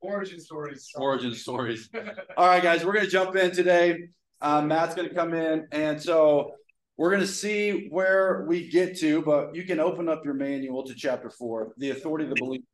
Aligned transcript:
Origin 0.00 0.40
stories. 0.40 0.90
Origin 0.96 1.34
stories. 1.34 1.88
All 2.36 2.46
right, 2.46 2.62
guys, 2.62 2.84
we're 2.84 2.92
going 2.92 3.04
to 3.04 3.10
jump 3.10 3.36
in 3.36 3.52
today. 3.52 4.08
Um, 4.40 4.68
Matt's 4.68 4.94
going 4.94 5.08
to 5.08 5.14
come 5.14 5.32
in. 5.32 5.68
And 5.70 6.02
so 6.02 6.54
we're 6.96 7.10
going 7.10 7.20
to 7.22 7.26
see 7.26 7.86
where 7.88 8.44
we 8.48 8.68
get 8.68 8.98
to, 8.98 9.22
but 9.22 9.54
you 9.54 9.64
can 9.64 9.78
open 9.78 10.08
up 10.08 10.24
your 10.24 10.34
manual 10.34 10.84
to 10.84 10.94
chapter 10.94 11.30
four, 11.30 11.72
the 11.78 11.90
authority 11.90 12.24
of 12.24 12.30
the 12.30 12.36
believer. 12.40 12.64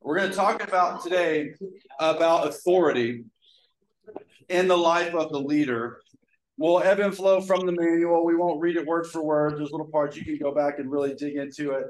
We're 0.00 0.16
going 0.16 0.30
to 0.30 0.36
talk 0.36 0.66
about 0.66 1.02
today 1.02 1.50
about 2.00 2.46
authority 2.46 3.24
in 4.48 4.68
the 4.68 4.78
life 4.78 5.14
of 5.14 5.30
the 5.30 5.40
leader. 5.40 6.00
We'll 6.56 6.82
ebb 6.82 6.98
and 6.98 7.14
flow 7.14 7.40
from 7.40 7.66
the 7.66 7.72
manual. 7.72 8.24
We 8.24 8.34
won't 8.34 8.60
read 8.60 8.76
it 8.76 8.86
word 8.86 9.06
for 9.06 9.22
word. 9.22 9.58
There's 9.58 9.70
little 9.70 9.86
parts 9.86 10.16
you 10.16 10.24
can 10.24 10.38
go 10.38 10.52
back 10.52 10.78
and 10.78 10.90
really 10.90 11.14
dig 11.14 11.36
into 11.36 11.72
it 11.72 11.84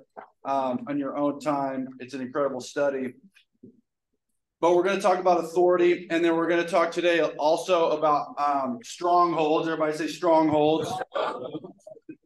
um, 0.45 0.85
on 0.89 0.99
your 0.99 1.17
own 1.17 1.41
time. 1.41 1.89
It's 2.01 2.15
an 2.15 2.21
incredible 2.21 2.61
study. 2.61 3.15
But 4.61 4.75
we're 4.75 4.83
going 4.83 4.97
to 4.97 5.03
talk 5.03 5.19
about 5.19 5.45
authority, 5.45 6.09
and 6.11 6.25
then 6.25 6.37
we're 6.37 6.49
going 6.49 6.65
to 6.65 6.69
talk 6.69 6.91
today 6.91 7.21
also 7.21 7.91
about 7.91 8.35
um, 8.39 8.79
strongholds. 8.83 9.69
Everybody 9.69 9.97
say 9.97 10.09
strongholds. 10.09 10.93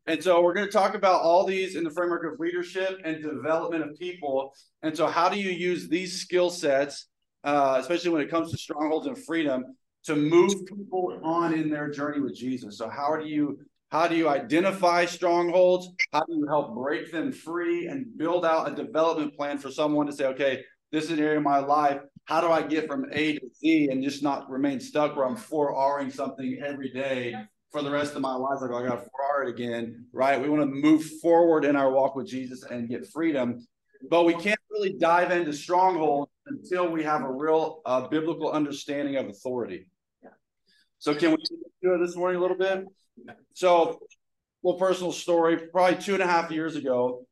And 0.06 0.22
so 0.22 0.42
we're 0.42 0.54
going 0.54 0.66
to 0.66 0.72
talk 0.72 0.94
about 0.94 1.22
all 1.22 1.44
these 1.44 1.76
in 1.76 1.84
the 1.84 1.90
framework 1.90 2.24
of 2.32 2.40
leadership 2.40 3.00
and 3.04 3.22
development 3.22 3.84
of 3.84 3.98
people. 3.98 4.54
And 4.82 4.96
so, 4.96 5.06
how 5.06 5.28
do 5.28 5.38
you 5.38 5.50
use 5.50 5.88
these 5.88 6.20
skill 6.20 6.50
sets, 6.50 7.06
uh, 7.44 7.76
especially 7.80 8.10
when 8.10 8.22
it 8.22 8.30
comes 8.30 8.50
to 8.50 8.56
strongholds 8.56 9.06
and 9.06 9.16
freedom, 9.16 9.76
to 10.04 10.16
move 10.16 10.54
people 10.66 11.20
on 11.22 11.54
in 11.54 11.70
their 11.70 11.88
journey 11.88 12.20
with 12.20 12.34
Jesus? 12.34 12.78
So, 12.78 12.88
how 12.88 13.16
do 13.16 13.26
you 13.26 13.60
how 13.90 14.08
do 14.08 14.16
you 14.16 14.28
identify 14.28 15.04
strongholds? 15.04 15.90
How 16.12 16.24
do 16.24 16.34
you 16.34 16.46
help 16.48 16.74
break 16.74 17.12
them 17.12 17.30
free 17.30 17.88
and 17.88 18.06
build 18.16 18.44
out 18.44 18.72
a 18.72 18.74
development 18.74 19.36
plan 19.36 19.58
for 19.58 19.70
someone 19.70 20.06
to 20.06 20.12
say, 20.12 20.26
okay, 20.26 20.64
this 20.92 21.04
is 21.04 21.10
an 21.10 21.20
area 21.20 21.38
of 21.38 21.42
my 21.42 21.58
life. 21.58 22.00
How 22.24 22.40
do 22.40 22.48
I 22.48 22.62
get 22.62 22.86
from 22.86 23.06
A 23.12 23.38
to 23.38 23.48
Z 23.58 23.88
and 23.90 24.02
just 24.02 24.22
not 24.22 24.48
remain 24.48 24.80
stuck 24.80 25.16
where 25.16 25.26
I'm 25.26 25.36
4Ring 25.36 26.12
something 26.12 26.60
every 26.64 26.90
day 26.90 27.34
for 27.72 27.82
the 27.82 27.90
rest 27.90 28.14
of 28.14 28.20
my 28.20 28.34
life. 28.34 28.60
Like, 28.60 28.70
oh, 28.70 28.76
I 28.76 28.86
got 28.86 29.02
to 29.02 29.10
far 29.16 29.42
it 29.42 29.48
again, 29.48 30.06
right? 30.12 30.40
We 30.40 30.48
want 30.48 30.62
to 30.62 30.66
move 30.66 31.04
forward 31.20 31.64
in 31.64 31.74
our 31.74 31.90
walk 31.90 32.14
with 32.14 32.28
Jesus 32.28 32.62
and 32.62 32.88
get 32.88 33.08
freedom, 33.08 33.66
but 34.08 34.24
we 34.24 34.34
can't 34.34 34.60
really 34.70 34.92
dive 34.92 35.32
into 35.32 35.52
strongholds 35.52 36.30
until 36.46 36.88
we 36.88 37.02
have 37.02 37.22
a 37.22 37.32
real 37.32 37.80
uh, 37.86 38.06
biblical 38.08 38.50
understanding 38.50 39.16
of 39.16 39.26
authority. 39.28 39.88
So, 40.98 41.14
can 41.14 41.30
we 41.30 41.36
do 41.82 41.94
it 41.94 41.98
this 41.98 42.14
morning 42.14 42.38
a 42.38 42.40
little 42.40 42.56
bit? 42.56 42.84
So, 43.54 43.98
little 44.62 44.78
personal 44.78 45.10
story. 45.10 45.56
Probably 45.56 46.00
two 46.00 46.14
and 46.14 46.22
a 46.22 46.26
half 46.26 46.52
years 46.52 46.76
ago. 46.76 47.26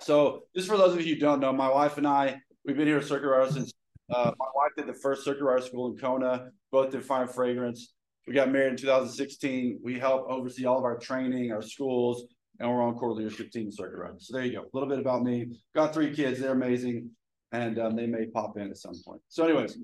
So, 0.00 0.44
just 0.56 0.66
for 0.66 0.76
those 0.76 0.94
of 0.94 1.06
you 1.06 1.14
who 1.14 1.20
don't 1.20 1.38
know, 1.38 1.52
my 1.52 1.68
wife 1.68 1.98
and 1.98 2.06
I, 2.06 2.40
we've 2.64 2.76
been 2.76 2.88
here 2.88 2.98
at 2.98 3.04
Circuit 3.04 3.28
Rider 3.28 3.52
since 3.52 3.72
uh, 4.10 4.32
my 4.38 4.46
wife 4.54 4.72
did 4.76 4.86
the 4.86 4.94
first 4.94 5.24
Circuit 5.24 5.44
Rider 5.44 5.62
school 5.62 5.90
in 5.90 5.98
Kona. 5.98 6.50
Both 6.70 6.90
did 6.90 7.04
Fire 7.04 7.22
and 7.22 7.30
Fragrance. 7.30 7.92
We 8.26 8.34
got 8.34 8.50
married 8.50 8.72
in 8.72 8.76
2016. 8.76 9.80
We 9.82 9.98
help 9.98 10.30
oversee 10.30 10.66
all 10.66 10.78
of 10.78 10.84
our 10.84 10.98
training, 10.98 11.52
our 11.52 11.62
schools, 11.62 12.24
and 12.60 12.68
we're 12.68 12.82
on 12.82 12.94
core 12.94 13.12
leadership 13.12 13.50
team 13.50 13.70
Circuit 13.70 13.98
Rider. 13.98 14.16
So 14.18 14.36
there 14.36 14.44
you 14.44 14.52
go. 14.52 14.60
A 14.62 14.68
little 14.72 14.88
bit 14.88 14.98
about 14.98 15.22
me. 15.22 15.58
Got 15.74 15.94
three 15.94 16.14
kids. 16.14 16.40
They're 16.40 16.52
amazing, 16.52 17.10
and 17.52 17.78
um, 17.78 17.96
they 17.96 18.06
may 18.06 18.26
pop 18.26 18.56
in 18.56 18.70
at 18.70 18.76
some 18.76 18.94
point. 19.04 19.20
So, 19.28 19.44
anyways, 19.44 19.78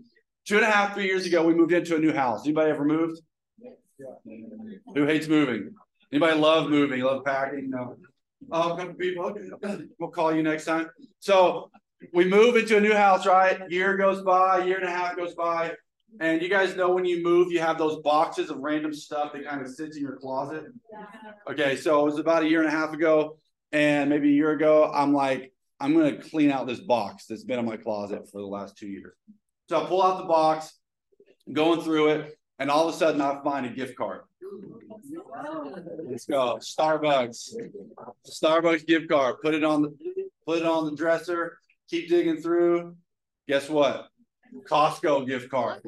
two 0.47 0.57
and 0.57 0.65
a 0.65 0.71
half, 0.71 0.95
three 0.95 1.07
years 1.07 1.27
ago, 1.27 1.45
we 1.45 1.55
moved 1.55 1.73
into 1.73 1.97
a 1.97 1.99
new 1.99 2.13
house. 2.13 2.45
Anybody 2.45 2.71
ever 2.71 2.85
moved? 2.85 3.21
Yeah. 3.59 3.71
Who 4.95 5.07
hates 5.07 5.29
moving? 5.29 5.75
Anybody 6.13 6.39
love 6.39 6.69
moving? 6.69 7.01
Love 7.01 7.25
packing? 7.25 7.71
No. 7.71 7.97
Oh, 8.53 8.77
people. 8.99 9.35
We'll 9.99 10.11
call 10.11 10.35
you 10.35 10.43
next 10.43 10.65
time. 10.65 10.89
So 11.21 11.71
we 12.13 12.25
move 12.25 12.57
into 12.57 12.77
a 12.77 12.81
new 12.81 12.95
house, 12.95 13.27
right? 13.27 13.61
Year 13.71 13.97
goes 13.97 14.23
by, 14.23 14.65
year 14.65 14.79
and 14.79 14.87
a 14.87 14.91
half 14.91 15.17
goes 15.17 15.35
by. 15.35 15.73
And 16.21 16.41
you 16.41 16.49
guys 16.49 16.77
know 16.77 16.93
when 16.95 17.05
you 17.05 17.23
move, 17.23 17.51
you 17.51 17.61
have 17.61 17.77
those 17.77 18.01
boxes 18.03 18.51
of 18.51 18.59
random 18.59 18.95
stuff 18.95 19.33
that 19.33 19.45
kind 19.45 19.61
of 19.61 19.69
sits 19.69 19.97
in 19.97 20.03
your 20.03 20.17
closet. 20.17 20.65
Okay, 21.51 21.77
so 21.77 22.01
it 22.01 22.05
was 22.05 22.19
about 22.19 22.45
a 22.45 22.49
year 22.49 22.61
and 22.61 22.69
a 22.69 22.71
half 22.71 22.93
ago, 22.93 23.39
and 23.73 24.11
maybe 24.11 24.29
a 24.29 24.33
year 24.33 24.53
ago, 24.53 24.91
I'm 24.93 25.13
like, 25.13 25.53
I'm 25.81 25.93
gonna 25.93 26.17
clean 26.17 26.51
out 26.51 26.67
this 26.69 26.81
box 26.81 27.27
that's 27.27 27.43
been 27.43 27.59
in 27.59 27.65
my 27.65 27.77
closet 27.77 28.31
for 28.31 28.41
the 28.41 28.47
last 28.47 28.77
two 28.79 28.87
years. 28.87 29.17
So 29.69 29.83
I 29.83 29.87
pull 29.87 30.03
out 30.03 30.19
the 30.19 30.25
box, 30.25 30.73
going 31.53 31.81
through 31.81 32.11
it, 32.11 32.39
and 32.59 32.71
all 32.71 32.89
of 32.89 32.95
a 32.95 32.97
sudden 32.97 33.21
I 33.21 33.43
find 33.43 33.67
a 33.67 33.71
gift 33.71 33.97
card. 33.97 34.21
Let's 36.09 36.27
go. 36.27 36.59
Starbucks. 36.61 37.55
Starbucks 38.27 38.87
gift 38.87 39.09
card. 39.09 39.37
Put 39.43 39.55
it 39.55 39.65
on 39.65 39.83
the 39.83 39.97
put 40.47 40.59
it 40.59 40.67
on 40.67 40.87
the 40.87 40.95
dresser. 40.95 41.59
Keep 41.91 42.09
digging 42.09 42.39
through. 42.39 42.97
Guess 43.49 43.69
what? 43.69 44.09
Costco 44.69 45.27
gift 45.27 45.51
card. 45.51 45.83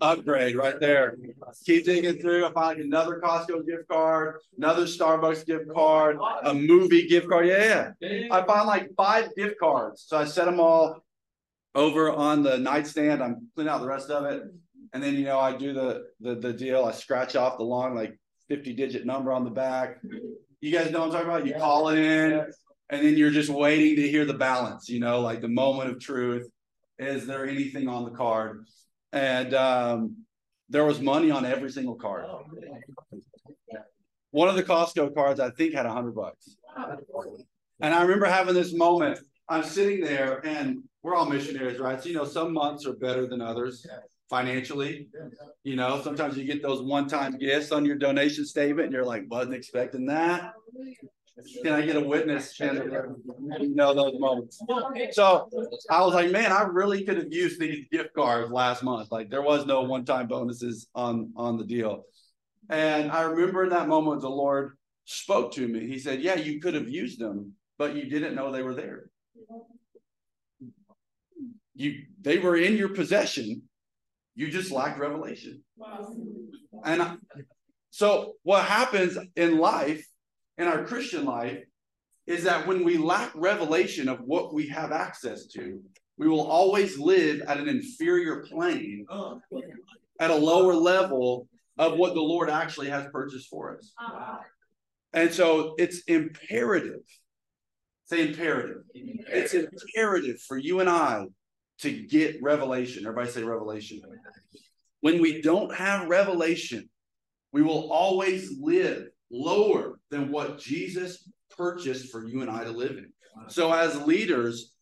Upgrade 0.00 0.56
right 0.56 0.80
there. 0.80 1.16
Keep 1.64 1.84
digging 1.84 2.18
through. 2.20 2.46
I 2.46 2.52
find 2.52 2.80
another 2.80 3.20
Costco 3.22 3.66
gift 3.66 3.88
card, 3.88 4.36
another 4.56 4.84
Starbucks 4.84 5.46
gift 5.46 5.72
card, 5.72 6.18
a 6.42 6.54
movie 6.54 7.06
gift 7.06 7.28
card. 7.28 7.46
Yeah, 7.46 7.92
yeah. 8.00 8.28
I 8.30 8.44
find 8.44 8.66
like 8.66 8.90
five 8.96 9.34
gift 9.36 9.58
cards. 9.60 10.04
So 10.06 10.18
I 10.18 10.24
set 10.24 10.46
them 10.46 10.58
all 10.58 11.04
over 11.74 12.10
on 12.10 12.42
the 12.42 12.58
nightstand. 12.58 13.22
I'm 13.22 13.48
cleaning 13.54 13.72
out 13.72 13.80
the 13.80 13.86
rest 13.86 14.10
of 14.10 14.24
it. 14.24 14.42
And 14.92 15.02
then, 15.02 15.14
you 15.14 15.24
know, 15.24 15.40
I 15.40 15.56
do 15.56 15.72
the, 15.72 16.06
the, 16.20 16.36
the 16.36 16.52
deal. 16.52 16.84
I 16.84 16.92
scratch 16.92 17.34
off 17.34 17.58
the 17.58 17.64
long, 17.64 17.94
like 17.96 18.18
50 18.48 18.74
digit 18.74 19.04
number 19.04 19.32
on 19.32 19.44
the 19.44 19.50
back. 19.50 19.98
You 20.60 20.72
guys 20.72 20.90
know 20.90 21.00
what 21.00 21.06
I'm 21.06 21.12
talking 21.12 21.28
about? 21.28 21.46
You 21.46 21.54
call 21.54 21.88
it 21.88 21.98
in, 21.98 22.46
and 22.90 23.04
then 23.04 23.16
you're 23.16 23.30
just 23.30 23.50
waiting 23.50 23.96
to 23.96 24.08
hear 24.08 24.24
the 24.24 24.34
balance, 24.34 24.88
you 24.88 25.00
know, 25.00 25.20
like 25.20 25.40
the 25.40 25.48
moment 25.48 25.90
of 25.90 26.00
truth 26.00 26.48
is 26.98 27.26
there 27.26 27.46
anything 27.46 27.88
on 27.88 28.04
the 28.04 28.10
card? 28.10 28.66
And 29.12 29.54
um, 29.54 30.16
there 30.68 30.84
was 30.84 31.00
money 31.00 31.30
on 31.30 31.44
every 31.44 31.70
single 31.70 31.96
card. 31.96 32.26
One 34.30 34.48
of 34.48 34.56
the 34.56 34.62
Costco 34.62 35.14
cards, 35.14 35.40
I 35.40 35.50
think, 35.50 35.74
had 35.74 35.86
a 35.86 35.92
hundred 35.92 36.14
bucks. 36.14 36.56
And 37.80 37.94
I 37.94 38.02
remember 38.02 38.26
having 38.26 38.54
this 38.54 38.72
moment. 38.72 39.18
I'm 39.48 39.62
sitting 39.62 40.00
there, 40.00 40.44
and 40.46 40.82
we're 41.02 41.14
all 41.14 41.26
missionaries, 41.26 41.78
right? 41.78 42.02
So 42.02 42.08
you 42.08 42.14
know, 42.14 42.24
some 42.24 42.52
months 42.52 42.86
are 42.86 42.94
better 42.94 43.26
than 43.26 43.42
others 43.42 43.86
financially. 44.30 45.08
You 45.64 45.76
know, 45.76 46.00
sometimes 46.02 46.36
you 46.36 46.44
get 46.44 46.62
those 46.62 46.80
one-time 46.80 47.38
gifts 47.38 47.70
on 47.70 47.84
your 47.84 47.96
donation 47.96 48.46
statement, 48.46 48.86
and 48.86 48.92
you're 48.92 49.04
like, 49.04 49.24
wasn't 49.28 49.54
expecting 49.54 50.06
that. 50.06 50.52
Can 51.62 51.72
I 51.72 51.84
get 51.84 51.96
a 51.96 52.00
witness? 52.00 52.58
And 52.60 52.92
you 53.60 53.74
know 53.74 53.92
those 53.92 54.18
moments. 54.20 54.60
So 55.12 55.48
I 55.90 56.00
was 56.02 56.14
like, 56.14 56.30
man, 56.30 56.52
I 56.52 56.62
really 56.62 57.04
could 57.04 57.16
have 57.16 57.32
used 57.32 57.58
these 57.58 57.86
gift 57.90 58.14
cards 58.14 58.52
last 58.52 58.82
month. 58.84 59.10
Like 59.10 59.30
there 59.30 59.42
was 59.42 59.66
no 59.66 59.82
one-time 59.82 60.28
bonuses 60.28 60.86
on 60.94 61.32
on 61.36 61.58
the 61.58 61.64
deal. 61.64 62.04
And 62.70 63.10
I 63.10 63.22
remember 63.22 63.64
in 63.64 63.70
that 63.70 63.88
moment 63.88 64.20
the 64.20 64.30
Lord 64.30 64.76
spoke 65.04 65.52
to 65.54 65.66
me. 65.66 65.86
He 65.86 65.98
said, 65.98 66.22
Yeah, 66.22 66.36
you 66.36 66.60
could 66.60 66.74
have 66.74 66.88
used 66.88 67.18
them, 67.18 67.54
but 67.78 67.96
you 67.96 68.08
didn't 68.08 68.36
know 68.36 68.52
they 68.52 68.62
were 68.62 68.74
there. 68.74 69.06
You 71.74 72.02
they 72.20 72.38
were 72.38 72.56
in 72.56 72.76
your 72.76 72.90
possession. 72.90 73.62
You 74.36 74.50
just 74.50 74.70
lacked 74.70 75.00
revelation. 75.00 75.62
And 76.84 77.02
I, 77.02 77.16
so 77.90 78.34
what 78.42 78.64
happens 78.64 79.18
in 79.36 79.58
life 79.58 80.04
in 80.58 80.66
our 80.66 80.84
Christian 80.84 81.24
life 81.24 81.62
is 82.26 82.44
that 82.44 82.66
when 82.66 82.84
we 82.84 82.96
lack 82.96 83.32
revelation 83.34 84.08
of 84.08 84.20
what 84.20 84.54
we 84.54 84.68
have 84.68 84.92
access 84.92 85.46
to, 85.48 85.80
we 86.16 86.28
will 86.28 86.46
always 86.46 86.98
live 86.98 87.42
at 87.42 87.58
an 87.58 87.68
inferior 87.68 88.44
plane, 88.44 89.06
at 90.20 90.30
a 90.30 90.34
lower 90.34 90.74
level 90.74 91.48
of 91.76 91.98
what 91.98 92.14
the 92.14 92.20
Lord 92.20 92.48
actually 92.48 92.88
has 92.88 93.06
purchased 93.12 93.48
for 93.48 93.76
us. 93.76 93.92
And 95.12 95.32
so 95.32 95.74
it's 95.76 96.02
imperative. 96.06 97.00
Say 98.06 98.28
imperative. 98.28 98.82
It's 98.94 99.54
imperative 99.54 100.40
for 100.40 100.56
you 100.56 100.80
and 100.80 100.88
I 100.88 101.26
to 101.80 101.90
get 102.06 102.42
revelation. 102.42 103.04
Everybody 103.04 103.30
say 103.30 103.42
revelation. 103.42 104.00
When 105.00 105.20
we 105.20 105.42
don't 105.42 105.74
have 105.74 106.08
revelation, 106.08 106.88
we 107.52 107.62
will 107.62 107.92
always 107.92 108.56
live 108.60 109.08
lower 109.34 109.98
than 110.10 110.30
what 110.30 110.58
Jesus 110.58 111.28
purchased 111.56 112.10
for 112.10 112.24
you 112.24 112.40
and 112.40 112.50
I 112.50 112.64
to 112.64 112.70
live 112.70 112.92
in. 112.92 113.12
So, 113.48 113.72
as 113.72 114.00
leaders, 114.02 114.72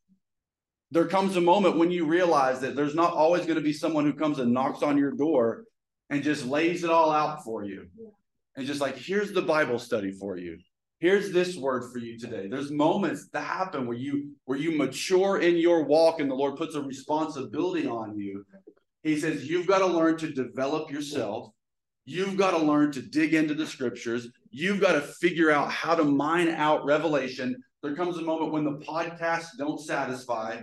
there 0.91 1.07
comes 1.07 1.37
a 1.37 1.41
moment 1.41 1.79
when 1.79 1.91
you 1.91 2.05
realize 2.05 2.61
that 2.61 2.77
there's 2.77 2.95
not 2.95 3.15
always 3.15 3.47
going 3.47 3.57
to 3.57 3.63
be 3.63 3.73
someone 3.73 4.05
who 4.05 4.13
comes 4.13 4.39
and 4.39 4.53
knocks 4.53 4.83
on 4.83 4.99
your 4.99 5.13
door 5.13 5.65
and 6.11 6.23
just 6.23 6.45
lays 6.45 6.85
it 6.85 6.91
all 6.91 7.11
out 7.11 7.43
for 7.43 7.65
you. 7.65 7.87
And 8.57 8.67
just 8.67 8.83
like, 8.83 8.99
here's 8.99 9.33
the 9.33 9.41
Bible 9.41 9.79
study 9.79 10.13
for 10.13 10.37
you. 10.37 10.59
Here's 10.99 11.33
this 11.33 11.57
word 11.57 11.91
for 11.91 11.99
you 11.99 12.19
today. 12.19 12.47
There's 12.47 12.71
moments 12.71 13.29
that 13.33 13.41
happen 13.41 13.87
where 13.87 13.97
you 13.97 14.33
where 14.45 14.59
you 14.59 14.77
mature 14.77 15.41
in 15.41 15.57
your 15.57 15.85
walk 15.85 16.21
and 16.21 16.31
the 16.31 16.35
Lord 16.35 16.57
puts 16.57 16.75
a 16.75 16.83
responsibility 16.83 17.89
on 17.89 18.17
you. 18.19 18.45
He 19.03 19.19
says 19.19 19.49
you've 19.49 19.67
got 19.67 19.79
to 19.79 19.87
learn 19.87 20.19
to 20.19 20.31
develop 20.31 20.93
yourself 20.93 21.51
You've 22.05 22.37
got 22.37 22.53
to 22.53 22.59
learn 22.59 22.91
to 22.93 23.03
dig 23.03 23.35
into 23.35 23.55
the 23.55 23.67
scriptures. 23.67 24.29
You've 24.55 24.83
got 24.83 24.93
to 24.93 25.01
figure 25.01 25.51
out 25.51 25.73
how 25.73 25.95
to 25.95 26.05
mine 26.05 26.49
out 26.49 26.85
revelation 26.85 27.57
There 27.83 27.97
comes 27.97 28.19
a 28.19 28.23
moment 28.23 28.53
when 28.53 28.65
the 28.65 28.85
podcasts 28.87 29.57
don't 29.57 29.81
satisfy, 29.81 30.61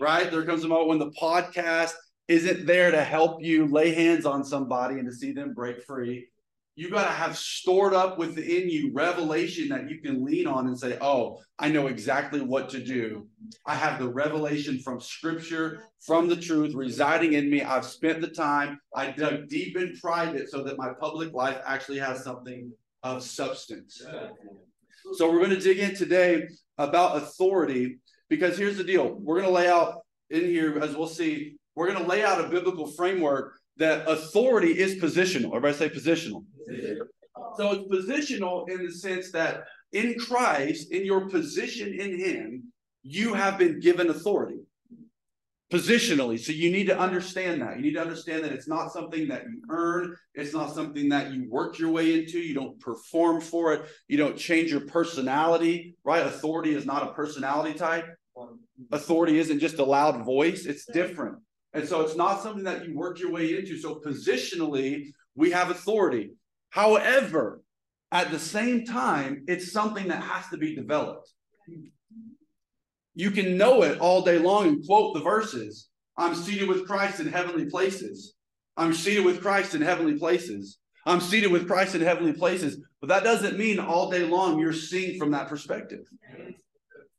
right? 0.00 0.28
There 0.28 0.44
comes 0.44 0.64
a 0.64 0.68
moment 0.68 0.88
when 0.88 0.98
the 0.98 1.12
podcast 1.12 1.92
isn't 2.26 2.66
there 2.66 2.90
to 2.90 3.04
help 3.04 3.42
you 3.42 3.68
lay 3.68 3.94
hands 3.94 4.26
on 4.26 4.44
somebody 4.44 4.98
and 4.98 5.08
to 5.08 5.14
see 5.14 5.32
them 5.32 5.54
break 5.54 5.84
free. 5.84 6.26
You 6.74 6.90
got 6.90 7.04
to 7.04 7.12
have 7.12 7.38
stored 7.38 7.94
up 7.94 8.18
within 8.18 8.68
you 8.68 8.90
revelation 8.92 9.68
that 9.68 9.88
you 9.88 10.00
can 10.00 10.24
lean 10.24 10.48
on 10.48 10.66
and 10.66 10.78
say, 10.78 10.98
Oh, 11.00 11.38
I 11.60 11.68
know 11.68 11.86
exactly 11.86 12.40
what 12.40 12.68
to 12.70 12.84
do. 12.84 13.28
I 13.64 13.76
have 13.76 14.00
the 14.00 14.08
revelation 14.08 14.80
from 14.80 15.00
scripture, 15.00 15.84
from 16.04 16.28
the 16.28 16.36
truth 16.36 16.74
residing 16.74 17.34
in 17.34 17.48
me. 17.48 17.62
I've 17.62 17.86
spent 17.86 18.20
the 18.20 18.28
time, 18.28 18.80
I 18.94 19.12
dug 19.12 19.48
deep 19.48 19.76
in 19.76 19.96
private 20.02 20.50
so 20.50 20.64
that 20.64 20.76
my 20.76 20.90
public 21.00 21.32
life 21.32 21.58
actually 21.64 22.00
has 22.00 22.24
something 22.24 22.72
of 23.14 23.22
substance. 23.22 24.02
So 25.14 25.30
we're 25.30 25.38
going 25.38 25.50
to 25.50 25.60
dig 25.60 25.78
in 25.78 25.94
today 25.94 26.48
about 26.78 27.16
authority 27.16 27.98
because 28.28 28.58
here's 28.58 28.76
the 28.76 28.84
deal. 28.84 29.14
We're 29.14 29.36
going 29.40 29.46
to 29.46 29.54
lay 29.54 29.68
out 29.68 30.00
in 30.30 30.42
here, 30.42 30.78
as 30.80 30.96
we'll 30.96 31.06
see, 31.06 31.56
we're 31.76 31.86
going 31.86 32.02
to 32.02 32.08
lay 32.08 32.24
out 32.24 32.44
a 32.44 32.48
biblical 32.48 32.90
framework 32.92 33.58
that 33.76 34.08
authority 34.08 34.78
is 34.78 34.96
positional. 34.96 35.54
Everybody 35.54 35.74
say 35.74 35.88
positional. 35.88 36.44
So 37.56 37.72
it's 37.72 38.08
positional 38.08 38.68
in 38.68 38.84
the 38.84 38.92
sense 38.92 39.30
that 39.32 39.64
in 39.92 40.18
Christ, 40.18 40.90
in 40.90 41.04
your 41.04 41.28
position 41.28 41.92
in 41.92 42.18
Him, 42.18 42.72
you 43.02 43.34
have 43.34 43.58
been 43.58 43.78
given 43.78 44.10
authority 44.10 44.58
positionally. 45.72 46.38
So 46.38 46.52
you 46.52 46.70
need 46.70 46.86
to 46.86 46.98
understand 46.98 47.60
that. 47.62 47.76
You 47.76 47.82
need 47.82 47.94
to 47.94 48.00
understand 48.00 48.44
that 48.44 48.52
it's 48.52 48.68
not 48.68 48.92
something 48.92 49.28
that 49.28 49.44
you 49.44 49.62
earn, 49.68 50.16
it's 50.34 50.52
not 50.52 50.74
something 50.74 51.08
that 51.08 51.32
you 51.32 51.48
work 51.50 51.78
your 51.78 51.90
way 51.90 52.18
into. 52.18 52.38
You 52.38 52.54
don't 52.54 52.78
perform 52.78 53.40
for 53.40 53.72
it, 53.72 53.86
you 54.08 54.16
don't 54.16 54.36
change 54.36 54.70
your 54.70 54.82
personality, 54.82 55.96
right? 56.04 56.24
Authority 56.24 56.74
is 56.74 56.86
not 56.86 57.02
a 57.02 57.12
personality 57.14 57.76
type. 57.76 58.06
Authority 58.92 59.38
isn't 59.38 59.58
just 59.58 59.78
a 59.78 59.84
loud 59.84 60.24
voice, 60.24 60.66
it's 60.66 60.84
different. 60.86 61.38
And 61.72 61.86
so 61.86 62.00
it's 62.00 62.16
not 62.16 62.42
something 62.42 62.64
that 62.64 62.86
you 62.86 62.96
work 62.96 63.18
your 63.18 63.32
way 63.32 63.58
into. 63.58 63.78
So 63.78 64.00
positionally, 64.04 65.12
we 65.34 65.50
have 65.50 65.70
authority. 65.70 66.30
However, 66.70 67.62
at 68.12 68.30
the 68.30 68.38
same 68.38 68.84
time, 68.84 69.44
it's 69.48 69.72
something 69.72 70.08
that 70.08 70.22
has 70.22 70.48
to 70.50 70.56
be 70.56 70.74
developed. 70.74 71.30
You 73.16 73.30
can 73.30 73.56
know 73.56 73.82
it 73.82 73.98
all 73.98 74.22
day 74.22 74.38
long 74.38 74.66
and 74.68 74.86
quote 74.86 75.14
the 75.14 75.22
verses. 75.22 75.88
I'm 76.18 76.34
seated 76.34 76.68
with 76.68 76.86
Christ 76.86 77.18
in 77.18 77.26
heavenly 77.26 77.64
places. 77.64 78.34
I'm 78.76 78.92
seated 78.92 79.24
with 79.24 79.40
Christ 79.40 79.74
in 79.74 79.80
heavenly 79.80 80.18
places. 80.18 80.78
I'm 81.06 81.22
seated 81.22 81.50
with 81.50 81.66
Christ 81.66 81.94
in 81.94 82.02
heavenly 82.02 82.34
places. 82.34 82.78
But 83.00 83.08
that 83.08 83.24
doesn't 83.24 83.58
mean 83.58 83.78
all 83.78 84.10
day 84.10 84.24
long 84.24 84.58
you're 84.58 84.74
seeing 84.74 85.18
from 85.18 85.30
that 85.30 85.48
perspective. 85.48 86.00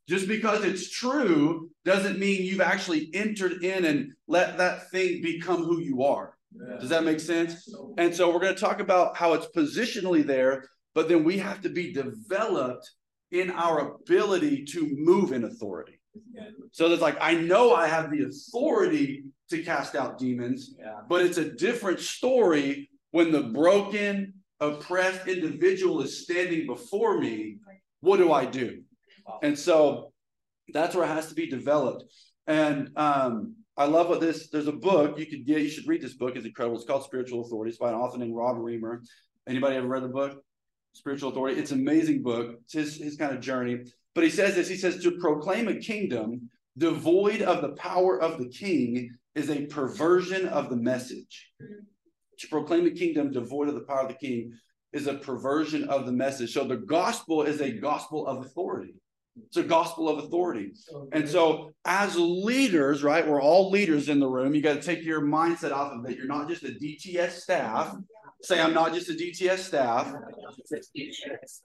Just 0.08 0.28
because 0.28 0.64
it's 0.64 0.88
true 0.88 1.68
doesn't 1.84 2.18
mean 2.18 2.44
you've 2.44 2.60
actually 2.60 3.10
entered 3.12 3.64
in 3.64 3.84
and 3.84 4.12
let 4.28 4.56
that 4.58 4.90
thing 4.90 5.20
become 5.20 5.64
who 5.64 5.80
you 5.80 6.04
are. 6.04 6.34
Does 6.78 6.90
that 6.90 7.04
make 7.04 7.18
sense? 7.18 7.68
And 7.98 8.14
so 8.14 8.32
we're 8.32 8.40
going 8.40 8.54
to 8.54 8.60
talk 8.60 8.78
about 8.78 9.16
how 9.16 9.34
it's 9.34 9.48
positionally 9.48 10.24
there, 10.24 10.64
but 10.94 11.08
then 11.08 11.24
we 11.24 11.38
have 11.38 11.60
to 11.62 11.68
be 11.68 11.92
developed 11.92 12.88
in 13.30 13.50
our 13.50 13.94
ability 13.94 14.64
to 14.64 14.88
move 14.96 15.32
in 15.32 15.44
authority. 15.44 16.00
So 16.72 16.90
it's 16.90 17.02
like, 17.02 17.16
I 17.20 17.34
know 17.34 17.74
I 17.74 17.86
have 17.86 18.10
the 18.10 18.24
authority 18.24 19.24
to 19.50 19.62
cast 19.62 19.94
out 19.94 20.18
demons, 20.18 20.74
yeah. 20.78 21.00
but 21.08 21.22
it's 21.22 21.38
a 21.38 21.52
different 21.52 22.00
story 22.00 22.90
when 23.10 23.32
the 23.32 23.44
broken, 23.44 24.34
oppressed 24.60 25.28
individual 25.28 26.00
is 26.00 26.24
standing 26.24 26.66
before 26.66 27.18
me. 27.18 27.58
What 28.00 28.16
do 28.16 28.32
I 28.32 28.44
do? 28.44 28.82
And 29.42 29.58
so 29.58 30.12
that's 30.72 30.94
where 30.94 31.04
it 31.04 31.08
has 31.08 31.28
to 31.28 31.34
be 31.34 31.48
developed. 31.48 32.04
And 32.46 32.90
um, 32.96 33.54
I 33.76 33.84
love 33.84 34.08
what 34.08 34.20
this, 34.20 34.48
there's 34.50 34.66
a 34.66 34.72
book 34.72 35.18
you 35.18 35.26
could 35.26 35.46
get, 35.46 35.62
you 35.62 35.68
should 35.68 35.86
read 35.86 36.02
this 36.02 36.14
book, 36.14 36.34
it's 36.34 36.46
incredible. 36.46 36.76
It's 36.76 36.86
called 36.86 37.04
Spiritual 37.04 37.42
Authority. 37.42 37.70
It's 37.70 37.78
by 37.78 37.90
an 37.90 37.94
author 37.94 38.18
named 38.18 38.34
Rob 38.34 38.56
Reimer. 38.56 39.00
Anybody 39.46 39.76
ever 39.76 39.86
read 39.86 40.02
the 40.02 40.08
book? 40.08 40.42
Spiritual 40.92 41.30
authority. 41.30 41.60
It's 41.60 41.70
an 41.70 41.80
amazing 41.80 42.22
book. 42.22 42.56
It's 42.64 42.72
his, 42.72 42.96
his 42.96 43.16
kind 43.16 43.32
of 43.32 43.40
journey. 43.40 43.84
But 44.14 44.24
he 44.24 44.30
says 44.30 44.54
this 44.54 44.68
he 44.68 44.76
says, 44.76 45.02
to 45.02 45.12
proclaim 45.12 45.68
a 45.68 45.76
kingdom 45.76 46.50
devoid 46.76 47.42
of 47.42 47.62
the 47.62 47.70
power 47.70 48.20
of 48.20 48.38
the 48.38 48.48
king 48.48 49.10
is 49.34 49.50
a 49.50 49.66
perversion 49.66 50.46
of 50.46 50.70
the 50.70 50.76
message. 50.76 51.50
To 52.38 52.48
proclaim 52.48 52.86
a 52.86 52.90
kingdom 52.90 53.32
devoid 53.32 53.68
of 53.68 53.74
the 53.74 53.82
power 53.82 54.02
of 54.02 54.08
the 54.08 54.14
king 54.14 54.52
is 54.92 55.06
a 55.06 55.14
perversion 55.14 55.84
of 55.84 56.06
the 56.06 56.12
message. 56.12 56.52
So 56.52 56.64
the 56.64 56.76
gospel 56.76 57.42
is 57.42 57.60
a 57.60 57.70
gospel 57.70 58.26
of 58.26 58.44
authority. 58.44 58.94
It's 59.46 59.56
a 59.56 59.62
gospel 59.62 60.08
of 60.08 60.24
authority. 60.24 60.72
And 61.12 61.28
so, 61.28 61.70
as 61.84 62.16
leaders, 62.16 63.02
right, 63.04 63.26
we're 63.26 63.40
all 63.40 63.70
leaders 63.70 64.08
in 64.08 64.18
the 64.18 64.26
room. 64.26 64.54
You 64.54 64.62
got 64.62 64.74
to 64.74 64.82
take 64.82 65.04
your 65.04 65.20
mindset 65.20 65.72
off 65.72 65.92
of 65.92 66.02
that. 66.04 66.16
You're 66.16 66.26
not 66.26 66.48
just 66.48 66.64
a 66.64 66.68
DTS 66.68 67.30
staff. 67.30 67.94
Say, 68.42 68.60
I'm 68.60 68.74
not 68.74 68.94
just 68.94 69.10
a 69.10 69.14
DTS 69.14 69.58
staff. 69.58 70.14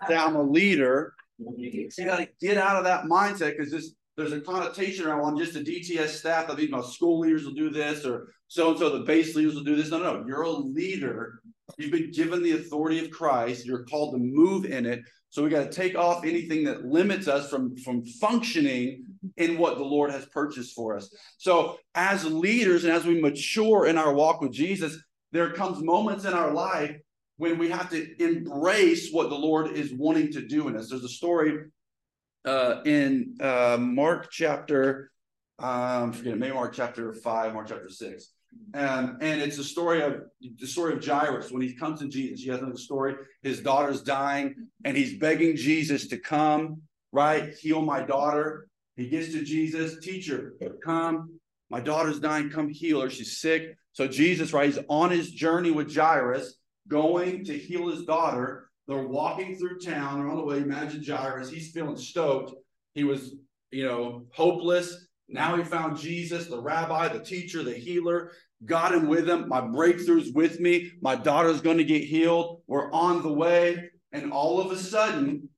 Say, 0.07 0.15
I'm 0.15 0.35
a 0.35 0.41
leader. 0.41 1.13
you 1.37 1.89
got 2.05 2.17
to 2.17 2.27
get 2.41 2.57
out 2.57 2.77
of 2.77 2.83
that 2.85 3.05
mindset 3.05 3.57
because 3.57 3.95
there's 4.15 4.31
a 4.31 4.41
connotation 4.41 5.05
around 5.05 5.23
I'm 5.25 5.37
just 5.37 5.55
a 5.55 5.59
DTS 5.59 6.09
staff. 6.09 6.49
I 6.49 6.55
mean, 6.55 6.71
my 6.71 6.81
school 6.81 7.19
leaders 7.19 7.45
will 7.45 7.53
do 7.53 7.69
this, 7.69 8.05
or 8.05 8.29
so 8.47 8.71
and 8.71 8.79
so 8.79 8.89
the 8.89 9.05
base 9.05 9.35
leaders 9.35 9.55
will 9.55 9.63
do 9.63 9.75
this. 9.75 9.91
No, 9.91 9.99
no, 9.99 10.23
you're 10.27 10.43
a 10.43 10.49
leader. 10.49 11.39
You've 11.77 11.91
been 11.91 12.11
given 12.11 12.43
the 12.43 12.53
authority 12.53 13.03
of 13.03 13.09
Christ. 13.09 13.65
You're 13.65 13.85
called 13.85 14.13
to 14.13 14.19
move 14.19 14.65
in 14.65 14.85
it. 14.85 15.01
So 15.29 15.43
we 15.43 15.49
got 15.49 15.71
to 15.71 15.75
take 15.75 15.95
off 15.95 16.25
anything 16.25 16.63
that 16.65 16.85
limits 16.85 17.27
us 17.27 17.49
from, 17.49 17.75
from 17.77 18.05
functioning 18.05 19.05
in 19.37 19.57
what 19.57 19.77
the 19.77 19.83
Lord 19.83 20.11
has 20.11 20.27
purchased 20.27 20.75
for 20.75 20.95
us. 20.95 21.09
So 21.39 21.79
as 21.95 22.23
leaders 22.23 22.83
and 22.83 22.93
as 22.93 23.05
we 23.05 23.19
mature 23.19 23.87
in 23.87 23.97
our 23.97 24.13
walk 24.13 24.41
with 24.41 24.51
Jesus, 24.51 24.95
there 25.33 25.51
comes 25.51 25.83
moments 25.83 26.23
in 26.25 26.33
our 26.33 26.53
life 26.53 26.95
when 27.37 27.57
we 27.57 27.67
have 27.69 27.89
to 27.89 28.23
embrace 28.23 29.11
what 29.11 29.29
the 29.29 29.35
Lord 29.35 29.65
is 29.71 29.91
wanting 29.91 30.31
to 30.33 30.41
do 30.55 30.67
in 30.67 30.77
us. 30.77 30.89
There's 30.89 31.03
a 31.03 31.09
story 31.09 31.51
uh, 32.45 32.81
in 32.85 33.35
uh, 33.41 33.77
Mark 33.79 34.29
chapter, 34.31 35.11
um, 35.57 36.13
forget 36.13 36.33
it, 36.33 36.39
maybe 36.39 36.53
Mark 36.53 36.73
chapter 36.73 37.11
five, 37.11 37.53
Mark 37.53 37.67
chapter 37.67 37.89
six. 37.89 38.31
Um, 38.75 39.17
and 39.21 39.41
it's 39.41 39.57
a 39.57 39.63
story 39.63 40.03
of 40.03 40.21
the 40.61 40.67
story 40.67 40.93
of 40.93 41.03
Jairus 41.03 41.51
when 41.51 41.63
he 41.63 41.73
comes 41.73 42.01
to 42.01 42.07
Jesus. 42.07 42.45
Guys 42.45 42.61
know 42.61 42.71
the 42.71 42.77
story. 42.77 43.15
His 43.41 43.61
daughter's 43.61 44.03
dying, 44.03 44.53
and 44.85 44.95
he's 44.95 45.17
begging 45.17 45.55
Jesus 45.55 46.07
to 46.09 46.17
come, 46.19 46.83
right, 47.11 47.55
heal 47.55 47.81
my 47.81 48.03
daughter. 48.03 48.67
He 48.95 49.09
gets 49.09 49.31
to 49.33 49.43
Jesus, 49.43 49.97
teacher, 49.99 50.53
come. 50.83 51.39
My 51.71 51.79
daughter's 51.79 52.19
dying. 52.19 52.51
Come 52.51 52.69
heal 52.69 53.01
her. 53.01 53.09
She's 53.09 53.39
sick. 53.39 53.75
So 53.93 54.07
Jesus, 54.07 54.53
right, 54.53 54.65
he's 54.65 54.83
on 54.89 55.11
his 55.11 55.31
journey 55.31 55.71
with 55.71 55.95
Jairus, 55.95 56.55
going 56.87 57.45
to 57.45 57.57
heal 57.57 57.89
his 57.89 58.03
daughter. 58.03 58.69
They're 58.87 59.07
walking 59.07 59.55
through 59.55 59.79
town. 59.79 60.19
They're 60.19 60.29
on 60.29 60.37
the 60.37 60.43
way. 60.43 60.57
Imagine 60.57 61.03
Jairus. 61.03 61.49
He's 61.49 61.71
feeling 61.71 61.95
stoked. 61.95 62.53
He 62.95 63.03
was, 63.03 63.35
you 63.71 63.85
know, 63.85 64.25
hopeless. 64.33 65.07
Now 65.29 65.55
he 65.55 65.63
found 65.63 65.97
Jesus, 65.97 66.47
the 66.47 66.61
rabbi, 66.61 67.07
the 67.07 67.23
teacher, 67.23 67.63
the 67.63 67.73
healer, 67.73 68.31
got 68.65 68.93
him 68.93 69.07
with 69.07 69.29
him. 69.29 69.47
My 69.47 69.61
breakthrough's 69.61 70.33
with 70.33 70.59
me. 70.59 70.91
My 71.01 71.15
daughter's 71.15 71.61
going 71.61 71.77
to 71.77 71.83
get 71.83 72.03
healed. 72.03 72.61
We're 72.67 72.91
on 72.91 73.21
the 73.21 73.31
way. 73.31 73.91
And 74.11 74.31
all 74.31 74.59
of 74.59 74.71
a 74.71 74.77
sudden, 74.77 75.49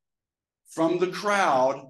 from 0.69 0.99
the 0.99 1.07
crowd 1.07 1.87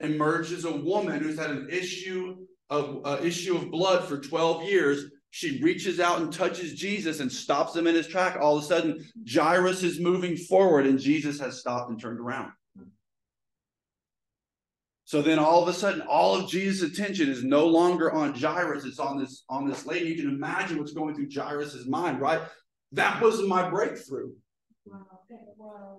emerges 0.00 0.64
a 0.64 0.76
woman 0.76 1.20
who's 1.20 1.38
had 1.38 1.50
an 1.50 1.68
issue 1.70 2.36
of 2.70 3.00
uh, 3.04 3.18
issue 3.22 3.56
of 3.56 3.70
blood 3.70 4.04
for 4.04 4.18
12 4.18 4.64
years 4.64 5.04
she 5.30 5.62
reaches 5.62 6.00
out 6.00 6.20
and 6.20 6.32
touches 6.32 6.74
Jesus 6.74 7.20
and 7.20 7.30
stops 7.30 7.76
him 7.76 7.86
in 7.86 7.94
his 7.94 8.08
track. 8.08 8.38
All 8.40 8.56
of 8.56 8.64
a 8.64 8.66
sudden, 8.66 9.04
Jairus 9.30 9.82
is 9.82 10.00
moving 10.00 10.36
forward 10.36 10.86
and 10.86 10.98
Jesus 10.98 11.38
has 11.40 11.60
stopped 11.60 11.90
and 11.90 12.00
turned 12.00 12.18
around. 12.18 12.52
So 15.04 15.22
then 15.22 15.38
all 15.38 15.62
of 15.62 15.68
a 15.68 15.72
sudden, 15.72 16.02
all 16.02 16.34
of 16.36 16.50
Jesus' 16.50 16.92
attention 16.92 17.30
is 17.30 17.42
no 17.42 17.66
longer 17.66 18.12
on 18.12 18.34
Jairus, 18.34 18.84
it's 18.84 18.98
on 18.98 19.18
this, 19.18 19.44
on 19.48 19.66
this 19.66 19.86
lady. 19.86 20.10
You 20.10 20.16
can 20.16 20.28
imagine 20.28 20.78
what's 20.78 20.92
going 20.92 21.14
through 21.14 21.30
Jairus's 21.30 21.86
mind, 21.86 22.20
right? 22.20 22.42
That 22.92 23.22
was 23.22 23.40
my 23.42 23.70
breakthrough. 23.70 24.32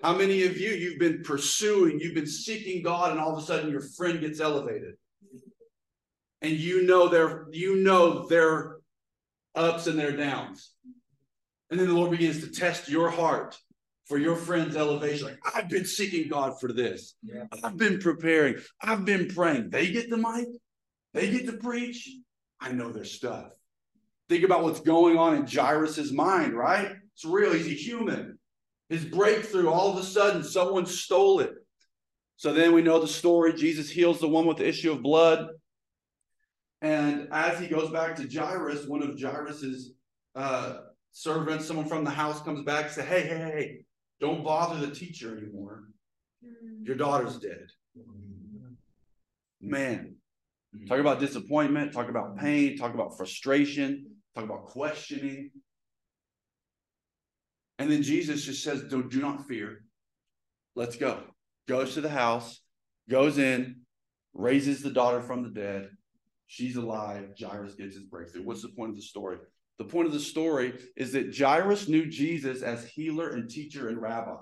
How 0.02 0.16
many 0.16 0.44
of 0.44 0.58
you 0.58 0.72
you've 0.72 1.00
been 1.00 1.24
pursuing, 1.24 2.00
you've 2.00 2.16
been 2.16 2.28
seeking 2.28 2.82
God, 2.84 3.12
and 3.12 3.20
all 3.20 3.36
of 3.36 3.44
a 3.44 3.46
sudden 3.46 3.70
your 3.70 3.82
friend 3.82 4.20
gets 4.20 4.40
elevated? 4.40 4.96
And 6.42 6.54
you 6.54 6.84
know 6.84 7.10
their 7.10 7.48
you 7.52 7.78
know 7.78 8.28
their 8.28 8.79
ups 9.56 9.88
and 9.88 9.98
their 9.98 10.16
downs. 10.16 10.72
And 11.70 11.80
then 11.80 11.88
the 11.88 11.94
Lord 11.94 12.12
begins 12.12 12.42
to 12.42 12.52
test 12.52 12.90
your 12.90 13.10
heart 13.10 13.58
for 14.06 14.18
your 14.18 14.36
friend's 14.36 14.76
elevation. 14.76 15.28
Like, 15.28 15.40
I've 15.56 15.70
been 15.70 15.86
seeking 15.86 16.28
God 16.30 16.60
for 16.60 16.74
this. 16.74 17.16
Yeah. 17.22 17.46
I've 17.64 17.78
been 17.78 18.00
preparing. 18.00 18.56
I've 18.82 19.06
been 19.06 19.28
praying. 19.28 19.70
They 19.70 19.92
get 19.92 20.10
the 20.10 20.18
mic, 20.18 20.48
they 21.14 21.30
get 21.30 21.46
to 21.46 21.54
preach. 21.54 22.10
I 22.60 22.72
know 22.72 22.92
their 22.92 23.06
stuff. 23.06 23.52
Think 24.28 24.44
about 24.44 24.64
what's 24.64 24.82
going 24.82 25.18
on 25.18 25.36
in 25.36 25.48
Jairus's 25.48 26.12
mind, 26.12 26.54
right? 26.54 26.92
It's 27.14 27.26
real. 27.26 27.54
He's 27.54 27.68
a 27.68 27.70
human. 27.70 28.38
His 28.90 29.06
breakthrough, 29.06 29.70
all 29.70 29.92
of 29.92 29.98
a 29.98 30.04
sudden, 30.04 30.44
someone 30.44 30.86
stole 30.86 31.40
it. 31.40 31.54
So 32.38 32.54
then 32.54 32.74
we 32.74 32.82
know 32.82 33.00
the 33.00 33.08
story. 33.08 33.54
Jesus 33.54 33.90
heals 33.90 34.20
the 34.20 34.28
one 34.28 34.46
with 34.46 34.58
the 34.58 34.68
issue 34.68 34.92
of 34.92 35.04
blood. 35.04 35.50
And 36.82 37.28
as 37.32 37.60
he 37.60 37.68
goes 37.68 37.90
back 37.92 38.16
to 38.16 38.28
Jairus, 38.28 38.86
one 38.86 39.04
of 39.04 39.20
Jairus's 39.20 39.94
uh, 40.36 40.78
servants, 41.12 41.66
someone 41.66 41.88
from 41.88 42.04
the 42.04 42.12
house 42.12 42.42
comes 42.42 42.64
back 42.64 42.86
and 42.86 42.94
says, 42.94 43.06
Hey, 43.06 43.22
hey, 43.22 43.38
hey, 43.38 43.86
don't 44.22 44.44
bother 44.44 44.86
the 44.86 44.94
teacher 44.94 45.38
anymore. 45.38 45.90
Your 46.84 46.96
daughter's 46.96 47.38
dead. 47.38 47.68
Man, 49.62 50.16
talk 50.88 51.00
about 51.00 51.20
disappointment, 51.20 51.92
talk 51.92 52.10
about 52.10 52.38
pain, 52.38 52.78
talk 52.78 52.94
about 52.94 53.18
frustration, 53.18 54.06
talk 54.34 54.46
about 54.46 54.68
questioning. 54.68 55.52
And 57.78 57.92
then 57.92 58.04
Jesus 58.04 58.46
just 58.46 58.64
says, 58.64 58.84
Do, 58.84 59.04
do 59.10 59.20
not 59.20 59.48
fear. 59.48 59.84
Let's 60.76 60.96
go. 60.96 61.24
Goes 61.68 61.94
to 61.96 62.02
the 62.02 62.10
house, 62.10 62.62
goes 63.10 63.38
in, 63.38 63.82
raises 64.34 64.82
the 64.82 64.92
daughter 64.92 65.22
from 65.22 65.44
the 65.44 65.50
dead. 65.50 65.90
She's 66.52 66.78
alive. 66.78 67.36
Jairus 67.40 67.76
gets 67.76 67.96
his 67.96 68.06
breakthrough. 68.06 68.44
What's 68.44 68.64
the 68.64 68.70
point 68.70 68.90
of 68.90 68.96
the 68.96 69.04
story? 69.04 69.38
The 69.78 69.86
point 69.86 70.08
of 70.08 70.14
the 70.14 70.20
story 70.20 70.74
is 70.98 71.12
that 71.12 71.38
Jairus 71.38 71.88
knew 71.88 72.08
Jesus 72.08 72.64
as 72.64 72.88
healer 72.88 73.30
and 73.30 73.48
teacher 73.48 73.88
and 73.88 74.02
rabbi. 74.02 74.36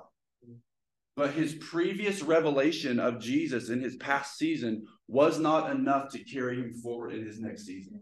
But 1.17 1.33
his 1.33 1.55
previous 1.55 2.21
revelation 2.21 3.01
of 3.01 3.19
Jesus 3.19 3.69
in 3.69 3.81
his 3.81 3.97
past 3.97 4.37
season 4.37 4.85
was 5.09 5.37
not 5.37 5.69
enough 5.69 6.09
to 6.13 6.23
carry 6.23 6.55
him 6.55 6.73
forward 6.75 7.13
in 7.13 7.25
his 7.25 7.41
next 7.41 7.65
season. 7.65 7.99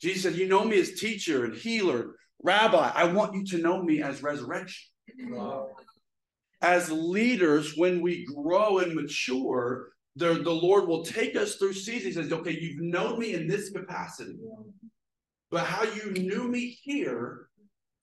Jesus 0.00 0.22
said, 0.22 0.34
You 0.36 0.48
know 0.48 0.64
me 0.64 0.80
as 0.80 0.98
teacher 0.98 1.44
and 1.44 1.54
healer, 1.54 2.14
rabbi. 2.42 2.92
I 2.94 3.12
want 3.12 3.34
you 3.34 3.44
to 3.44 3.58
know 3.58 3.82
me 3.82 4.02
as 4.02 4.22
resurrection. 4.22 4.88
As 6.62 6.90
leaders, 6.90 7.76
when 7.76 8.00
we 8.00 8.24
grow 8.24 8.78
and 8.78 8.94
mature, 8.94 9.91
the, 10.16 10.34
the 10.34 10.50
Lord 10.50 10.86
will 10.86 11.04
take 11.04 11.36
us 11.36 11.56
through 11.56 11.72
seasons. 11.72 12.16
He 12.16 12.22
says, 12.22 12.32
Okay, 12.32 12.58
you've 12.58 12.82
known 12.82 13.18
me 13.18 13.34
in 13.34 13.46
this 13.46 13.70
capacity, 13.70 14.36
but 15.50 15.64
how 15.64 15.84
you 15.84 16.12
knew 16.12 16.48
me 16.48 16.78
here 16.82 17.48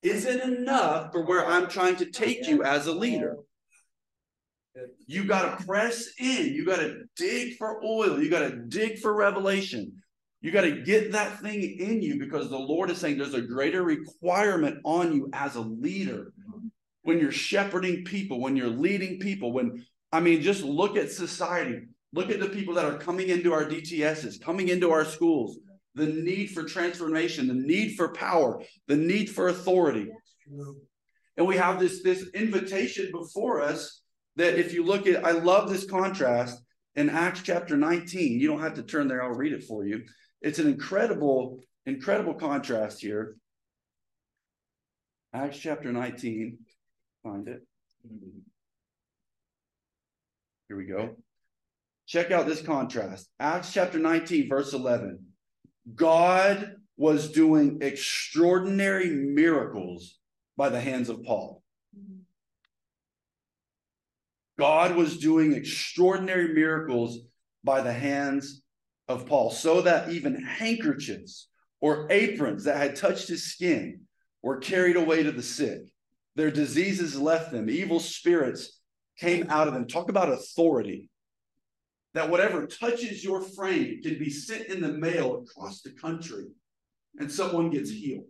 isn't 0.02 0.42
enough 0.42 1.12
for 1.12 1.26
where 1.26 1.46
I'm 1.46 1.68
trying 1.68 1.98
to 1.98 2.06
take 2.06 2.48
you 2.48 2.64
as 2.64 2.88
a 2.88 2.94
leader. 2.94 3.38
You 5.08 5.26
got 5.26 5.60
to 5.60 5.66
press 5.66 6.08
in. 6.20 6.48
You 6.54 6.66
got 6.66 6.78
to 6.78 7.02
dig 7.16 7.58
for 7.58 7.84
oil. 7.84 8.22
You 8.22 8.30
got 8.30 8.48
to 8.48 8.56
dig 8.56 9.00
for 9.00 9.14
revelation. 9.14 10.02
You 10.42 10.52
got 10.52 10.62
to 10.62 10.82
get 10.84 11.12
that 11.12 11.40
thing 11.42 11.62
in 11.62 12.02
you 12.02 12.18
because 12.18 12.50
the 12.50 12.58
Lord 12.58 12.90
is 12.90 12.98
saying 12.98 13.18
there's 13.18 13.34
a 13.34 13.42
greater 13.42 13.84
requirement 13.84 14.78
on 14.86 15.14
you 15.14 15.30
as 15.34 15.56
a 15.56 15.62
leader. 15.62 16.32
When 17.02 17.20
you're 17.20 17.32
shepherding 17.32 18.06
people, 18.06 18.40
when 18.40 18.56
you're 18.56 18.68
leading 18.68 19.20
people, 19.20 19.52
when 19.52 19.86
I 20.12 20.22
mean, 20.22 20.42
just 20.42 20.64
look 20.64 20.96
at 20.96 21.12
society. 21.12 21.88
Look 22.14 22.32
at 22.32 22.40
the 22.40 22.50
people 22.50 22.74
that 22.76 22.86
are 22.86 22.98
coming 22.98 23.30
into 23.30 23.54
our 23.54 23.66
DTSs, 23.66 24.42
coming 24.42 24.70
into 24.70 24.92
our 24.92 25.06
schools. 25.06 25.58
The 25.96 26.08
need 26.08 26.52
for 26.52 26.64
transformation, 26.64 27.48
the 27.48 27.54
need 27.54 27.96
for 27.96 28.14
power, 28.14 28.62
the 28.88 28.96
need 28.96 29.30
for 29.30 29.50
authority. 29.50 30.10
And 31.38 31.48
we 31.48 31.58
have 31.58 31.80
this, 31.80 32.04
this 32.04 32.30
invitation 32.34 33.12
before 33.12 33.62
us 33.62 34.02
that 34.36 34.58
if 34.58 34.74
you 34.74 34.84
look 34.84 35.08
at, 35.08 35.26
I 35.26 35.32
love 35.32 35.70
this 35.70 35.90
contrast 35.90 36.62
in 36.96 37.10
Acts 37.10 37.42
chapter 37.44 37.76
19. 37.76 38.40
You 38.40 38.48
don't 38.48 38.62
have 38.62 38.76
to 38.76 38.84
turn 38.84 39.08
there, 39.08 39.24
I'll 39.24 39.30
read 39.30 39.54
it 39.54 39.64
for 39.64 39.86
you. 39.86 40.04
It's 40.42 40.60
an 40.60 40.68
incredible, 40.68 41.60
incredible 41.86 42.34
contrast 42.34 43.02
here. 43.02 43.36
Acts 45.34 45.60
chapter 45.60 45.92
19. 45.92 46.58
Find 47.24 47.48
it. 47.48 47.62
Here 50.68 50.78
we 50.78 50.86
go. 50.86 51.16
Check 52.10 52.32
out 52.32 52.48
this 52.48 52.64
contrast. 52.64 53.30
Acts 53.40 53.72
chapter 53.72 54.00
19, 54.00 54.50
verse 54.50 54.74
11. 54.74 55.20
God 55.94 56.78
was 56.98 57.32
doing 57.32 57.78
extraordinary 57.82 59.12
miracles 59.12 60.18
by 60.58 60.70
the 60.70 60.82
hands 60.82 61.10
of 61.10 61.22
Paul. 61.24 61.62
God 64.58 64.96
was 64.96 65.20
doing 65.20 65.54
extraordinary 65.54 66.52
miracles 66.56 67.20
by 67.64 67.82
the 67.82 67.94
hands 67.94 68.64
of 69.08 69.28
Paul, 69.28 69.52
so 69.52 69.82
that 69.82 70.10
even 70.10 70.44
handkerchiefs 70.44 71.48
or 71.80 72.08
aprons 72.10 72.64
that 72.64 72.78
had 72.78 72.96
touched 72.96 73.28
his 73.28 73.54
skin 73.54 74.02
were 74.42 74.58
carried 74.58 74.96
away 74.96 75.22
to 75.22 75.32
the 75.32 75.44
sick. 75.44 75.82
Their 76.36 76.50
diseases 76.50 77.20
left 77.20 77.52
them, 77.52 77.70
evil 77.70 78.00
spirits 78.00 78.82
came 79.20 79.46
out 79.50 79.68
of 79.68 79.76
them. 79.76 79.86
Talk 79.86 80.10
about 80.10 80.32
authority. 80.32 81.08
That 82.20 82.30
whatever 82.30 82.68
touches 82.68 83.24
your 83.24 83.42
frame 83.42 84.02
can 84.04 84.20
be 84.20 84.30
sent 84.30 84.68
in 84.68 84.82
the 84.82 84.92
mail 84.92 85.42
across 85.42 85.82
the 85.82 85.92
country 85.92 86.48
and 87.18 87.32
someone 87.32 87.70
gets 87.70 87.90
healed. 87.90 88.26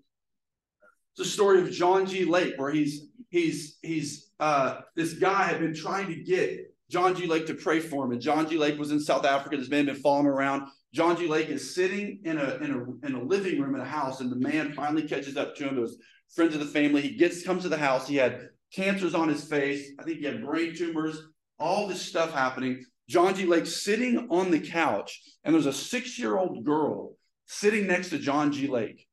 It's 1.17 1.27
a 1.27 1.31
story 1.31 1.59
of 1.59 1.71
John 1.71 2.05
G. 2.05 2.23
Lake 2.23 2.53
where 2.57 2.69
he's 2.69 3.07
he's 3.29 3.79
he's 3.81 4.29
uh 4.39 4.81
this 4.95 5.13
guy 5.13 5.41
had 5.41 5.59
been 5.59 5.73
trying 5.73 6.05
to 6.09 6.15
get 6.15 6.71
John 6.91 7.15
G. 7.15 7.25
Lake 7.25 7.47
to 7.47 7.55
pray 7.55 7.79
for 7.79 8.05
him. 8.05 8.11
And 8.11 8.21
John 8.21 8.47
G. 8.47 8.59
Lake 8.59 8.77
was 8.77 8.91
in 8.91 8.99
South 8.99 9.25
Africa. 9.25 9.57
This 9.57 9.69
man 9.69 9.87
had 9.87 9.95
been 9.95 10.03
following 10.03 10.27
him 10.27 10.33
around. 10.33 10.67
John 10.93 11.17
G. 11.17 11.27
Lake 11.27 11.49
is 11.49 11.73
sitting 11.73 12.19
in 12.25 12.37
a 12.37 12.57
in 12.57 12.71
a 12.71 13.07
in 13.07 13.15
a 13.15 13.23
living 13.23 13.59
room 13.59 13.73
in 13.73 13.81
a 13.81 13.85
house, 13.85 14.21
and 14.21 14.31
the 14.31 14.35
man 14.35 14.71
finally 14.73 15.07
catches 15.07 15.35
up 15.35 15.55
to 15.55 15.67
him. 15.67 15.79
It 15.79 15.81
was 15.81 15.97
friends 16.35 16.53
of 16.53 16.59
the 16.59 16.67
family. 16.67 17.01
He 17.01 17.15
gets 17.15 17.41
comes 17.41 17.63
to 17.63 17.69
the 17.69 17.77
house. 17.77 18.07
He 18.07 18.17
had 18.17 18.49
cancers 18.71 19.15
on 19.15 19.29
his 19.29 19.43
face. 19.43 19.93
I 19.99 20.03
think 20.03 20.19
he 20.19 20.25
had 20.25 20.45
brain 20.45 20.75
tumors. 20.75 21.19
All 21.57 21.87
this 21.87 22.03
stuff 22.03 22.31
happening. 22.31 22.85
John 23.09 23.33
G. 23.33 23.47
Lake 23.47 23.65
sitting 23.65 24.27
on 24.29 24.51
the 24.51 24.59
couch, 24.59 25.19
and 25.43 25.53
there's 25.53 25.65
a 25.65 25.73
six-year-old 25.73 26.63
girl 26.63 27.15
sitting 27.47 27.87
next 27.87 28.11
to 28.11 28.19
John 28.19 28.51
G. 28.51 28.67
Lake. 28.67 29.07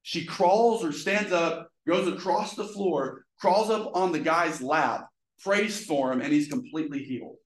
She 0.00 0.24
crawls 0.24 0.82
or 0.82 0.90
stands 0.90 1.32
up, 1.32 1.68
goes 1.86 2.08
across 2.08 2.54
the 2.54 2.64
floor, 2.64 3.26
crawls 3.38 3.68
up 3.68 3.90
on 3.94 4.10
the 4.10 4.20
guy's 4.20 4.62
lap, 4.62 5.08
prays 5.42 5.84
for 5.84 6.10
him, 6.10 6.22
and 6.22 6.32
he's 6.32 6.48
completely 6.48 7.02
healed. 7.02 7.36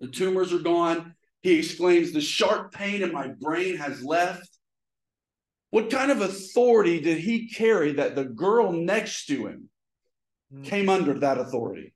The 0.00 0.08
tumors 0.08 0.52
are 0.52 0.58
gone. 0.58 1.14
He 1.42 1.56
exclaims, 1.60 2.12
The 2.12 2.20
sharp 2.20 2.72
pain 2.72 3.02
in 3.02 3.12
my 3.12 3.28
brain 3.28 3.76
has 3.76 4.02
left. 4.02 4.48
What 5.70 5.88
kind 5.88 6.10
of 6.10 6.20
authority 6.20 7.00
did 7.00 7.18
he 7.18 7.48
carry 7.48 7.92
that 7.92 8.16
the 8.16 8.24
girl 8.24 8.72
next 8.72 9.26
to 9.26 9.46
him 9.46 9.68
hmm. 10.52 10.62
came 10.62 10.88
under 10.88 11.14
that 11.20 11.38
authority? 11.38 11.94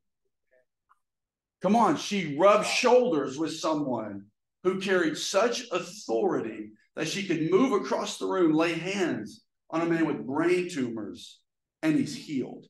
Come 1.63 1.77
on, 1.77 1.97
she 1.97 2.37
rubbed 2.37 2.67
shoulders 2.67 3.39
with 3.39 3.57
someone 3.57 4.27
who 4.65 4.81
carried 4.81 5.17
such 5.17 5.71
authority 5.71 6.73
that 6.97 7.09
she 7.09 7.25
could 7.25 7.51
move 7.51 7.73
across 7.73 8.19
the 8.19 8.27
room, 8.27 8.53
lay 8.53 8.75
hands 8.75 9.45
on 9.71 9.81
a 9.81 9.87
man 9.87 10.07
with 10.07 10.27
brain 10.27 10.69
tumors, 10.69 11.39
and 11.83 11.97
he's 11.97 12.15
healed. 12.15 12.67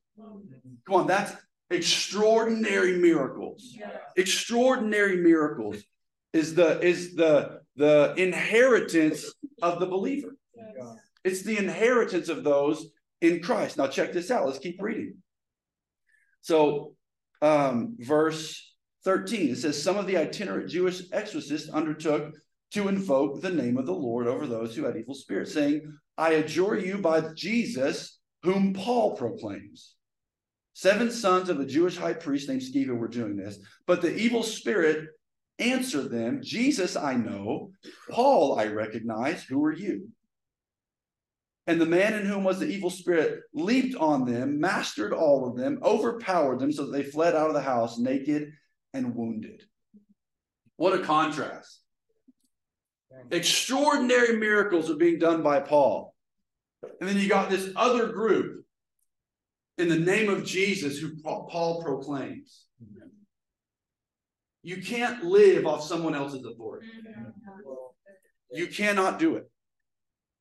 Come 0.86 0.94
on, 0.94 1.06
that's 1.06 1.32
extraordinary 1.70 2.98
miracles. 2.98 3.76
Extraordinary 4.16 5.16
miracles 5.16 5.82
is 6.32 6.54
the 6.54 6.80
is 6.80 7.14
the 7.14 7.60
the 7.76 8.14
inheritance 8.16 9.32
of 9.62 9.80
the 9.80 9.86
believer. 9.86 10.36
It's 11.24 11.42
the 11.42 11.56
inheritance 11.56 12.28
of 12.28 12.44
those 12.44 12.86
in 13.20 13.40
Christ. 13.40 13.78
Now 13.78 13.86
check 13.86 14.12
this 14.12 14.30
out. 14.30 14.46
Let's 14.46 14.58
keep 14.58 14.80
reading. 14.82 15.14
So, 16.42 16.94
um, 17.40 17.96
verse 17.98 18.71
13, 19.04 19.50
it 19.50 19.56
says, 19.56 19.82
Some 19.82 19.96
of 19.96 20.06
the 20.06 20.16
itinerant 20.16 20.68
Jewish 20.68 21.02
exorcists 21.12 21.68
undertook 21.70 22.34
to 22.72 22.88
invoke 22.88 23.40
the 23.40 23.50
name 23.50 23.76
of 23.76 23.86
the 23.86 23.92
Lord 23.92 24.26
over 24.26 24.46
those 24.46 24.74
who 24.74 24.84
had 24.84 24.96
evil 24.96 25.14
spirits, 25.14 25.52
saying, 25.52 25.98
I 26.16 26.32
adjure 26.32 26.78
you 26.78 26.98
by 26.98 27.20
Jesus, 27.34 28.18
whom 28.42 28.72
Paul 28.74 29.16
proclaims. 29.16 29.94
Seven 30.74 31.10
sons 31.10 31.48
of 31.48 31.60
a 31.60 31.66
Jewish 31.66 31.96
high 31.96 32.14
priest 32.14 32.48
named 32.48 32.62
Stephen 32.62 32.98
were 32.98 33.08
doing 33.08 33.36
this, 33.36 33.58
but 33.86 34.00
the 34.00 34.14
evil 34.14 34.42
spirit 34.42 35.08
answered 35.58 36.10
them, 36.10 36.40
Jesus 36.42 36.96
I 36.96 37.14
know, 37.14 37.72
Paul 38.10 38.58
I 38.58 38.66
recognize, 38.66 39.44
who 39.44 39.62
are 39.64 39.72
you? 39.72 40.08
And 41.66 41.80
the 41.80 41.86
man 41.86 42.14
in 42.14 42.26
whom 42.26 42.42
was 42.42 42.58
the 42.58 42.66
evil 42.66 42.90
spirit 42.90 43.42
leaped 43.54 43.94
on 43.96 44.24
them, 44.24 44.58
mastered 44.58 45.12
all 45.12 45.48
of 45.48 45.56
them, 45.56 45.78
overpowered 45.82 46.58
them, 46.58 46.72
so 46.72 46.86
that 46.86 46.92
they 46.92 47.04
fled 47.04 47.36
out 47.36 47.48
of 47.48 47.54
the 47.54 47.60
house 47.60 47.98
naked 47.98 48.52
and 48.94 49.14
wounded. 49.14 49.62
What 50.76 50.98
a 50.98 51.02
contrast. 51.02 51.80
Extraordinary 53.30 54.36
miracles 54.38 54.90
are 54.90 54.96
being 54.96 55.18
done 55.18 55.42
by 55.42 55.60
Paul. 55.60 56.14
And 57.00 57.08
then 57.08 57.18
you 57.18 57.28
got 57.28 57.50
this 57.50 57.70
other 57.76 58.08
group 58.08 58.64
in 59.78 59.88
the 59.88 59.98
name 59.98 60.28
of 60.28 60.44
Jesus 60.44 60.98
who 60.98 61.20
Paul 61.22 61.82
proclaims. 61.82 62.64
You 64.62 64.82
can't 64.82 65.24
live 65.24 65.66
off 65.66 65.82
someone 65.82 66.14
else's 66.14 66.44
authority. 66.44 66.86
You 68.52 68.66
cannot 68.68 69.18
do 69.18 69.36
it. 69.36 69.50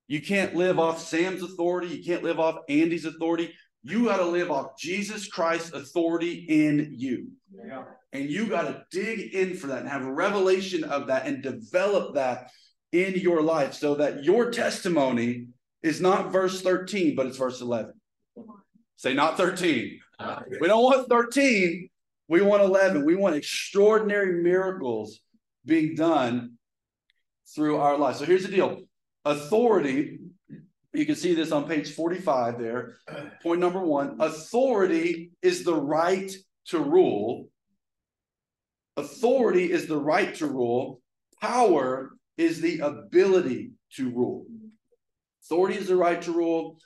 You 0.07 0.21
can't 0.21 0.55
live 0.55 0.77
off 0.79 1.01
Sam's 1.01 1.41
authority. 1.41 1.87
You 1.87 2.03
can't 2.03 2.23
live 2.23 2.39
off 2.39 2.57
Andy's 2.67 3.05
authority. 3.05 3.53
You 3.83 4.05
got 4.05 4.17
to 4.17 4.25
live 4.25 4.51
off 4.51 4.77
Jesus 4.77 5.27
Christ's 5.27 5.71
authority 5.71 6.45
in 6.49 6.93
you. 6.97 7.29
Yeah. 7.51 7.83
And 8.13 8.29
you 8.29 8.47
got 8.47 8.63
to 8.63 8.83
dig 8.91 9.33
in 9.33 9.55
for 9.55 9.67
that 9.67 9.79
and 9.79 9.89
have 9.89 10.05
a 10.05 10.11
revelation 10.11 10.83
of 10.83 11.07
that 11.07 11.25
and 11.25 11.41
develop 11.41 12.15
that 12.15 12.51
in 12.91 13.15
your 13.15 13.41
life 13.41 13.73
so 13.73 13.95
that 13.95 14.23
your 14.23 14.51
testimony 14.51 15.47
is 15.81 16.01
not 16.01 16.31
verse 16.31 16.61
13, 16.61 17.15
but 17.15 17.25
it's 17.25 17.37
verse 17.37 17.61
11. 17.61 17.93
Say 18.97 19.13
not 19.13 19.37
13. 19.37 19.99
We 20.59 20.67
don't 20.67 20.83
want 20.83 21.09
13. 21.09 21.89
We 22.27 22.41
want 22.41 22.63
11. 22.63 23.05
We 23.05 23.15
want 23.15 23.35
extraordinary 23.35 24.43
miracles 24.43 25.21
being 25.65 25.95
done 25.95 26.57
through 27.55 27.77
our 27.77 27.97
life. 27.97 28.17
So 28.17 28.25
here's 28.25 28.43
the 28.43 28.51
deal 28.51 28.81
authority, 29.25 30.19
you 30.93 31.05
can 31.05 31.15
see 31.15 31.33
this 31.33 31.51
on 31.51 31.67
page 31.67 31.93
45 31.93 32.59
there. 32.59 32.97
Point 33.43 33.61
number 33.61 33.79
one 33.79 34.17
authority 34.19 35.31
is 35.41 35.63
the 35.63 35.75
right 35.75 36.31
to 36.67 36.79
rule. 36.79 37.47
Authority 38.97 39.71
is 39.71 39.87
the 39.87 39.97
right 39.97 40.33
to 40.35 40.47
rule. 40.47 41.01
Power 41.41 42.11
is 42.37 42.61
the 42.61 42.79
ability 42.79 43.71
to 43.95 44.09
rule. 44.09 44.45
Authority 45.43 45.77
is 45.77 45.87
the 45.87 45.95
right 45.95 46.21
to 46.21 46.31
rule. 46.31 46.77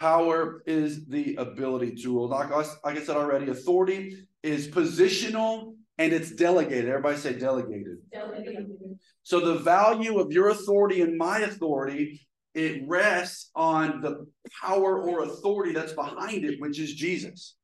Power 0.00 0.62
is 0.66 1.06
the 1.06 1.34
ability 1.36 1.96
to 2.02 2.14
rule. 2.14 2.28
Like 2.28 2.52
I, 2.52 2.64
like 2.84 2.98
I 2.98 3.02
said 3.02 3.16
already, 3.16 3.50
authority 3.50 4.26
is 4.42 4.68
positional 4.68 5.74
and 5.98 6.12
it's 6.12 6.30
delegated. 6.30 6.88
Everybody 6.88 7.16
say 7.18 7.32
delegated. 7.38 7.98
Delegated. 8.12 8.70
So 9.24 9.40
the 9.40 9.58
value 9.58 10.20
of 10.20 10.32
your 10.32 10.50
authority 10.50 11.02
and 11.02 11.18
my 11.18 11.40
authority, 11.40 12.26
it 12.54 12.82
rests 12.86 13.50
on 13.54 14.00
the 14.00 14.26
power 14.62 15.02
or 15.02 15.24
authority 15.24 15.72
that's 15.72 15.92
behind 15.92 16.44
it, 16.44 16.60
which 16.60 16.78
is 16.78 16.94
Jesus. 16.94 17.56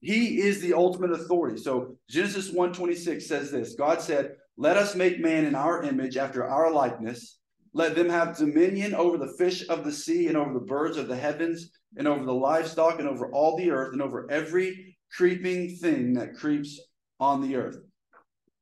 He 0.00 0.40
is 0.40 0.60
the 0.60 0.74
ultimate 0.74 1.10
authority. 1.10 1.58
So 1.58 1.96
Genesis 2.08 2.50
1:26 2.50 3.26
says 3.26 3.50
this. 3.50 3.74
God 3.74 4.00
said, 4.00 4.36
"Let 4.56 4.76
us 4.76 4.94
make 4.94 5.18
man 5.20 5.44
in 5.44 5.54
our 5.54 5.82
image 5.82 6.16
after 6.16 6.44
our 6.44 6.72
likeness. 6.72 7.38
Let 7.74 7.94
them 7.94 8.08
have 8.08 8.36
dominion 8.36 8.94
over 8.94 9.18
the 9.18 9.34
fish 9.36 9.68
of 9.68 9.84
the 9.84 9.92
sea 9.92 10.28
and 10.28 10.36
over 10.36 10.52
the 10.52 10.64
birds 10.64 10.96
of 10.96 11.08
the 11.08 11.16
heavens 11.16 11.70
and 11.96 12.06
over 12.06 12.24
the 12.24 12.34
livestock 12.34 12.98
and 12.98 13.08
over 13.08 13.30
all 13.32 13.56
the 13.56 13.70
earth 13.70 13.92
and 13.92 14.00
over 14.00 14.30
every 14.30 14.96
creeping 15.12 15.76
thing 15.76 16.14
that 16.14 16.36
creeps 16.36 16.80
on 17.18 17.42
the 17.42 17.56
earth." 17.56 17.78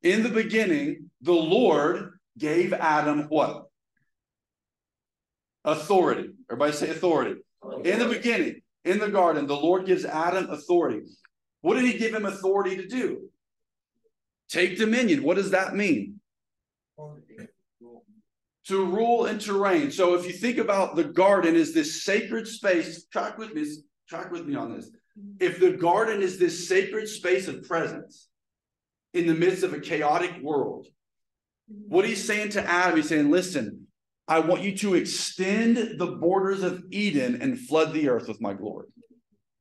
In 0.01 0.23
the 0.23 0.29
beginning, 0.29 1.11
the 1.21 1.33
Lord 1.33 2.19
gave 2.37 2.73
Adam 2.73 3.27
what? 3.29 3.65
Authority. 5.65 6.31
Everybody 6.49 6.73
say 6.73 6.89
authority. 6.89 7.41
In 7.83 7.99
the 7.99 8.07
beginning, 8.07 8.61
in 8.85 8.99
the 8.99 9.09
garden, 9.09 9.47
the 9.47 9.55
Lord 9.55 9.85
gives 9.85 10.05
Adam 10.05 10.49
authority. 10.49 11.01
What 11.61 11.75
did 11.75 11.85
he 11.85 11.97
give 11.97 12.13
him 12.13 12.25
authority 12.25 12.77
to 12.77 12.87
do? 12.87 13.29
Take 14.49 14.77
dominion. 14.77 15.23
What 15.23 15.37
does 15.37 15.51
that 15.51 15.75
mean? 15.75 16.19
To 18.67 18.85
rule 18.85 19.25
and 19.25 19.39
to 19.41 19.53
reign. 19.61 19.91
So 19.91 20.15
if 20.15 20.25
you 20.25 20.33
think 20.33 20.57
about 20.57 20.95
the 20.95 21.03
garden 21.03 21.55
as 21.55 21.73
this 21.73 22.03
sacred 22.03 22.47
space, 22.47 23.05
track 23.05 23.37
with 23.37 23.53
me, 23.53 23.65
track 24.09 24.31
with 24.31 24.45
me 24.45 24.55
on 24.55 24.75
this. 24.75 24.89
If 25.39 25.59
the 25.59 25.71
garden 25.71 26.21
is 26.21 26.37
this 26.37 26.67
sacred 26.67 27.07
space 27.07 27.47
of 27.47 27.63
presence 27.63 28.27
in 29.13 29.25
the 29.25 29.33
midst 29.33 29.63
of 29.63 29.73
a 29.73 29.79
chaotic 29.79 30.41
world, 30.41 30.87
what 31.67 32.05
he's 32.05 32.23
saying 32.23 32.49
to 32.49 32.69
Adam, 32.69 32.97
he's 32.97 33.09
saying, 33.09 33.31
listen, 33.31 33.87
I 34.27 34.39
want 34.39 34.61
you 34.61 34.77
to 34.79 34.95
extend 34.95 35.97
the 35.97 36.17
borders 36.19 36.61
of 36.61 36.83
Eden 36.91 37.41
and 37.41 37.59
flood 37.59 37.93
the 37.93 38.09
earth 38.09 38.27
with 38.27 38.41
my 38.41 38.53
glory. 38.53 38.87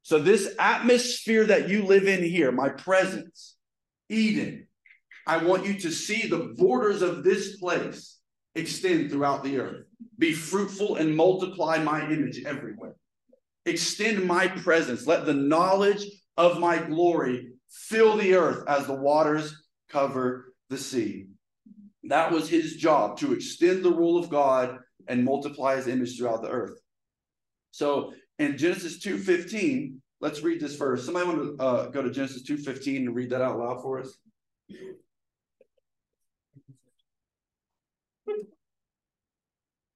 So, 0.06 0.20
this 0.20 0.54
atmosphere 0.60 1.46
that 1.46 1.68
you 1.68 1.82
live 1.82 2.06
in 2.06 2.22
here, 2.22 2.52
my 2.52 2.68
presence, 2.68 3.56
Eden, 4.08 4.68
I 5.26 5.38
want 5.38 5.66
you 5.66 5.74
to 5.80 5.90
see 5.90 6.28
the 6.28 6.54
borders 6.56 7.02
of 7.02 7.24
this 7.24 7.56
place 7.56 8.20
extend 8.54 9.10
throughout 9.10 9.42
the 9.42 9.58
earth. 9.58 9.86
Be 10.16 10.32
fruitful 10.32 10.94
and 10.94 11.16
multiply 11.16 11.82
my 11.82 12.08
image 12.08 12.44
everywhere. 12.44 12.94
Extend 13.64 14.24
my 14.24 14.46
presence. 14.46 15.08
Let 15.08 15.26
the 15.26 15.34
knowledge 15.34 16.06
of 16.36 16.60
my 16.60 16.78
glory 16.78 17.54
fill 17.68 18.16
the 18.16 18.36
earth 18.36 18.62
as 18.68 18.86
the 18.86 18.94
waters 18.94 19.60
cover 19.88 20.54
the 20.70 20.78
sea. 20.78 21.26
That 22.04 22.30
was 22.30 22.48
his 22.48 22.76
job 22.76 23.18
to 23.18 23.32
extend 23.32 23.84
the 23.84 23.92
rule 23.92 24.18
of 24.18 24.30
God 24.30 24.78
and 25.08 25.24
multiply 25.24 25.74
his 25.74 25.88
image 25.88 26.16
throughout 26.16 26.42
the 26.42 26.50
earth. 26.50 26.78
So 27.72 28.12
in 28.38 28.56
Genesis 28.58 28.98
2:15, 28.98 30.00
let's 30.20 30.42
read 30.42 30.60
this 30.60 30.76
verse. 30.76 31.04
Somebody 31.04 31.26
want 31.26 31.58
to 31.58 31.64
uh, 31.64 31.86
go 31.90 32.02
to 32.02 32.10
Genesis 32.10 32.42
2:15 32.42 33.06
and 33.06 33.14
read 33.14 33.30
that 33.30 33.42
out 33.42 33.58
loud 33.58 33.82
for 33.82 34.00
us? 34.00 34.16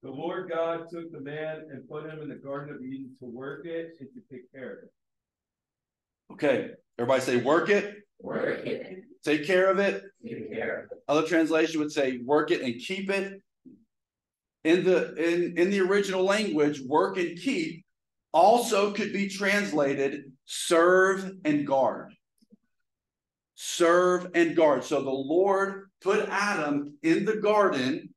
The 0.03 0.09
Lord 0.09 0.49
God 0.49 0.85
took 0.89 1.11
the 1.11 1.19
man 1.19 1.65
and 1.71 1.87
put 1.87 2.05
him 2.05 2.19
in 2.21 2.29
the 2.29 2.35
Garden 2.35 2.73
of 2.75 2.81
Eden 2.81 3.11
to 3.19 3.25
work 3.25 3.65
it 3.65 3.91
and 3.99 4.09
to 4.13 4.21
take 4.35 4.51
care 4.51 4.71
of 4.73 4.83
it. 4.83 4.91
Okay, 6.33 6.71
everybody 6.97 7.21
say 7.21 7.37
work 7.37 7.69
it, 7.69 7.97
Work 8.19 8.65
it. 8.65 9.03
take 9.23 9.45
care 9.45 9.69
of 9.69 9.77
it. 9.77 10.03
Take 10.25 10.51
care. 10.51 10.89
Other 11.07 11.27
translation 11.27 11.79
would 11.81 11.91
say 11.91 12.19
work 12.23 12.49
it 12.49 12.61
and 12.61 12.79
keep 12.79 13.11
it. 13.11 13.41
In 14.63 14.83
the 14.83 15.13
in 15.15 15.57
in 15.57 15.69
the 15.69 15.81
original 15.81 16.23
language, 16.23 16.81
work 16.81 17.17
and 17.17 17.37
keep 17.37 17.83
also 18.33 18.91
could 18.91 19.13
be 19.13 19.27
translated 19.27 20.31
serve 20.45 21.31
and 21.45 21.65
guard. 21.65 22.13
Serve 23.55 24.31
and 24.33 24.55
guard. 24.55 24.83
So 24.83 25.01
the 25.01 25.09
Lord 25.09 25.89
put 26.01 26.27
Adam 26.29 26.97
in 27.03 27.25
the 27.25 27.37
garden 27.37 28.13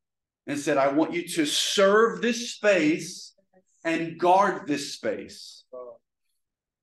and 0.46 0.59
said, 0.59 0.79
I 0.79 0.88
want 0.88 1.12
you 1.12 1.27
to 1.29 1.46
serve 1.46 2.22
this 2.22 2.55
space 2.55 3.35
and 3.85 4.18
guard 4.18 4.66
this 4.66 4.94
space. 4.94 5.64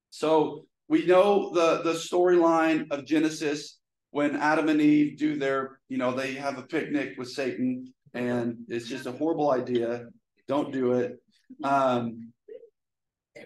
So 0.10 0.66
we 0.88 1.06
know 1.06 1.52
the 1.54 1.82
the 1.84 1.94
storyline 1.94 2.92
of 2.92 3.06
Genesis 3.06 3.80
when 4.12 4.36
Adam 4.36 4.70
and 4.70 4.82
Eve 4.82 5.18
do 5.18 5.38
their, 5.38 5.80
you 5.88 5.98
know, 5.98 6.14
they 6.14 6.34
have 6.34 6.58
a 6.58 6.64
picnic 6.64 7.16
with 7.18 7.30
Satan, 7.30 7.94
and 8.14 8.58
it's 8.68 8.88
just 8.88 9.06
a 9.06 9.12
horrible 9.12 9.52
idea. 9.52 10.08
Don't 10.48 10.72
do 10.72 10.94
it. 10.94 11.18
Um, 11.64 12.34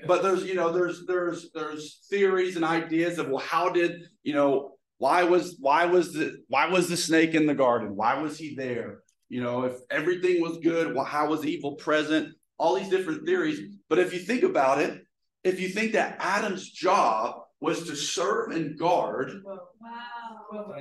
but 0.07 0.23
there's, 0.23 0.43
you 0.43 0.55
know, 0.55 0.71
there's 0.71 1.05
there's 1.05 1.51
there's 1.53 2.05
theories 2.09 2.55
and 2.55 2.65
ideas 2.65 3.17
of 3.17 3.29
well, 3.29 3.43
how 3.45 3.69
did 3.69 4.03
you 4.23 4.33
know 4.33 4.75
why 4.97 5.23
was 5.23 5.57
why 5.59 5.85
was 5.85 6.13
the 6.13 6.37
why 6.47 6.67
was 6.67 6.87
the 6.87 6.97
snake 6.97 7.33
in 7.33 7.45
the 7.45 7.55
garden? 7.55 7.95
Why 7.95 8.21
was 8.21 8.37
he 8.37 8.55
there? 8.55 8.99
You 9.29 9.41
know, 9.41 9.63
if 9.63 9.75
everything 9.89 10.41
was 10.41 10.59
good, 10.59 10.95
well, 10.95 11.05
how 11.05 11.29
was 11.29 11.45
evil 11.45 11.73
present? 11.75 12.33
All 12.57 12.75
these 12.75 12.89
different 12.89 13.25
theories. 13.25 13.59
But 13.89 13.99
if 13.99 14.13
you 14.13 14.19
think 14.19 14.43
about 14.43 14.79
it, 14.79 15.01
if 15.43 15.59
you 15.59 15.67
think 15.69 15.93
that 15.93 16.17
Adam's 16.19 16.69
job 16.69 17.41
was 17.59 17.87
to 17.87 17.95
serve 17.95 18.51
and 18.51 18.77
guard, 18.77 19.41
Wow. 19.43 20.75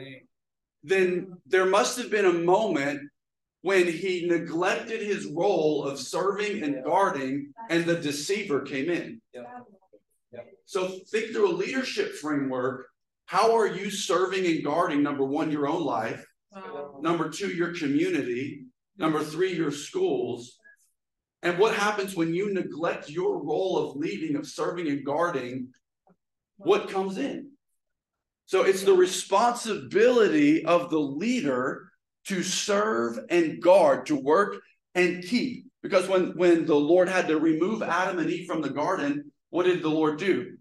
then 0.83 1.37
there 1.47 1.67
must 1.67 1.99
have 1.99 2.11
been 2.11 2.27
a 2.27 2.33
moment 2.33 3.01
when 3.65 3.91
he 3.91 4.27
neglected 4.27 5.01
his 5.01 5.25
role 5.25 5.85
of 5.85 5.99
serving 5.99 6.63
and 6.63 6.85
guarding, 6.85 7.51
and 7.71 7.87
the 7.87 7.97
deceiver 7.97 8.61
came 8.61 8.91
in. 8.91 9.23
So 10.67 10.99
think 11.11 11.33
through 11.33 11.51
a 11.51 11.57
leadership 11.57 12.13
framework. 12.13 12.89
How 13.25 13.57
are 13.57 13.67
you 13.67 13.91
serving 13.91 14.45
and 14.45 14.63
guarding, 14.63 15.03
number 15.03 15.25
one, 15.25 15.51
your 15.51 15.67
own 15.67 15.83
life? 15.83 16.27
Wow. 16.53 16.99
Number 17.01 17.31
two, 17.31 17.49
your 17.49 17.73
community. 17.73 18.65
Number 18.99 19.25
three, 19.25 19.55
your 19.55 19.71
schools. 19.71 20.59
And 21.43 21.59
what 21.59 21.75
happens 21.75 22.15
when 22.15 22.35
you 22.35 22.53
neglect 22.53 23.09
your 23.09 23.43
role 23.43 23.79
of 23.79 23.97
leading, 23.97 24.37
of 24.37 24.47
serving 24.47 24.89
and 24.89 25.07
guarding? 25.07 25.69
What 26.59 26.91
comes 26.91 27.17
in? 27.17 27.53
So 28.45 28.65
it's 28.65 28.83
the 28.83 28.93
responsibility 28.93 30.67
of 30.67 30.91
the 30.91 31.01
leader 31.01 31.89
to 32.27 32.43
serve 32.43 33.19
and 33.31 33.61
guard, 33.61 34.07
to 34.07 34.17
work 34.17 34.57
and 34.95 35.25
keep. 35.25 35.67
Because 35.83 36.09
when, 36.09 36.37
when 36.37 36.65
the 36.65 36.75
Lord 36.75 37.09
had 37.09 37.29
to 37.29 37.39
remove 37.39 37.83
Adam 37.83 38.19
and 38.19 38.31
Eve 38.31 38.47
from 38.47 38.63
the 38.63 38.71
garden, 38.71 39.31
what 39.51 39.67
did 39.67 39.83
the 39.83 39.89
Lord 39.89 40.19
do? 40.19 40.57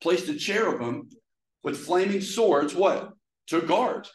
Placed 0.00 0.28
a 0.28 0.34
cherubim 0.34 1.08
with 1.62 1.76
flaming 1.76 2.20
swords, 2.20 2.74
what? 2.74 3.10
To 3.48 3.60
guard 3.60 4.08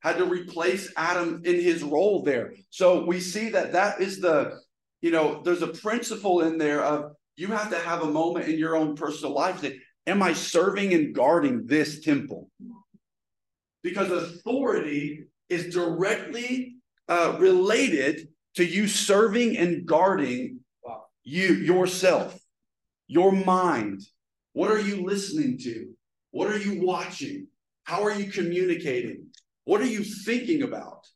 had 0.00 0.18
to 0.18 0.24
replace 0.24 0.92
Adam 0.96 1.42
in 1.44 1.60
his 1.60 1.82
role 1.82 2.22
there. 2.22 2.52
So 2.70 3.04
we 3.04 3.20
see 3.20 3.48
that 3.50 3.72
that 3.72 4.00
is 4.00 4.20
the, 4.20 4.58
you 5.00 5.10
know, 5.10 5.42
there's 5.42 5.62
a 5.62 5.68
principle 5.68 6.42
in 6.42 6.58
there 6.58 6.84
of 6.84 7.12
you 7.36 7.48
have 7.48 7.70
to 7.70 7.78
have 7.78 8.02
a 8.02 8.10
moment 8.10 8.48
in 8.48 8.58
your 8.58 8.76
own 8.76 8.94
personal 8.94 9.34
life 9.34 9.60
that, 9.62 9.74
am 10.06 10.22
I 10.22 10.32
serving 10.32 10.94
and 10.94 11.14
guarding 11.14 11.66
this 11.66 12.00
temple? 12.00 12.50
Because 13.82 14.10
authority 14.10 15.24
is 15.48 15.72
directly 15.72 16.76
uh, 17.08 17.36
related 17.38 18.28
to 18.56 18.64
you 18.64 18.86
serving 18.88 19.56
and 19.56 19.86
guarding 19.86 20.60
you 21.24 21.54
yourself. 21.54 22.38
your 23.06 23.32
mind. 23.32 24.02
What 24.52 24.70
are 24.70 24.80
you 24.80 25.04
listening 25.04 25.58
to? 25.58 25.94
What 26.30 26.48
are 26.48 26.58
you 26.58 26.84
watching? 26.84 27.46
How 27.84 28.02
are 28.02 28.12
you 28.12 28.30
communicating? 28.30 29.26
What 29.64 29.80
are 29.80 29.86
you 29.86 30.04
thinking 30.04 30.62
about? 30.62 31.06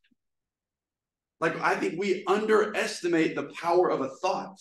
Like, 1.40 1.60
I 1.60 1.74
think 1.74 1.98
we 1.98 2.24
underestimate 2.26 3.34
the 3.34 3.50
power 3.60 3.90
of 3.90 4.00
a 4.00 4.10
thought 4.22 4.58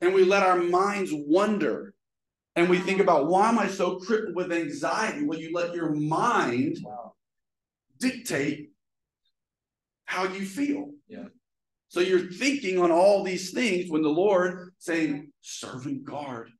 and 0.00 0.14
we 0.14 0.24
let 0.24 0.42
our 0.42 0.58
minds 0.58 1.10
wander 1.12 1.94
and 2.58 2.68
we 2.68 2.78
think 2.80 3.00
about 3.00 3.28
why 3.28 3.48
am 3.48 3.56
I 3.56 3.68
so 3.68 4.00
crippled 4.00 4.34
with 4.34 4.50
anxiety? 4.50 5.24
Well, 5.24 5.38
you 5.38 5.52
let 5.54 5.76
your 5.76 5.94
mind 5.94 6.84
dictate 8.00 8.70
how 10.06 10.24
you 10.24 10.44
feel. 10.44 10.90
Yeah. 11.06 11.26
So 11.86 12.00
you're 12.00 12.32
thinking 12.32 12.80
on 12.80 12.90
all 12.90 13.22
these 13.22 13.52
things 13.52 13.88
when 13.88 14.02
the 14.02 14.08
Lord 14.08 14.72
saying, 14.78 15.30
serve 15.40 15.86
and 15.86 16.04
guard. 16.04 16.50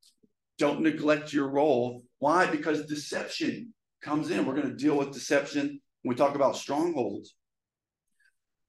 Don't 0.56 0.82
neglect 0.82 1.32
your 1.32 1.48
role. 1.48 2.04
Why? 2.20 2.46
Because 2.46 2.86
deception 2.86 3.74
comes 4.00 4.30
in. 4.30 4.46
We're 4.46 4.54
going 4.54 4.68
to 4.68 4.76
deal 4.76 4.96
with 4.96 5.10
deception 5.10 5.80
when 6.02 6.14
we 6.14 6.14
talk 6.14 6.36
about 6.36 6.54
strongholds. 6.54 7.34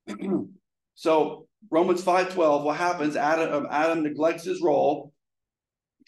so 0.95 1.47
Romans 1.69 2.03
5:12, 2.03 2.63
what 2.63 2.77
happens? 2.77 3.15
Adam, 3.15 3.53
um, 3.53 3.67
Adam 3.69 4.01
neglects 4.01 4.45
his 4.45 4.63
role. 4.63 5.13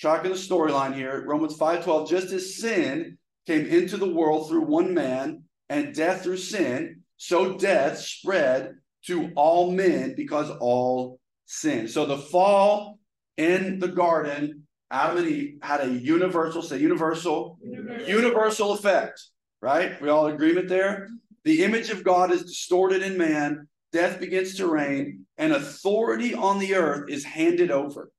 Tracking 0.01 0.31
the 0.31 0.37
storyline 0.37 0.95
here, 0.95 1.23
Romans 1.27 1.55
5:12, 1.57 2.09
just 2.09 2.33
as 2.33 2.55
sin 2.55 3.19
came 3.45 3.67
into 3.67 3.97
the 3.97 4.09
world 4.09 4.49
through 4.49 4.65
one 4.65 4.95
man, 4.95 5.43
and 5.69 5.93
death 5.93 6.23
through 6.23 6.37
sin, 6.37 7.03
so 7.17 7.55
death 7.55 7.99
spread 7.99 8.77
to 9.05 9.31
all 9.35 9.71
men 9.71 10.15
because 10.17 10.49
all 10.59 11.19
sin. 11.45 11.87
So 11.87 12.07
the 12.07 12.17
fall 12.17 12.97
in 13.37 13.77
the 13.77 13.89
garden, 13.89 14.65
Adam 14.89 15.19
and 15.19 15.27
Eve 15.27 15.59
had 15.61 15.81
a 15.81 15.93
universal, 15.93 16.63
say 16.63 16.79
universal, 16.79 17.59
universal, 17.63 18.09
universal 18.09 18.71
effect, 18.73 19.21
right? 19.61 20.01
We 20.01 20.09
all 20.09 20.25
agreement 20.25 20.67
there? 20.67 21.09
The 21.43 21.63
image 21.63 21.91
of 21.91 22.03
God 22.03 22.31
is 22.31 22.41
distorted 22.43 23.03
in 23.03 23.19
man, 23.19 23.67
death 23.91 24.19
begins 24.19 24.55
to 24.55 24.65
reign, 24.65 25.27
and 25.37 25.53
authority 25.53 26.33
on 26.33 26.57
the 26.57 26.73
earth 26.73 27.07
is 27.07 27.23
handed 27.23 27.69
over. 27.69 28.11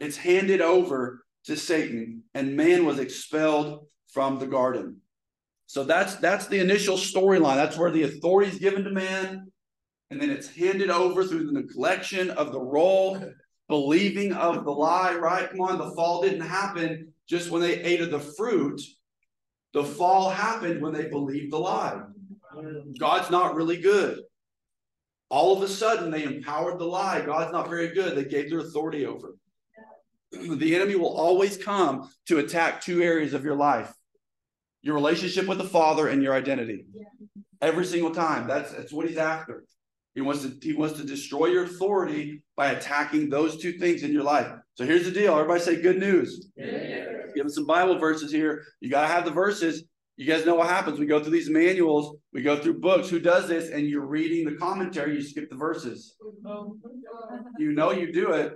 It's 0.00 0.16
handed 0.16 0.60
over 0.60 1.24
to 1.44 1.56
Satan, 1.56 2.22
and 2.34 2.56
man 2.56 2.84
was 2.84 2.98
expelled 2.98 3.86
from 4.12 4.38
the 4.38 4.46
garden. 4.46 5.00
So 5.66 5.84
that's 5.84 6.16
that's 6.16 6.46
the 6.46 6.60
initial 6.60 6.96
storyline. 6.96 7.56
That's 7.56 7.76
where 7.76 7.90
the 7.90 8.04
authority 8.04 8.50
is 8.50 8.58
given 8.58 8.84
to 8.84 8.90
man, 8.90 9.50
and 10.10 10.20
then 10.20 10.30
it's 10.30 10.54
handed 10.54 10.90
over 10.90 11.24
through 11.24 11.46
the 11.46 11.60
neglection 11.62 12.30
of 12.30 12.52
the 12.52 12.60
role, 12.60 13.22
believing 13.68 14.32
of 14.32 14.64
the 14.64 14.70
lie. 14.70 15.14
Right? 15.14 15.50
Come 15.50 15.60
on, 15.60 15.78
the 15.78 15.94
fall 15.94 16.22
didn't 16.22 16.40
happen 16.40 17.12
just 17.28 17.50
when 17.50 17.60
they 17.60 17.80
ate 17.82 18.00
of 18.00 18.10
the 18.10 18.20
fruit. 18.20 18.80
The 19.74 19.84
fall 19.84 20.30
happened 20.30 20.80
when 20.80 20.94
they 20.94 21.08
believed 21.08 21.52
the 21.52 21.58
lie. 21.58 22.00
God's 22.98 23.30
not 23.30 23.54
really 23.54 23.76
good. 23.76 24.20
All 25.30 25.54
of 25.54 25.62
a 25.62 25.68
sudden, 25.68 26.10
they 26.10 26.24
empowered 26.24 26.78
the 26.78 26.86
lie. 26.86 27.20
God's 27.20 27.52
not 27.52 27.68
very 27.68 27.88
good. 27.88 28.16
They 28.16 28.24
gave 28.24 28.48
their 28.48 28.60
authority 28.60 29.04
over. 29.04 29.34
The 30.32 30.74
enemy 30.74 30.94
will 30.94 31.16
always 31.16 31.56
come 31.56 32.10
to 32.26 32.38
attack 32.38 32.80
two 32.80 33.02
areas 33.02 33.34
of 33.34 33.44
your 33.44 33.56
life 33.56 33.92
your 34.82 34.94
relationship 34.94 35.46
with 35.46 35.58
the 35.58 35.64
Father 35.64 36.08
and 36.08 36.22
your 36.22 36.32
identity. 36.32 36.86
Every 37.60 37.84
single 37.84 38.14
time. 38.14 38.46
That's, 38.46 38.70
that's 38.72 38.92
what 38.92 39.08
he's 39.08 39.18
after. 39.18 39.64
He 40.14 40.20
wants 40.20 40.42
to 40.42 40.56
he 40.60 40.72
wants 40.72 40.98
to 40.98 41.04
destroy 41.04 41.46
your 41.46 41.64
authority 41.64 42.42
by 42.56 42.72
attacking 42.72 43.28
those 43.28 43.60
two 43.60 43.72
things 43.72 44.02
in 44.02 44.12
your 44.12 44.24
life. 44.24 44.50
So 44.74 44.84
here's 44.84 45.04
the 45.04 45.12
deal. 45.12 45.34
Everybody 45.34 45.60
say 45.60 45.80
good 45.80 45.98
news. 45.98 46.50
Give 46.56 47.44
them 47.44 47.50
some 47.50 47.66
Bible 47.66 47.98
verses 47.98 48.32
here. 48.32 48.64
You 48.80 48.90
got 48.90 49.02
to 49.02 49.08
have 49.08 49.24
the 49.24 49.30
verses. 49.30 49.84
You 50.18 50.26
guys 50.26 50.44
know 50.44 50.56
what 50.56 50.68
happens. 50.68 50.98
We 50.98 51.06
go 51.06 51.22
through 51.22 51.30
these 51.30 51.48
manuals, 51.48 52.16
we 52.32 52.42
go 52.42 52.56
through 52.56 52.80
books. 52.80 53.08
Who 53.08 53.20
does 53.20 53.46
this? 53.46 53.70
And 53.70 53.86
you're 53.86 54.04
reading 54.04 54.46
the 54.46 54.56
commentary, 54.56 55.14
you 55.14 55.22
skip 55.22 55.48
the 55.48 55.54
verses. 55.54 56.16
You 57.56 57.70
know 57.72 57.92
you 57.92 58.12
do 58.12 58.32
it. 58.32 58.52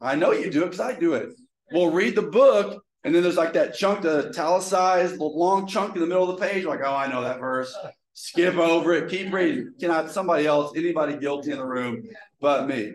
I 0.00 0.14
know 0.14 0.32
you 0.32 0.50
do 0.50 0.62
it 0.62 0.70
because 0.70 0.80
I 0.80 0.98
do 0.98 1.12
it. 1.12 1.28
We'll 1.70 1.90
read 1.90 2.16
the 2.16 2.22
book, 2.22 2.82
and 3.04 3.14
then 3.14 3.22
there's 3.22 3.36
like 3.36 3.52
that 3.52 3.74
chunk, 3.74 4.00
the 4.00 4.30
italicized, 4.30 5.18
long 5.18 5.66
chunk 5.66 5.96
in 5.96 6.00
the 6.00 6.06
middle 6.06 6.30
of 6.30 6.40
the 6.40 6.46
page. 6.46 6.64
Like, 6.64 6.80
oh, 6.82 6.94
I 6.94 7.08
know 7.08 7.20
that 7.20 7.40
verse. 7.40 7.76
Skip 8.14 8.56
over 8.56 8.94
it. 8.94 9.10
Keep 9.10 9.34
reading. 9.34 9.74
Cannot 9.78 10.10
somebody 10.10 10.46
else, 10.46 10.72
anybody 10.74 11.18
guilty 11.18 11.52
in 11.52 11.58
the 11.58 11.66
room 11.66 12.04
but 12.40 12.66
me. 12.66 12.94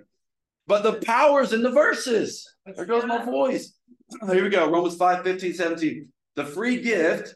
But 0.66 0.82
the 0.82 0.94
powers 1.06 1.54
in 1.54 1.62
the 1.62 1.72
verses. 1.72 2.52
There 2.66 2.86
goes 2.86 3.06
my 3.06 3.24
voice. 3.24 3.76
Here 4.28 4.44
we 4.44 4.50
go. 4.50 4.70
Romans 4.72 4.96
5, 4.96 5.24
15, 5.24 5.54
17. 5.54 6.10
The 6.36 6.46
free 6.46 6.82
gift 6.82 7.36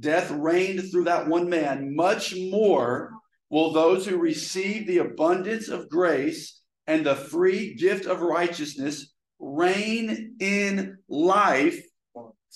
death 0.00 0.30
reigned 0.30 0.90
through 0.90 1.04
that 1.04 1.28
one 1.28 1.48
man, 1.48 1.94
much 1.94 2.34
more 2.36 3.12
will 3.50 3.72
those 3.72 4.06
who 4.06 4.16
receive 4.16 4.86
the 4.86 4.98
abundance 4.98 5.68
of 5.68 5.88
grace 5.88 6.60
and 6.86 7.04
the 7.04 7.14
free 7.14 7.74
gift 7.74 8.06
of 8.06 8.20
righteousness 8.20 9.12
reign 9.38 10.36
in 10.40 10.98
life 11.08 11.80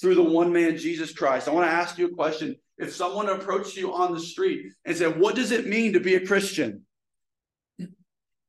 through 0.01 0.14
the 0.14 0.22
one 0.22 0.53
man, 0.53 0.77
Jesus 0.77 1.12
Christ. 1.12 1.48
I 1.48 1.53
want 1.53 1.66
to 1.66 1.72
ask 1.72 1.98
you 1.98 2.07
a 2.07 2.14
question. 2.14 2.57
If 2.79 2.94
someone 2.94 3.29
approached 3.29 3.77
you 3.77 3.92
on 3.92 4.14
the 4.14 4.20
street 4.20 4.66
and 4.85 4.96
said, 4.96 5.18
What 5.18 5.35
does 5.35 5.51
it 5.51 5.66
mean 5.66 5.92
to 5.94 6.01
be 6.01 6.14
a 6.14 6.27
Christian? 6.27 6.83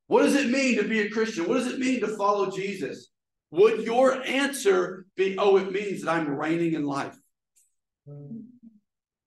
What 0.08 0.24
does 0.24 0.36
it 0.36 0.50
mean 0.50 0.78
to 0.78 0.88
be 0.88 1.02
a 1.02 1.10
Christian? 1.10 1.48
What 1.48 1.56
does 1.56 1.68
it 1.68 1.80
mean 1.80 2.00
to 2.02 2.18
follow 2.18 2.52
Jesus? 2.52 3.10
Would 3.52 3.84
your 3.84 4.22
answer 4.24 5.06
be, 5.16 5.36
Oh, 5.38 5.58
it 5.58 5.72
means 5.72 6.04
that 6.04 6.12
I'm 6.12 6.30
reigning 6.30 6.74
in 6.74 6.84
life? 6.84 7.18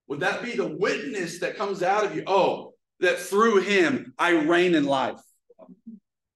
Would 0.09 0.21
that 0.21 0.43
be 0.43 0.53
the 0.53 0.69
witness 0.69 1.39
that 1.41 1.57
comes 1.57 1.83
out 1.83 2.05
of 2.05 2.15
you? 2.15 2.25
Oh, 2.27 2.75
that 3.01 3.19
through 3.19 3.63
him 3.63 4.15
I 4.19 4.31
reign 4.31 4.75
in 4.75 4.85
life. 4.85 5.21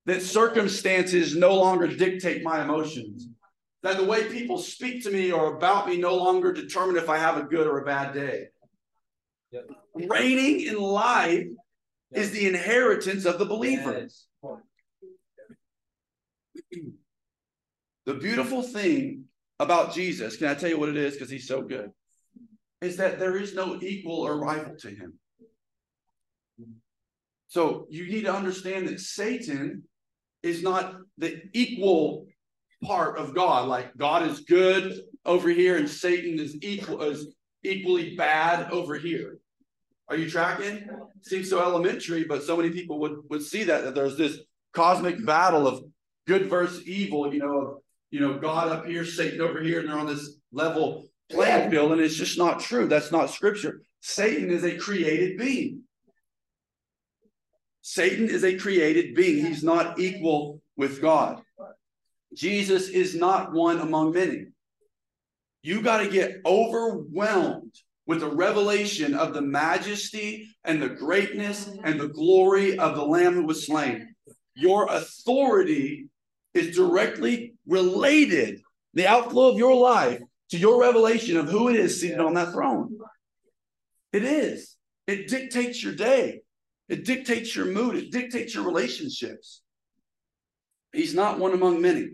That 0.07 0.23
circumstances 0.23 1.37
no 1.37 1.55
longer 1.55 1.89
dictate 1.89 2.43
my 2.43 2.63
emotions. 2.63 3.29
That 3.83 3.97
the 3.99 4.05
way 4.05 4.29
people 4.31 4.59
speak 4.59 5.03
to 5.05 5.11
me 5.11 5.33
or 5.33 5.57
about 5.57 5.89
me 5.89 5.97
no 5.97 6.15
longer 6.15 6.53
determine 6.53 6.97
if 6.97 7.09
I 7.09 7.19
have 7.19 7.37
a 7.37 7.43
good 7.43 7.67
or 7.67 7.79
a 7.79 7.85
bad 7.85 8.15
day. 8.15 8.47
Yep. 9.51 9.71
Reigning 9.95 10.61
in 10.61 10.77
life 10.77 11.47
Yep. 12.13 12.23
is 12.23 12.31
the 12.31 12.47
inheritance 12.47 13.25
of 13.25 13.39
the 13.39 13.45
believer. 13.45 13.93
Yes. 13.99 14.27
The 18.05 18.15
beautiful 18.15 18.63
thing 18.63 19.25
about 19.59 19.93
Jesus, 19.93 20.37
can 20.37 20.47
I 20.47 20.55
tell 20.55 20.69
you 20.69 20.79
what 20.79 20.89
it 20.89 20.97
is? 20.97 21.15
Because 21.15 21.31
he's 21.31 21.49
so 21.49 21.63
good, 21.63 21.91
is 22.81 22.97
that 22.97 23.19
there 23.19 23.37
is 23.37 23.55
no 23.55 23.81
equal 23.81 24.21
or 24.21 24.39
rival 24.39 24.77
to 24.77 24.89
him. 24.89 25.15
So 27.49 27.87
you 27.91 28.07
need 28.07 28.25
to 28.25 28.35
understand 28.35 28.89
that 28.89 29.01
Satan 29.01 29.85
is 30.43 30.63
not 30.63 30.97
the 31.17 31.43
equal 31.53 32.27
part 32.83 33.19
of 33.19 33.35
God. 33.35 33.69
Like 33.69 33.97
God 33.97 34.29
is 34.29 34.41
good 34.41 35.01
over 35.25 35.49
here, 35.49 35.77
and 35.77 35.89
Satan 35.89 36.39
is 36.39 36.57
equal 36.63 37.03
is 37.03 37.35
equally 37.63 38.15
bad 38.17 38.71
over 38.71 38.97
here. 38.97 39.39
Are 40.09 40.17
you 40.17 40.31
tracking? 40.31 40.87
Seems 41.23 41.51
so 41.51 41.61
elementary, 41.61 42.25
but 42.25 42.43
so 42.43 42.57
many 42.57 42.71
people 42.71 42.99
would 43.01 43.19
would 43.31 43.43
see 43.43 43.65
that 43.65 43.85
that 43.85 43.95
there's 43.95 44.17
this 44.17 44.39
cosmic 44.75 45.25
battle 45.25 45.67
of 45.67 45.83
good 46.27 46.51
versus 46.51 46.87
evil. 46.87 47.33
You 47.33 47.41
know, 47.41 47.59
of 47.59 47.79
you 48.11 48.21
know 48.21 48.39
God 48.39 48.69
up 48.69 48.87
here, 48.87 49.05
Satan 49.05 49.41
over 49.41 49.63
here, 49.63 49.81
and 49.81 49.89
they're 49.89 49.99
on 49.99 50.07
this 50.07 50.37
level 50.53 51.06
playing 51.31 51.71
field, 51.71 51.93
and 51.93 52.01
it's 52.01 52.15
just 52.15 52.39
not 52.39 52.61
true. 52.61 52.87
That's 52.87 53.13
not 53.13 53.31
scripture. 53.31 53.83
Satan 54.01 54.51
is 54.51 54.65
a 54.65 54.77
created 54.77 55.39
being. 55.39 55.83
Satan 57.83 58.29
is 58.29 58.45
a 58.45 58.59
created 58.59 59.15
being. 59.15 59.47
He's 59.47 59.63
not 59.63 59.99
equal 59.99 60.61
with 60.77 61.01
God. 61.01 61.43
Jesus 62.35 62.89
is 62.89 63.15
not 63.15 63.53
one 63.53 63.79
among 63.79 64.13
many. 64.13 64.47
You 65.63 65.83
got 65.83 65.99
to 65.99 66.09
get 66.09 66.41
overwhelmed 66.45 67.73
with 68.07 68.21
the 68.21 68.29
revelation 68.29 69.15
of 69.15 69.35
the 69.35 69.41
majesty 69.41 70.49
and 70.65 70.81
the 70.81 70.89
greatness 70.89 71.69
and 71.83 71.99
the 71.99 72.09
glory 72.09 72.79
of 72.79 72.95
the 72.95 73.05
Lamb 73.05 73.35
who 73.35 73.47
was 73.47 73.67
slain. 73.67 74.15
Your 74.55 74.87
authority 74.87 76.09
is 76.55 76.75
directly 76.75 77.55
related. 77.67 78.61
The 78.95 79.07
outflow 79.07 79.51
of 79.51 79.59
your 79.59 79.75
life 79.75 80.21
to 80.51 80.59
your 80.59 80.81
revelation 80.81 81.37
of 81.37 81.49
who 81.49 81.69
it 81.69 81.77
is 81.77 82.01
seated 82.01 82.21
on 82.21 82.35
that 82.35 82.53
throne. 82.53 82.97
It 84.13 84.25
is. 84.25 84.77
It 85.07 85.29
dictates 85.29 85.83
your 85.83 85.95
day. 85.95 86.41
It 86.89 87.05
dictates 87.05 87.55
your 87.55 87.67
mood. 87.67 87.97
It 87.97 88.13
dictates 88.13 88.55
your 88.55 88.65
relationships. 88.65 89.63
He's 90.93 91.15
not 91.15 91.39
one 91.39 91.53
among 91.53 91.81
many. 91.81 92.11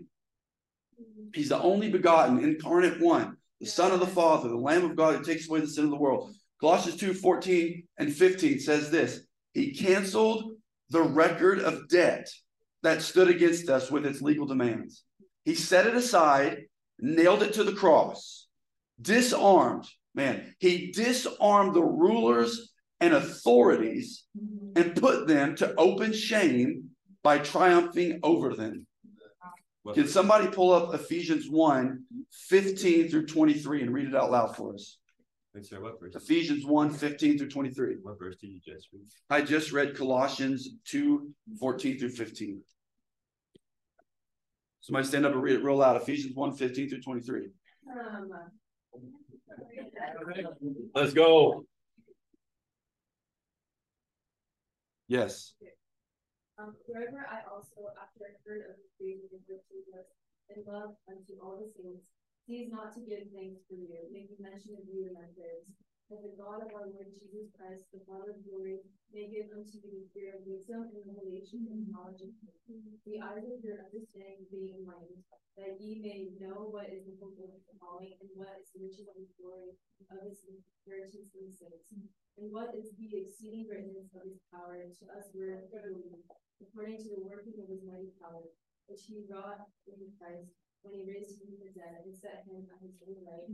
He's 1.33 1.49
the 1.49 1.61
only 1.61 1.89
begotten, 1.89 2.43
incarnate 2.43 2.99
one, 2.99 3.37
the 3.59 3.67
Son 3.67 3.91
of 3.91 3.99
the 3.99 4.07
Father, 4.07 4.49
the 4.49 4.57
Lamb 4.57 4.85
of 4.85 4.95
God 4.95 5.15
who 5.15 5.23
takes 5.23 5.47
away 5.47 5.61
the 5.61 5.67
sin 5.67 5.85
of 5.85 5.89
the 5.91 5.97
world. 5.97 6.33
Colossians 6.59 6.99
2 6.99 7.13
14 7.13 7.83
and 7.97 8.13
15 8.13 8.59
says 8.59 8.89
this 8.89 9.21
He 9.53 9.73
canceled 9.73 10.53
the 10.89 11.01
record 11.01 11.59
of 11.59 11.87
debt 11.89 12.29
that 12.83 13.01
stood 13.01 13.29
against 13.29 13.69
us 13.69 13.89
with 13.89 14.05
its 14.05 14.21
legal 14.21 14.45
demands. 14.45 15.03
He 15.45 15.55
set 15.55 15.87
it 15.87 15.95
aside, 15.95 16.65
nailed 16.99 17.43
it 17.43 17.53
to 17.53 17.63
the 17.63 17.73
cross, 17.73 18.47
disarmed, 19.01 19.85
man, 20.15 20.55
he 20.59 20.91
disarmed 20.91 21.73
the 21.73 21.83
rulers 21.83 22.71
and 22.99 23.13
authorities 23.13 24.25
and 24.75 24.95
put 24.95 25.27
them 25.27 25.55
to 25.55 25.75
open 25.75 26.13
shame 26.13 26.89
by 27.23 27.37
triumphing 27.37 28.19
over 28.23 28.53
them. 28.55 28.85
Can 29.93 30.07
somebody 30.07 30.47
pull 30.47 30.71
up 30.71 30.93
Ephesians 30.93 31.49
1 31.49 32.03
15 32.31 33.09
through 33.09 33.25
23 33.25 33.81
and 33.81 33.93
read 33.93 34.07
it 34.07 34.15
out 34.15 34.31
loud 34.31 34.55
for 34.55 34.73
us? 34.73 34.97
Wait, 35.53 35.65
sir, 35.65 35.81
what 35.81 35.99
verse? 35.99 36.15
Ephesians 36.15 36.65
1 36.65 36.89
15 36.91 37.37
through 37.37 37.49
23. 37.49 37.97
What 38.01 38.17
verse 38.17 38.37
did 38.37 38.47
you 38.47 38.59
just 38.65 38.87
read? 38.93 39.03
I 39.29 39.41
just 39.41 39.71
read 39.71 39.95
Colossians 39.95 40.69
2 40.85 41.29
14 41.59 41.99
through 41.99 42.09
15. 42.09 42.61
Somebody 44.83 45.07
stand 45.07 45.25
up 45.25 45.31
and 45.31 45.41
read 45.41 45.55
it 45.55 45.63
real 45.63 45.77
loud. 45.79 45.95
Ephesians 45.95 46.35
1 46.35 46.59
15 46.59 46.89
through 46.89 47.01
23. 47.01 47.47
Um, 47.87 48.27
Let's 50.93 51.13
go. 51.13 51.63
Yes. 55.07 55.55
Um, 56.59 56.75
wherever 56.85 57.25
I 57.31 57.47
also, 57.47 57.95
after 57.95 58.27
I 58.27 58.35
heard 58.43 58.67
of 58.67 58.75
the 58.75 58.89
faith 58.99 59.23
and 59.31 59.39
virtue 59.47 59.87
and 60.51 60.67
love 60.67 60.99
unto 61.07 61.39
all 61.39 61.63
the 61.63 61.71
saints, 61.79 62.03
cease 62.45 62.67
not 62.69 62.91
to 62.95 62.99
give 62.99 63.31
thanks 63.31 63.63
for 63.69 63.79
you, 63.79 63.87
making 64.11 64.35
mention 64.43 64.75
of 64.75 64.83
you 64.83 65.07
in 65.07 65.13
my 65.15 65.31
prayers. 65.31 65.63
That 66.13 66.29
the 66.29 66.37
God 66.37 66.61
of 66.61 66.69
our 66.77 66.85
Lord 66.93 67.09
Jesus 67.09 67.49
Christ, 67.57 67.89
the 67.89 68.05
Father 68.05 68.37
of 68.37 68.45
glory, 68.45 68.85
may 69.09 69.33
give 69.33 69.49
unto 69.49 69.81
you 69.81 69.89
the 69.89 70.05
fear 70.13 70.37
of 70.37 70.45
wisdom 70.45 70.93
and 70.93 71.01
revelation 71.09 71.65
and 71.65 71.89
knowledge 71.89 72.21
of 72.21 72.29
him. 72.69 72.85
The 73.01 73.17
eyes 73.17 73.49
of 73.49 73.65
your 73.65 73.81
understanding 73.81 74.45
being 74.53 74.77
enlightened, 74.77 75.25
that 75.57 75.81
ye 75.81 76.05
may 76.05 76.29
know 76.37 76.69
what 76.69 76.93
is 76.93 77.09
the 77.09 77.17
hope 77.17 77.41
of 77.41 77.49
his 77.49 77.65
calling, 77.81 78.13
and 78.21 78.29
what 78.37 78.61
is 78.61 78.69
the 78.77 78.85
riches 78.85 79.09
of 79.09 79.17
his 79.17 79.33
glory 79.41 79.73
of 80.13 80.21
his 80.21 80.45
inheritance 80.45 81.33
in 81.33 81.49
the 81.49 81.57
saints. 81.57 81.89
And 82.37 82.53
what 82.53 82.77
is 82.77 82.93
the 82.93 83.09
exceeding 83.09 83.65
greatness 83.65 84.13
of 84.13 84.29
his 84.29 84.37
power 84.53 84.85
to 84.85 85.03
us 85.17 85.33
who 85.33 85.41
are 85.49 85.65
according 85.65 87.01
to 87.01 87.09
the 87.09 87.25
working 87.25 87.57
of 87.57 87.73
his 87.73 87.81
mighty 87.81 88.13
power, 88.21 88.45
which 88.85 89.09
he 89.09 89.25
wrought 89.25 89.65
in 89.89 90.13
Christ 90.21 90.61
when 90.85 90.93
he 90.93 91.09
raised 91.09 91.41
him 91.41 91.57
from 91.57 91.57
the 91.57 91.73
dead 91.73 92.05
and 92.05 92.13
set 92.13 92.45
him 92.45 92.69
at 92.69 92.85
his 92.85 93.01
own 93.01 93.17
right. 93.25 93.49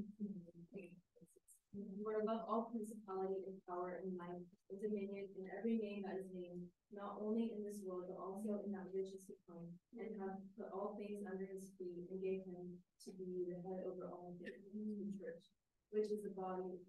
For 1.70 2.18
above 2.26 2.50
all 2.50 2.74
principality 2.74 3.46
and 3.46 3.62
power 3.70 4.02
and 4.02 4.18
might 4.18 4.42
and 4.74 4.82
dominion 4.82 5.30
and 5.38 5.54
every 5.54 5.78
name 5.78 6.02
that 6.02 6.18
is 6.18 6.34
named, 6.34 6.66
not 6.90 7.22
only 7.22 7.54
in 7.54 7.62
this 7.62 7.78
world, 7.86 8.10
but 8.10 8.18
also 8.18 8.66
in 8.66 8.74
that 8.74 8.90
which 8.90 9.14
is 9.14 9.22
to 9.30 9.38
come, 9.46 9.70
and 9.94 10.18
hath 10.18 10.42
put 10.58 10.74
all 10.74 10.98
things 10.98 11.22
under 11.30 11.46
his 11.46 11.70
feet, 11.78 12.10
and 12.10 12.18
gave 12.26 12.42
him 12.50 12.74
to 13.06 13.14
be 13.14 13.46
the 13.46 13.62
head 13.62 13.86
over 13.86 14.10
all 14.10 14.34
things, 14.42 14.66
the 14.74 15.14
church, 15.14 15.46
which 15.94 16.10
is 16.10 16.26
the 16.26 16.34
body, 16.34 16.82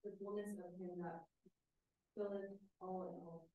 the 0.00 0.16
fullness 0.16 0.56
of 0.64 0.80
him 0.80 1.04
that 1.04 1.28
filleth 2.16 2.56
all 2.80 3.12
in 3.12 3.20
all. 3.28 3.52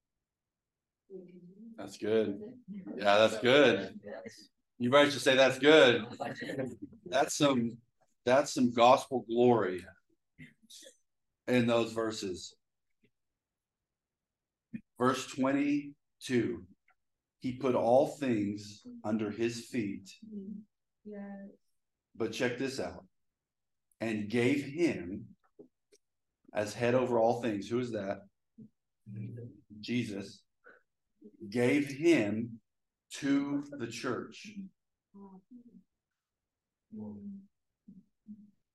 That's 1.77 1.97
good. 1.97 2.37
Yeah, 2.97 3.17
that's 3.17 3.39
good. 3.39 3.97
You 4.77 4.91
guys 4.91 5.13
should 5.13 5.23
say 5.23 5.35
that's 5.35 5.57
good. 5.57 6.05
That's 7.09 7.37
some 7.37 7.77
that's 8.25 8.53
some 8.53 8.73
gospel 8.73 9.23
glory 9.29 9.85
in 11.47 11.67
those 11.67 11.93
verses. 11.93 12.53
Verse 14.99 15.25
22. 15.27 16.63
He 17.39 17.53
put 17.53 17.75
all 17.75 18.07
things 18.07 18.81
under 19.03 19.29
his 19.29 19.65
feet, 19.67 20.09
Yes. 21.05 21.49
but 22.15 22.33
check 22.33 22.57
this 22.57 22.79
out. 22.79 23.05
And 24.01 24.29
gave 24.29 24.63
him 24.63 25.25
as 26.53 26.73
head 26.73 26.95
over 26.95 27.19
all 27.19 27.41
things. 27.41 27.67
Who 27.67 27.79
is 27.79 27.91
that? 27.91 28.21
Jesus. 29.79 30.41
Gave 31.49 31.87
him 31.87 32.59
to 33.19 33.63
the 33.77 33.87
church. 33.87 34.51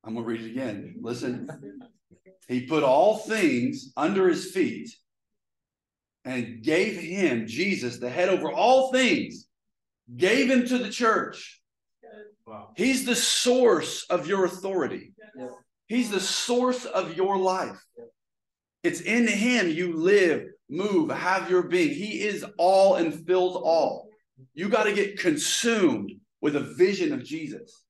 I'm 0.05 0.15
going 0.15 0.25
to 0.25 0.31
read 0.31 0.43
it 0.43 0.51
again. 0.51 0.97
Listen. 1.01 1.49
He 2.49 2.67
put 2.67 2.83
all 2.83 3.19
things 3.19 3.93
under 3.97 4.29
his 4.29 4.51
feet 4.51 4.91
and 6.25 6.63
gave 6.63 6.99
him, 6.99 7.47
Jesus, 7.47 7.99
the 7.99 8.11
head 8.11 8.29
over 8.29 8.53
all 8.53 8.93
things, 8.93 9.49
gave 10.17 10.51
him 10.51 10.67
to 10.67 10.79
the 10.79 10.91
church. 10.91 11.61
Wow. 12.47 12.71
He's 12.77 13.07
the 13.07 13.15
source 13.15 14.05
of 14.11 14.27
your 14.27 14.45
authority. 14.45 15.15
He's 15.87 16.11
the 16.11 16.21
source 16.21 16.85
of 16.85 17.17
your 17.17 17.39
life. 17.39 17.81
It's 18.83 19.01
in 19.01 19.29
him 19.29 19.69
you 19.69 19.97
live, 19.97 20.47
move, 20.69 21.11
have 21.11 21.49
your 21.49 21.63
being. 21.63 21.91
He 21.91 22.23
is 22.23 22.45
all 22.59 22.97
and 22.97 23.27
fills 23.27 23.57
all. 23.57 24.09
You 24.55 24.69
got 24.69 24.85
to 24.85 24.93
get 24.93 25.19
consumed 25.19 26.13
with 26.41 26.57
a 26.57 26.75
vision 26.75 27.13
of 27.13 27.25
Jesus. 27.25 27.82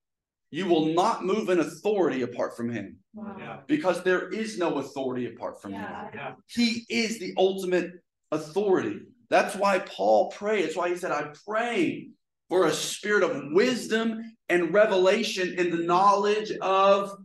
You 0.53 0.67
will 0.67 0.93
not 0.93 1.25
move 1.25 1.49
in 1.49 1.61
authority 1.61 2.23
apart 2.23 2.57
from 2.57 2.71
him 2.71 2.99
Yeah. 3.17 3.61
because 3.67 4.03
there 4.03 4.29
is 4.29 4.59
no 4.59 4.79
authority 4.79 5.27
apart 5.27 5.63
from 5.63 5.73
him. 5.73 5.81
Yeah. 5.81 6.11
Yeah. 6.15 6.35
He 6.47 6.85
is 6.91 7.19
the 7.19 7.33
ultimate 7.39 7.91
authority. 8.31 9.01
That's 9.31 9.57
why 9.57 9.79
Paul 9.79 10.31
prayed. 10.31 10.65
That's 10.67 10.77
why 10.77 10.91
he 10.91 10.97
said, 10.97 11.11
I 11.11 11.33
pray 11.49 12.09
for 12.51 12.67
a 12.67 12.71
spirit 12.71 13.23
of 13.23 13.35
wisdom 13.53 14.21
and 14.51 14.75
revelation 14.75 15.59
in 15.59 15.71
the 15.71 15.83
knowledge 15.85 16.53
of 16.61 17.17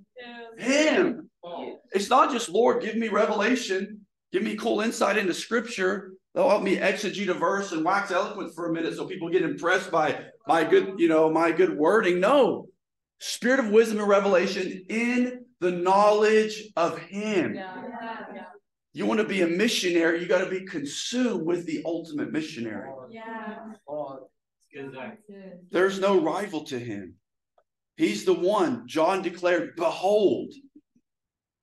him. 0.58 1.30
Oh. 1.44 1.80
It's 1.92 2.10
not 2.10 2.32
just, 2.32 2.48
Lord, 2.48 2.82
give 2.82 2.96
me 2.96 3.10
revelation, 3.10 4.06
give 4.32 4.42
me 4.42 4.56
cool 4.56 4.80
insight 4.80 5.18
into 5.18 5.34
scripture. 5.34 6.14
They'll 6.34 6.48
help 6.50 6.64
me 6.64 6.78
exegete 6.78 7.28
a 7.28 7.34
verse 7.34 7.74
and 7.74 7.84
wax 7.84 8.10
eloquent 8.12 8.56
for 8.56 8.70
a 8.70 8.74
minute 8.74 8.96
so 8.96 9.06
people 9.06 9.30
get 9.30 9.42
impressed 9.42 9.92
by 9.92 10.18
my 10.48 10.64
good, 10.64 10.94
you 10.98 11.10
know, 11.10 11.30
my 11.30 11.52
good 11.52 11.78
wording. 11.78 12.22
No. 12.22 12.68
Spirit 13.20 13.60
of 13.60 13.72
wisdom 13.72 14.00
and 14.00 14.08
revelation 14.08 14.86
in 14.90 15.46
the 15.60 15.72
knowledge 15.72 16.64
of 16.76 17.00
him. 17.00 17.56
Yeah. 17.56 17.84
You 18.94 19.06
want 19.06 19.20
to 19.20 19.28
be 19.28 19.42
a 19.42 19.48
missionary, 19.48 20.22
you 20.22 20.28
got 20.28 20.44
to 20.44 20.50
be 20.50 20.66
consumed 20.66 21.46
with 21.46 21.66
the 21.66 21.84
ultimate 21.86 22.32
missionary. 22.32 22.90
Yeah. 23.12 23.58
There's 25.72 26.00
no 26.00 26.22
rival 26.22 26.64
to 26.66 26.80
him. 26.80 27.16
He's 27.96 28.26
the 28.26 28.34
one, 28.34 28.88
John 28.88 29.22
declared, 29.22 29.76
Behold, 29.76 30.54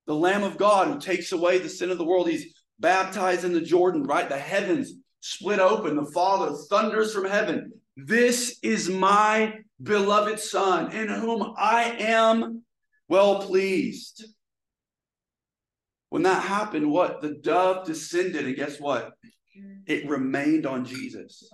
the 0.07 0.15
Lamb 0.15 0.43
of 0.43 0.57
God 0.57 0.87
who 0.87 0.99
takes 0.99 1.31
away 1.31 1.57
the 1.57 1.69
sin 1.69 1.89
of 1.91 1.97
the 1.97 2.05
world. 2.05 2.29
He's 2.29 2.53
baptized 2.79 3.45
in 3.45 3.53
the 3.53 3.61
Jordan, 3.61 4.03
right? 4.03 4.27
The 4.27 4.37
heavens 4.37 4.93
split 5.21 5.59
open. 5.59 5.95
The 5.95 6.11
Father 6.13 6.55
thunders 6.69 7.13
from 7.13 7.25
heaven. 7.25 7.71
This 7.97 8.59
is 8.61 8.89
my 8.89 9.59
beloved 9.81 10.39
Son, 10.39 10.91
in 10.91 11.07
whom 11.07 11.53
I 11.57 11.95
am 11.99 12.63
well 13.07 13.41
pleased. 13.41 14.25
When 16.09 16.23
that 16.23 16.43
happened, 16.43 16.91
what? 16.91 17.21
The 17.21 17.35
dove 17.41 17.85
descended, 17.85 18.45
and 18.45 18.55
guess 18.55 18.79
what? 18.79 19.13
It 19.85 20.09
remained 20.09 20.65
on 20.65 20.85
Jesus. 20.85 21.49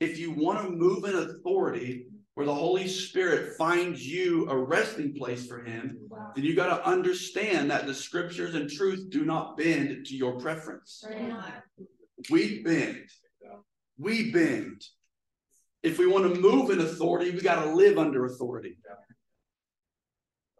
If 0.00 0.18
you 0.18 0.32
want 0.32 0.62
to 0.62 0.70
move 0.70 1.04
in 1.04 1.14
authority 1.14 2.06
where 2.34 2.46
the 2.46 2.54
Holy 2.54 2.86
Spirit 2.86 3.56
finds 3.56 4.06
you 4.06 4.46
a 4.50 4.56
resting 4.56 5.14
place 5.14 5.46
for 5.46 5.62
Him, 5.62 5.98
then 6.34 6.44
you 6.44 6.54
got 6.54 6.76
to 6.76 6.86
understand 6.86 7.70
that 7.70 7.86
the 7.86 7.94
scriptures 7.94 8.54
and 8.54 8.68
truth 8.70 9.08
do 9.08 9.24
not 9.24 9.56
bend 9.56 10.04
to 10.04 10.14
your 10.14 10.38
preference. 10.38 11.02
We 12.30 12.62
bend. 12.62 13.08
We 13.98 14.30
bend. 14.30 14.82
If 15.86 16.00
we 16.00 16.06
want 16.08 16.34
to 16.34 16.40
move 16.40 16.70
in 16.70 16.80
authority, 16.80 17.30
we 17.30 17.40
got 17.40 17.62
to 17.62 17.72
live 17.72 17.96
under 17.96 18.26
authority. 18.26 18.76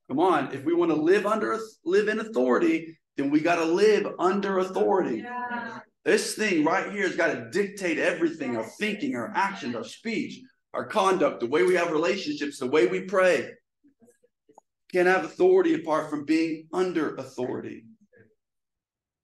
Come 0.07 0.21
on, 0.21 0.55
if 0.55 0.65
we 0.65 0.73
want 0.73 0.93
to 0.93 0.97
live 0.97 1.27
under 1.27 1.59
live 1.85 2.07
in 2.07 2.21
authority, 2.21 2.97
then 3.17 3.33
we 3.33 3.41
got 3.41 3.57
to 3.57 3.65
live 3.65 4.07
under 4.21 4.61
authority. 4.61 5.25
Yeah. 5.25 5.81
This 6.05 6.37
thing 6.37 6.65
right 6.65 6.93
here 6.93 7.09
has 7.09 7.17
got 7.17 7.35
to 7.35 7.51
dictate 7.51 7.99
everything 7.99 8.57
our 8.57 8.71
thinking, 8.79 9.17
our 9.17 9.33
actions, 9.35 9.75
our 9.75 9.83
speech, 9.83 10.41
our 10.73 10.85
conduct, 10.85 11.41
the 11.41 11.47
way 11.47 11.65
we 11.65 11.75
have 11.75 11.91
relationships, 11.91 12.61
the 12.61 12.69
way 12.69 12.87
we 12.87 13.01
pray. 13.01 13.51
can't 14.93 15.09
have 15.09 15.25
authority 15.25 15.75
apart 15.75 16.09
from 16.09 16.25
being 16.25 16.69
under 16.73 17.17
authority. 17.17 17.83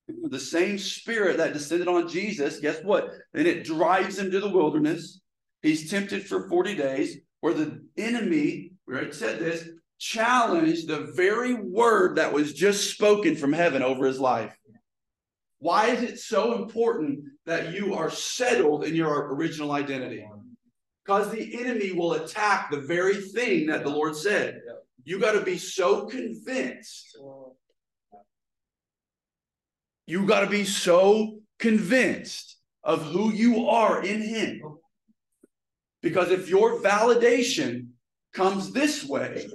The 0.09 0.41
same 0.41 0.79
spirit 0.79 1.37
that 1.37 1.53
descended 1.53 1.87
on 1.87 2.09
Jesus, 2.09 2.59
guess 2.59 2.83
what? 2.83 3.11
And 3.35 3.47
it 3.47 3.63
drives 3.63 4.19
him 4.19 4.33
to 4.33 4.41
the 4.41 4.51
wilderness. 4.51 5.22
He's 5.63 5.91
tempted 5.91 6.27
for 6.27 6.49
40 6.49 6.75
days, 6.75 7.19
where 7.41 7.55
the 7.55 7.85
enemy, 7.97 8.73
we 8.87 8.95
already 8.95 9.13
said 9.13 9.39
this, 9.39 9.69
challenged 9.99 10.89
the 10.89 11.13
very 11.15 11.55
word 11.55 12.17
that 12.17 12.33
was 12.33 12.53
just 12.53 12.91
spoken 12.91 13.37
from 13.37 13.53
heaven 13.53 13.83
over 13.83 14.07
his 14.07 14.19
life. 14.19 14.57
Why 15.61 15.91
is 15.91 16.03
it 16.03 16.19
so 16.19 16.61
important 16.61 17.21
that 17.47 17.73
you 17.73 17.95
are 17.95 18.11
settled 18.11 18.85
in 18.85 18.97
your 18.97 19.33
original 19.35 19.71
identity? 19.71 20.27
Because 21.05 21.31
the 21.31 21.61
enemy 21.61 21.93
will 21.93 22.15
attack 22.15 22.71
the 22.71 22.81
very 22.81 23.15
thing 23.15 23.67
that 23.67 23.85
the 23.85 23.91
Lord 23.91 24.17
said. 24.17 24.61
You 25.05 25.21
got 25.21 25.33
to 25.33 25.41
be 25.41 25.59
so 25.59 26.07
convinced. 26.07 27.17
You 30.09 30.27
got 30.27 30.41
to 30.41 30.49
be 30.49 30.65
so 30.65 31.39
convinced 31.61 32.57
of 32.83 33.03
who 33.03 33.33
you 33.33 33.69
are 33.69 34.03
in 34.03 34.21
Him. 34.21 34.61
Because 36.03 36.31
if 36.31 36.49
your 36.49 36.81
validation 36.81 37.89
comes 38.33 38.73
this 38.73 39.05
way, 39.05 39.47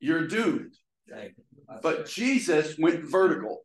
you're 0.00 0.26
doomed. 0.26 0.74
But 1.82 2.06
Jesus 2.06 2.76
went 2.78 3.04
vertical. 3.04 3.62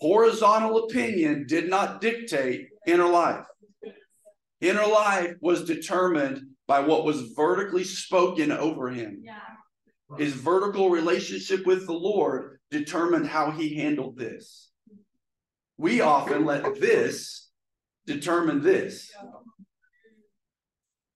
Horizontal 0.00 0.84
opinion 0.84 1.46
did 1.46 1.68
not 1.68 2.00
dictate 2.00 2.68
inner 2.86 3.08
life. 3.08 3.46
Inner 4.60 4.86
life 4.86 5.34
was 5.40 5.64
determined 5.64 6.40
by 6.66 6.80
what 6.80 7.04
was 7.04 7.32
vertically 7.36 7.84
spoken 7.84 8.50
over 8.50 8.88
him. 8.88 9.22
His 10.18 10.32
vertical 10.32 10.90
relationship 10.90 11.66
with 11.66 11.86
the 11.86 11.92
Lord 11.92 12.60
determined 12.70 13.26
how 13.26 13.50
he 13.50 13.76
handled 13.76 14.16
this. 14.16 14.70
We 15.76 16.00
often 16.00 16.44
let 16.44 16.80
this 16.80 17.50
determine 18.06 18.62
this. 18.62 19.10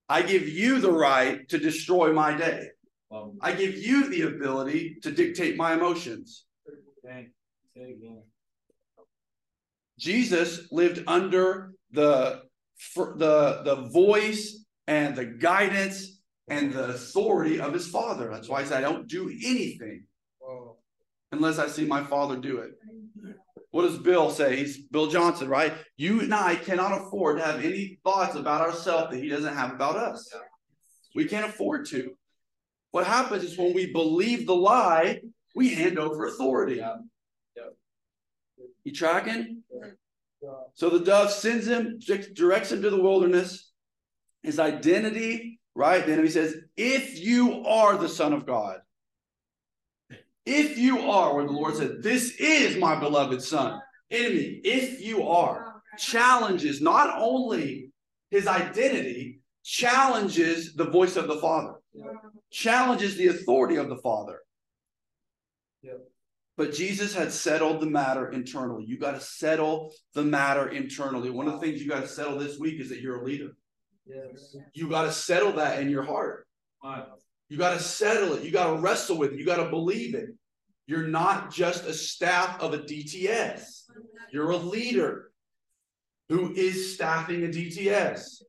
I 0.08 0.22
give 0.22 0.48
you 0.48 0.80
the 0.80 0.92
right 0.92 1.48
to 1.48 1.58
destroy 1.58 2.12
my 2.12 2.36
day. 2.36 2.68
Um, 3.10 3.38
I 3.40 3.52
give 3.52 3.76
you 3.76 4.08
the 4.08 4.22
ability 4.22 4.96
to 5.02 5.10
dictate 5.10 5.56
my 5.56 5.74
emotions. 5.74 6.44
Thank, 7.04 7.28
say 7.76 7.92
again. 7.92 8.22
Jesus 9.98 10.68
lived 10.70 11.02
under 11.06 11.72
the 11.90 12.42
the 12.96 13.62
the 13.64 13.88
voice 13.92 14.64
and 14.86 15.16
the 15.16 15.24
guidance 15.24 16.20
and 16.48 16.72
the 16.72 16.88
authority 16.90 17.60
of 17.60 17.72
his 17.72 17.88
father. 17.88 18.30
That's 18.30 18.48
why 18.48 18.62
he 18.62 18.68
said, 18.68 18.78
I 18.78 18.80
don't 18.88 19.08
do 19.08 19.28
anything 19.28 20.04
unless 21.32 21.58
I 21.58 21.68
see 21.68 21.84
my 21.84 22.02
father 22.04 22.36
do 22.36 22.58
it. 22.58 22.70
What 23.70 23.82
does 23.82 23.98
Bill 23.98 24.30
say? 24.30 24.56
He's 24.56 24.78
Bill 24.78 25.08
Johnson, 25.08 25.48
right? 25.48 25.74
You 25.96 26.20
and 26.20 26.34
I 26.34 26.56
cannot 26.56 27.00
afford 27.00 27.38
to 27.38 27.44
have 27.44 27.64
any 27.64 27.98
thoughts 28.02 28.34
about 28.34 28.62
ourselves 28.62 29.12
that 29.12 29.22
he 29.22 29.28
doesn't 29.28 29.54
have 29.54 29.72
about 29.72 29.96
us. 29.96 30.32
We 31.14 31.26
can't 31.26 31.46
afford 31.46 31.86
to. 31.86 32.16
What 32.92 33.06
happens 33.06 33.44
is 33.44 33.58
when 33.58 33.74
we 33.74 33.92
believe 33.92 34.46
the 34.46 34.54
lie, 34.54 35.20
we 35.54 35.74
hand 35.74 35.98
over 35.98 36.26
authority. 36.26 36.82
You 38.84 38.92
tracking? 38.92 39.62
So 40.74 40.88
the 40.88 41.04
dove 41.04 41.30
sends 41.30 41.66
him, 41.66 41.98
directs 42.32 42.72
him 42.72 42.80
to 42.82 42.90
the 42.90 43.02
wilderness. 43.02 43.70
His 44.42 44.58
identity, 44.58 45.60
right? 45.74 46.06
The 46.06 46.12
enemy 46.12 46.28
says, 46.28 46.56
If 46.76 47.18
you 47.18 47.66
are 47.66 47.98
the 47.98 48.08
Son 48.08 48.32
of 48.32 48.46
God, 48.46 48.80
if 50.48 50.78
you 50.78 51.10
are, 51.10 51.34
where 51.34 51.44
the 51.44 51.52
Lord 51.52 51.76
said, 51.76 52.02
This 52.02 52.34
is 52.38 52.76
my 52.76 52.98
beloved 52.98 53.42
Son. 53.42 53.80
Enemy, 54.10 54.60
if 54.64 55.00
you 55.00 55.28
are, 55.28 55.82
challenges 55.98 56.80
not 56.80 57.18
only 57.20 57.90
his 58.30 58.46
identity, 58.46 59.40
challenges 59.62 60.74
the 60.74 60.88
voice 60.90 61.16
of 61.16 61.28
the 61.28 61.36
Father, 61.36 61.74
challenges 62.50 63.16
the 63.16 63.26
authority 63.28 63.76
of 63.76 63.88
the 63.88 63.98
Father. 63.98 64.40
But 66.56 66.72
Jesus 66.72 67.14
had 67.14 67.30
settled 67.30 67.80
the 67.80 67.86
matter 67.86 68.30
internally. 68.30 68.84
You 68.84 68.98
got 68.98 69.12
to 69.12 69.20
settle 69.20 69.92
the 70.14 70.24
matter 70.24 70.70
internally. 70.70 71.30
One 71.30 71.46
of 71.46 71.52
the 71.52 71.60
things 71.60 71.80
you 71.80 71.88
got 71.88 72.00
to 72.00 72.08
settle 72.08 72.38
this 72.38 72.58
week 72.58 72.80
is 72.80 72.88
that 72.88 73.00
you're 73.00 73.20
a 73.20 73.24
leader. 73.24 73.50
Yes. 74.06 74.56
You 74.72 74.88
got 74.88 75.02
to 75.02 75.12
settle 75.12 75.52
that 75.52 75.80
in 75.80 75.88
your 75.88 76.02
heart. 76.02 76.48
You 77.48 77.58
got 77.58 77.74
to 77.74 77.80
settle 77.80 78.34
it. 78.34 78.42
You 78.42 78.50
got 78.50 78.72
to 78.72 78.80
wrestle 78.80 79.18
with 79.18 79.32
it. 79.32 79.38
You 79.38 79.46
got 79.46 79.62
to 79.62 79.70
believe 79.70 80.14
it. 80.14 80.30
You're 80.88 81.06
not 81.06 81.52
just 81.52 81.84
a 81.84 81.92
staff 81.92 82.58
of 82.62 82.72
a 82.72 82.78
DTS. 82.78 83.82
You're 84.32 84.52
a 84.52 84.56
leader 84.56 85.30
who 86.30 86.54
is 86.54 86.94
staffing 86.94 87.44
a 87.44 87.48
DTS, 87.48 88.42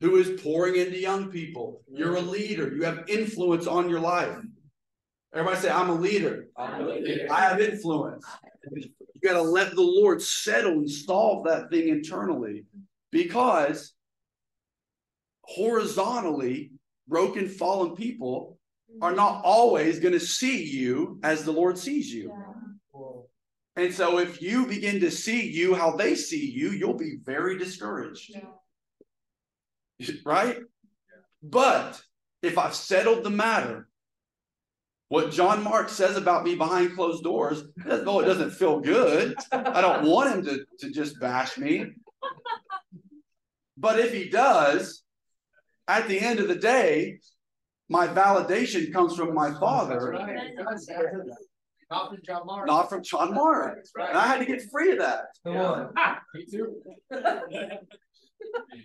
who 0.00 0.16
is 0.16 0.38
pouring 0.42 0.76
into 0.76 0.98
young 0.98 1.30
people. 1.30 1.80
You're 1.90 2.16
a 2.16 2.20
leader. 2.20 2.76
You 2.76 2.82
have 2.82 3.08
influence 3.08 3.66
on 3.66 3.88
your 3.88 4.00
life. 4.00 4.36
Everybody 5.32 5.60
say, 5.62 5.70
I'm 5.70 5.88
a 5.88 5.94
leader. 5.94 6.48
I'm 6.54 6.82
a 6.82 6.86
leader. 6.86 7.26
I 7.30 7.40
have 7.40 7.62
influence. 7.62 8.26
You 8.70 8.90
got 9.24 9.34
to 9.34 9.42
let 9.42 9.74
the 9.74 9.80
Lord 9.80 10.20
settle 10.20 10.72
and 10.72 10.90
solve 10.90 11.46
that 11.46 11.70
thing 11.70 11.88
internally 11.88 12.66
because 13.10 13.94
horizontally, 15.44 16.72
broken, 17.08 17.48
fallen 17.48 17.96
people 17.96 18.58
are 19.00 19.14
not 19.14 19.42
always 19.44 19.98
going 19.98 20.12
to 20.12 20.20
see 20.20 20.64
you 20.64 21.18
as 21.22 21.44
the 21.44 21.52
Lord 21.52 21.78
sees 21.78 22.12
you. 22.12 22.32
And 23.76 23.94
so 23.94 24.18
if 24.18 24.42
you 24.42 24.66
begin 24.66 25.00
to 25.00 25.10
see 25.10 25.50
you 25.50 25.74
how 25.74 25.96
they 25.96 26.14
see 26.14 26.50
you, 26.50 26.70
you'll 26.70 26.98
be 26.98 27.18
very 27.24 27.58
discouraged. 27.58 28.36
Right? 30.24 30.58
But 31.42 32.00
if 32.42 32.58
I've 32.58 32.74
settled 32.74 33.24
the 33.24 33.30
matter, 33.30 33.88
what 35.08 35.32
John 35.32 35.64
Mark 35.64 35.88
says 35.88 36.16
about 36.16 36.44
me 36.44 36.54
behind 36.54 36.94
closed 36.94 37.24
doors, 37.24 37.64
though 37.84 38.20
it 38.20 38.26
doesn't 38.26 38.52
feel 38.52 38.80
good, 38.80 39.34
I 39.50 39.80
don't 39.80 40.04
want 40.06 40.34
him 40.34 40.44
to, 40.44 40.64
to 40.80 40.90
just 40.92 41.18
bash 41.18 41.58
me. 41.58 41.86
But 43.76 43.98
if 43.98 44.12
he 44.12 44.28
does, 44.28 45.02
at 45.88 46.06
the 46.06 46.20
end 46.20 46.38
of 46.38 46.48
the 46.48 46.54
day, 46.54 47.18
my 47.90 48.06
validation 48.06 48.92
comes 48.92 49.16
from 49.16 49.34
my 49.34 49.52
father, 49.58 50.12
Not 51.90 52.08
from 52.10 52.18
John 52.24 52.46
Mark. 52.46 52.66
not 52.68 52.88
from 52.88 53.02
John 53.02 53.34
Mark. 53.34 53.74
That's 53.76 53.90
right. 53.96 54.08
And 54.10 54.18
I 54.18 54.26
had 54.28 54.38
to 54.38 54.46
get 54.46 54.62
free 54.70 54.92
of 54.92 54.98
that. 54.98 55.24
Come 55.44 55.56
on. 55.56 55.92
Me 56.34 56.46
too. 56.46 56.76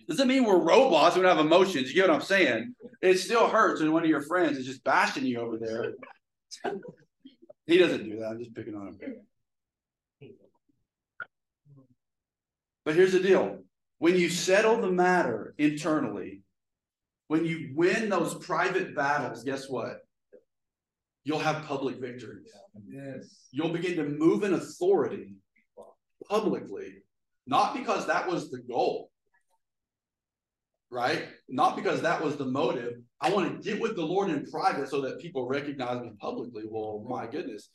Doesn't 0.09 0.27
mean 0.27 0.43
we're 0.43 0.57
robots. 0.59 1.15
We 1.15 1.21
don't 1.21 1.37
have 1.37 1.45
emotions. 1.45 1.89
You 1.89 1.95
get 1.95 2.09
what 2.09 2.15
I'm 2.15 2.21
saying? 2.21 2.73
It 3.01 3.19
still 3.19 3.47
hurts 3.47 3.79
when 3.79 3.93
one 3.93 4.03
of 4.03 4.09
your 4.09 4.21
friends 4.23 4.57
is 4.57 4.65
just 4.65 4.83
bashing 4.83 5.25
you 5.25 5.39
over 5.39 5.57
there. 5.57 5.93
He 7.67 7.79
doesn't 7.79 8.03
do 8.07 8.19
that. 8.19 8.27
I'm 8.27 8.37
just 8.37 8.53
picking 8.53 8.75
on 8.75 8.95
him. 8.99 9.15
But 12.85 12.93
here's 12.93 13.13
the 13.13 13.19
deal 13.19 13.57
when 13.97 14.15
you 14.17 14.29
settle 14.29 14.79
the 14.79 14.91
matter 14.91 15.55
internally, 15.57 16.41
when 17.27 17.45
you 17.45 17.71
win 17.75 18.09
those 18.09 18.35
private 18.35 18.95
battles, 18.95 19.43
guess 19.43 19.69
what? 19.69 19.99
You'll 21.23 21.39
have 21.39 21.65
public 21.65 21.99
victories. 21.99 22.51
Yes. 22.87 23.47
You'll 23.51 23.73
begin 23.73 23.95
to 23.97 24.03
move 24.03 24.43
in 24.43 24.53
authority 24.53 25.35
publicly, 26.29 27.03
not 27.47 27.73
because 27.75 28.05
that 28.05 28.27
was 28.27 28.51
the 28.51 28.59
goal, 28.59 29.09
right? 30.91 31.25
Not 31.49 31.75
because 31.75 32.01
that 32.01 32.23
was 32.23 32.37
the 32.37 32.45
motive. 32.45 32.99
I 33.21 33.31
want 33.31 33.63
to 33.63 33.69
get 33.69 33.81
with 33.81 33.95
the 33.95 34.05
Lord 34.05 34.29
in 34.29 34.45
private 34.45 34.87
so 34.89 35.01
that 35.01 35.19
people 35.19 35.47
recognize 35.47 36.03
me 36.03 36.11
publicly. 36.19 36.63
Well, 36.69 37.03
my 37.09 37.25
goodness, 37.25 37.69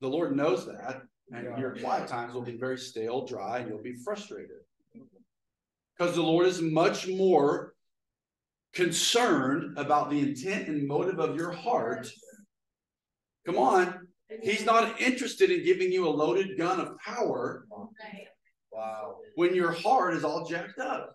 the 0.00 0.08
Lord 0.08 0.36
knows 0.36 0.66
that. 0.66 1.02
And 1.32 1.58
your 1.58 1.76
quiet 1.76 2.08
times 2.08 2.34
will 2.34 2.42
be 2.42 2.56
very 2.56 2.78
stale, 2.78 3.24
dry, 3.26 3.58
and 3.58 3.68
you'll 3.68 3.82
be 3.82 3.96
frustrated. 4.04 4.58
Because 5.96 6.14
the 6.14 6.22
Lord 6.22 6.46
is 6.46 6.60
much 6.60 7.08
more 7.08 7.74
concerned 8.76 9.76
about 9.78 10.10
the 10.10 10.20
intent 10.20 10.68
and 10.68 10.86
motive 10.86 11.18
of 11.18 11.34
your 11.34 11.50
heart. 11.50 12.06
Come 13.46 13.56
on. 13.56 14.06
He's 14.42 14.66
not 14.66 15.00
interested 15.00 15.50
in 15.50 15.64
giving 15.64 15.90
you 15.90 16.06
a 16.06 16.10
loaded 16.10 16.58
gun 16.58 16.78
of 16.80 16.98
power 16.98 17.64
Wow. 18.70 19.16
when 19.36 19.54
your 19.54 19.72
heart 19.72 20.12
is 20.14 20.24
all 20.24 20.44
jacked 20.44 20.78
up. 20.78 21.14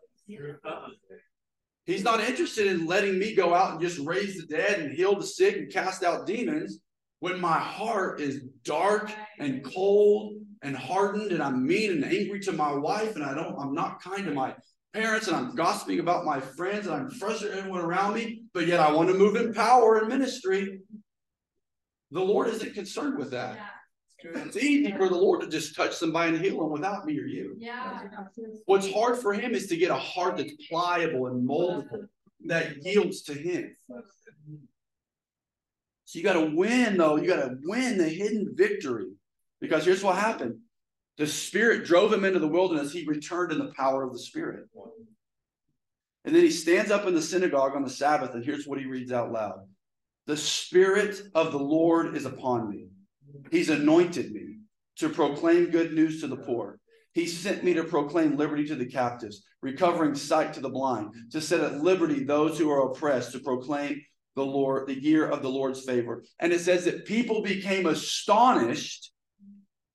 He's 1.86 2.04
not 2.04 2.20
interested 2.22 2.66
in 2.68 2.88
letting 2.88 3.20
me 3.20 3.36
go 3.36 3.54
out 3.54 3.74
and 3.74 3.82
just 3.82 4.00
raise 4.00 4.38
the 4.38 4.48
dead 4.48 4.80
and 4.80 4.94
heal 4.94 5.16
the 5.20 5.26
sick 5.26 5.56
and 5.58 5.72
cast 5.72 6.04
out 6.04 6.26
demons 6.26 6.80
when 7.20 7.40
my 7.40 7.60
heart 7.60 8.20
is 8.22 8.42
dark 8.64 9.12
and 9.40 9.64
cold 9.64 10.34
and 10.64 10.76
hardened 10.76 11.32
and 11.32 11.44
I'm 11.44 11.66
mean 11.68 11.92
and 11.92 12.06
angry 12.06 12.40
to 12.42 12.52
my 12.54 12.74
wife 12.74 13.16
and 13.16 13.24
I 13.24 13.36
don't 13.36 13.60
I'm 13.60 13.74
not 13.74 14.02
kind 14.02 14.26
to 14.26 14.32
my 14.32 14.56
parents 14.94 15.28
and 15.28 15.36
I'm 15.36 15.56
gossiping 15.56 16.00
about 16.00 16.26
my 16.26 16.40
friends 16.40 16.88
and 16.88 16.96
I'm 16.96 17.10
frustrating 17.12 17.58
everyone 17.60 17.82
around 17.82 18.14
me, 18.16 18.44
but 18.54 18.68
yet 18.68 18.80
I 18.80 18.92
want 18.92 19.10
to 19.10 19.16
move 19.16 19.36
in 19.36 19.54
power 19.54 19.98
and 19.98 20.08
ministry. 20.08 20.80
The 22.12 22.20
Lord 22.20 22.50
isn't 22.50 22.74
concerned 22.74 23.18
with 23.18 23.32
that. 23.32 23.58
Yeah, 24.24 24.42
It's 24.46 24.58
easy 24.58 24.92
for 24.92 25.08
the 25.08 25.16
Lord 25.16 25.42
to 25.42 25.48
just 25.48 25.76
touch 25.76 25.94
somebody 25.96 26.36
and 26.36 26.44
heal 26.44 26.60
them 26.60 26.72
without 26.72 27.06
me 27.06 27.18
or 27.20 27.26
you. 27.26 27.56
yeah. 27.58 28.02
What's 28.66 28.92
hard 28.92 29.18
for 29.18 29.34
him 29.34 29.54
is 29.54 29.68
to 29.68 29.78
get 29.78 29.92
a 29.92 29.96
heart 29.96 30.38
that's 30.38 30.54
pliable 30.70 31.28
and 31.28 31.48
moldable 31.48 32.08
that 32.48 32.84
yields 32.84 33.22
to 33.24 33.34
him. 33.34 33.76
So 36.06 36.20
you 36.20 36.24
got 36.24 36.34
to 36.34 36.52
win, 36.54 36.98
though. 36.98 37.16
You 37.16 37.28
got 37.28 37.38
to 37.46 37.58
win 37.64 37.98
the 37.98 38.10
hidden 38.10 38.54
victory. 38.56 39.08
Because 39.62 39.86
here's 39.86 40.04
what 40.04 40.18
happened 40.18 40.58
the 41.18 41.28
Spirit 41.28 41.86
drove 41.86 42.12
him 42.14 42.26
into 42.26 42.40
the 42.40 42.48
wilderness. 42.48 42.92
He 42.92 43.06
returned 43.06 43.52
in 43.52 43.60
the 43.60 43.74
power 43.78 44.04
of 44.04 44.14
the 44.14 44.20
Spirit. 44.20 44.66
And 46.24 46.36
then 46.36 46.44
he 46.44 46.52
stands 46.52 46.92
up 46.92 47.06
in 47.06 47.16
the 47.16 47.22
synagogue 47.22 47.76
on 47.76 47.84
the 47.84 47.90
Sabbath, 47.90 48.34
and 48.34 48.46
here's 48.46 48.68
what 48.68 48.80
he 48.80 48.86
reads 48.86 49.12
out 49.12 49.32
loud 49.32 49.68
The 50.28 50.38
Spirit 50.38 51.22
of 51.36 51.52
the 51.52 51.60
Lord 51.60 52.16
is 52.16 52.26
upon 52.26 52.70
me. 52.70 52.88
He's 53.50 53.70
anointed 53.70 54.32
me 54.32 54.58
to 54.98 55.10
proclaim 55.10 55.72
good 55.72 55.94
news 55.94 56.22
to 56.22 56.28
the 56.28 56.38
poor. 56.38 56.80
He 57.14 57.26
sent 57.26 57.64
me 57.64 57.74
to 57.74 57.84
proclaim 57.84 58.38
liberty 58.38 58.66
to 58.68 58.76
the 58.76 58.86
captives, 58.86 59.44
recovering 59.62 60.16
sight 60.16 60.54
to 60.54 60.62
the 60.62 60.70
blind, 60.70 61.14
to 61.32 61.42
set 61.42 61.60
at 61.60 61.82
liberty 61.82 62.24
those 62.24 62.58
who 62.58 62.70
are 62.70 62.90
oppressed, 62.90 63.34
to 63.34 63.40
proclaim 63.40 64.02
the 64.36 64.46
Lord, 64.46 64.88
the 64.88 65.02
year 65.02 65.28
of 65.28 65.42
the 65.42 65.50
Lord's 65.50 65.84
favor. 65.84 66.24
And 66.40 66.54
it 66.54 66.62
says 66.62 66.86
that 66.86 67.06
people 67.06 67.42
became 67.42 67.86
astonished 67.86 69.11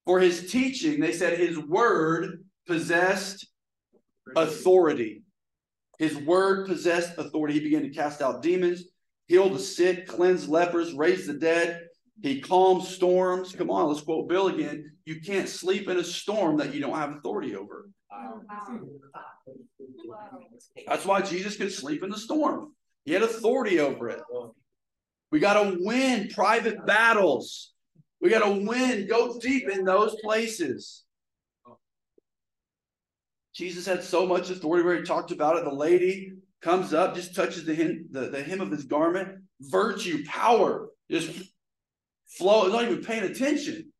for 0.06 0.20
his 0.20 0.50
teaching. 0.50 1.00
They 1.00 1.12
said 1.12 1.38
his 1.38 1.58
word 1.58 2.44
possessed 2.66 3.46
authority. 4.34 5.22
His 5.98 6.16
word 6.16 6.66
possessed 6.66 7.18
authority. 7.18 7.54
He 7.54 7.60
began 7.60 7.82
to 7.82 7.90
cast 7.90 8.22
out 8.22 8.42
demons, 8.42 8.84
heal 9.28 9.50
the 9.50 9.58
sick, 9.58 10.06
cleanse 10.06 10.48
lepers, 10.48 10.94
raise 10.94 11.26
the 11.26 11.34
dead. 11.34 11.82
He 12.22 12.40
calms 12.40 12.88
storms. 12.88 13.52
Come 13.52 13.70
on, 13.70 13.88
let's 13.88 14.00
quote 14.00 14.28
Bill 14.28 14.48
again. 14.48 14.92
You 15.04 15.20
can't 15.20 15.48
sleep 15.48 15.88
in 15.88 15.98
a 15.98 16.04
storm 16.04 16.56
that 16.58 16.74
you 16.74 16.80
don't 16.80 16.96
have 16.96 17.12
authority 17.12 17.54
over. 17.54 17.90
That's 20.86 21.04
why 21.04 21.20
Jesus 21.20 21.56
could 21.56 21.72
sleep 21.72 22.02
in 22.02 22.10
the 22.10 22.18
storm. 22.18 22.72
He 23.04 23.12
had 23.12 23.22
authority 23.22 23.80
over 23.80 24.08
it. 24.08 24.20
We 25.30 25.40
got 25.40 25.62
to 25.62 25.76
win 25.80 26.28
private 26.28 26.86
battles. 26.86 27.72
We 28.26 28.32
got 28.32 28.44
to 28.44 28.66
win, 28.66 29.06
go 29.06 29.38
deep 29.38 29.68
in 29.68 29.84
those 29.84 30.16
places. 30.16 31.04
Jesus 33.54 33.86
had 33.86 34.02
so 34.02 34.26
much 34.26 34.50
authority 34.50 34.84
where 34.84 34.96
he 34.96 35.04
talked 35.04 35.30
about 35.30 35.56
it. 35.56 35.62
The 35.62 35.70
lady 35.70 36.32
comes 36.60 36.92
up, 36.92 37.14
just 37.14 37.36
touches 37.36 37.64
the 37.64 37.72
hem, 37.72 38.08
the, 38.10 38.22
the 38.30 38.42
hem 38.42 38.60
of 38.60 38.72
his 38.72 38.82
garment. 38.82 39.28
Virtue, 39.60 40.24
power, 40.26 40.88
just 41.08 41.30
flow. 42.26 42.64
He's 42.64 42.72
not 42.72 42.82
even 42.82 43.04
paying 43.04 43.22
attention. 43.22 43.92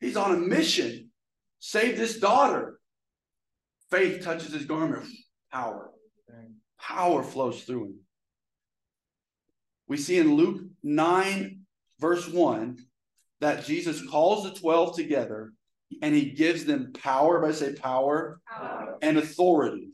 He's 0.00 0.16
on 0.16 0.34
a 0.34 0.38
mission. 0.38 1.12
Save 1.60 1.96
this 1.96 2.18
daughter. 2.18 2.80
Faith 3.88 4.24
touches 4.24 4.52
his 4.52 4.64
garment. 4.64 5.06
Power. 5.52 5.92
Power 6.80 7.22
flows 7.22 7.62
through 7.62 7.84
him. 7.84 7.98
We 9.86 9.96
see 9.96 10.18
in 10.18 10.34
Luke 10.34 10.60
9, 10.82 11.60
verse 12.00 12.26
1, 12.26 12.78
that 13.40 13.64
Jesus 13.64 14.06
calls 14.08 14.44
the 14.44 14.58
12 14.58 14.96
together 14.96 15.52
and 16.02 16.14
he 16.14 16.30
gives 16.32 16.64
them 16.64 16.92
power. 16.92 17.36
Everybody 17.36 17.54
say 17.74 17.80
power 17.80 18.40
Power. 18.46 18.98
and 19.02 19.18
authority. 19.18 19.88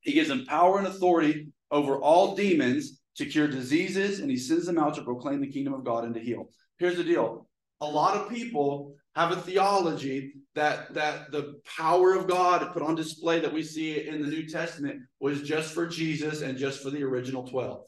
He 0.00 0.12
gives 0.12 0.28
them 0.28 0.44
power 0.46 0.78
and 0.78 0.86
authority 0.86 1.48
over 1.70 1.96
all 1.98 2.36
demons 2.36 3.00
to 3.16 3.24
cure 3.26 3.48
diseases, 3.48 4.20
and 4.20 4.30
he 4.30 4.36
sends 4.36 4.66
them 4.66 4.78
out 4.78 4.94
to 4.94 5.02
proclaim 5.02 5.40
the 5.40 5.50
kingdom 5.50 5.72
of 5.72 5.84
God 5.84 6.04
and 6.04 6.14
to 6.14 6.20
heal. 6.20 6.50
Here's 6.78 6.96
the 6.98 7.02
deal: 7.04 7.48
a 7.80 7.86
lot 7.86 8.14
of 8.16 8.28
people 8.28 8.94
have 9.14 9.32
a 9.32 9.36
theology 9.40 10.34
that 10.54 10.92
that 10.94 11.32
the 11.32 11.60
power 11.64 12.14
of 12.14 12.28
God 12.28 12.72
put 12.72 12.82
on 12.82 12.94
display 12.94 13.40
that 13.40 13.52
we 13.52 13.62
see 13.62 14.06
in 14.06 14.20
the 14.22 14.28
New 14.28 14.46
Testament 14.46 15.00
was 15.18 15.42
just 15.42 15.72
for 15.72 15.86
Jesus 15.86 16.42
and 16.42 16.58
just 16.58 16.82
for 16.82 16.90
the 16.90 17.02
original 17.02 17.48
twelve. 17.48 17.84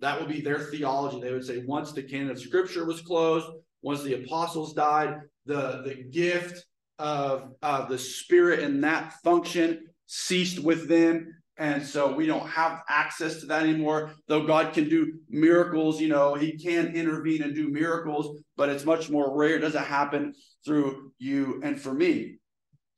That 0.00 0.18
would 0.20 0.28
be 0.28 0.40
their 0.40 0.58
theology. 0.58 1.20
They 1.20 1.32
would 1.32 1.46
say 1.46 1.58
once 1.64 1.92
the 1.92 2.02
canon 2.02 2.30
of 2.30 2.40
Scripture 2.40 2.84
was 2.84 3.00
closed, 3.00 3.46
once 3.82 4.02
the 4.02 4.24
apostles 4.24 4.74
died, 4.74 5.20
the 5.46 5.82
the 5.84 6.04
gift 6.10 6.64
of 6.98 7.54
the 7.88 7.98
Spirit 7.98 8.60
and 8.60 8.82
that 8.84 9.14
function 9.22 9.86
ceased 10.06 10.58
with 10.58 10.88
them. 10.88 11.34
And 11.60 11.84
so 11.84 12.12
we 12.12 12.26
don't 12.26 12.48
have 12.48 12.82
access 12.88 13.40
to 13.40 13.46
that 13.46 13.64
anymore. 13.64 14.12
Though 14.28 14.46
God 14.46 14.72
can 14.72 14.88
do 14.88 15.14
miracles, 15.28 16.00
you 16.00 16.08
know, 16.08 16.34
He 16.34 16.56
can 16.56 16.94
intervene 16.94 17.42
and 17.42 17.54
do 17.54 17.68
miracles, 17.68 18.40
but 18.56 18.68
it's 18.68 18.84
much 18.84 19.10
more 19.10 19.36
rare. 19.36 19.56
It 19.56 19.60
doesn't 19.60 19.84
happen 19.84 20.34
through 20.64 21.12
you 21.18 21.60
and 21.64 21.80
for 21.80 21.92
me. 21.92 22.38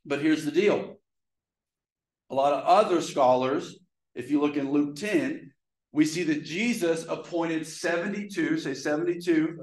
But 0.05 0.21
here's 0.21 0.45
the 0.45 0.51
deal 0.51 0.99
a 2.31 2.35
lot 2.35 2.53
of 2.53 2.65
other 2.65 3.01
scholars, 3.01 3.77
if 4.15 4.31
you 4.31 4.41
look 4.41 4.57
in 4.57 4.71
Luke 4.71 4.97
10, 4.97 5.50
we 5.93 6.05
see 6.05 6.23
that 6.25 6.45
Jesus 6.45 7.05
appointed 7.09 7.67
72, 7.67 8.59
say 8.59 8.75
72, 8.75 9.59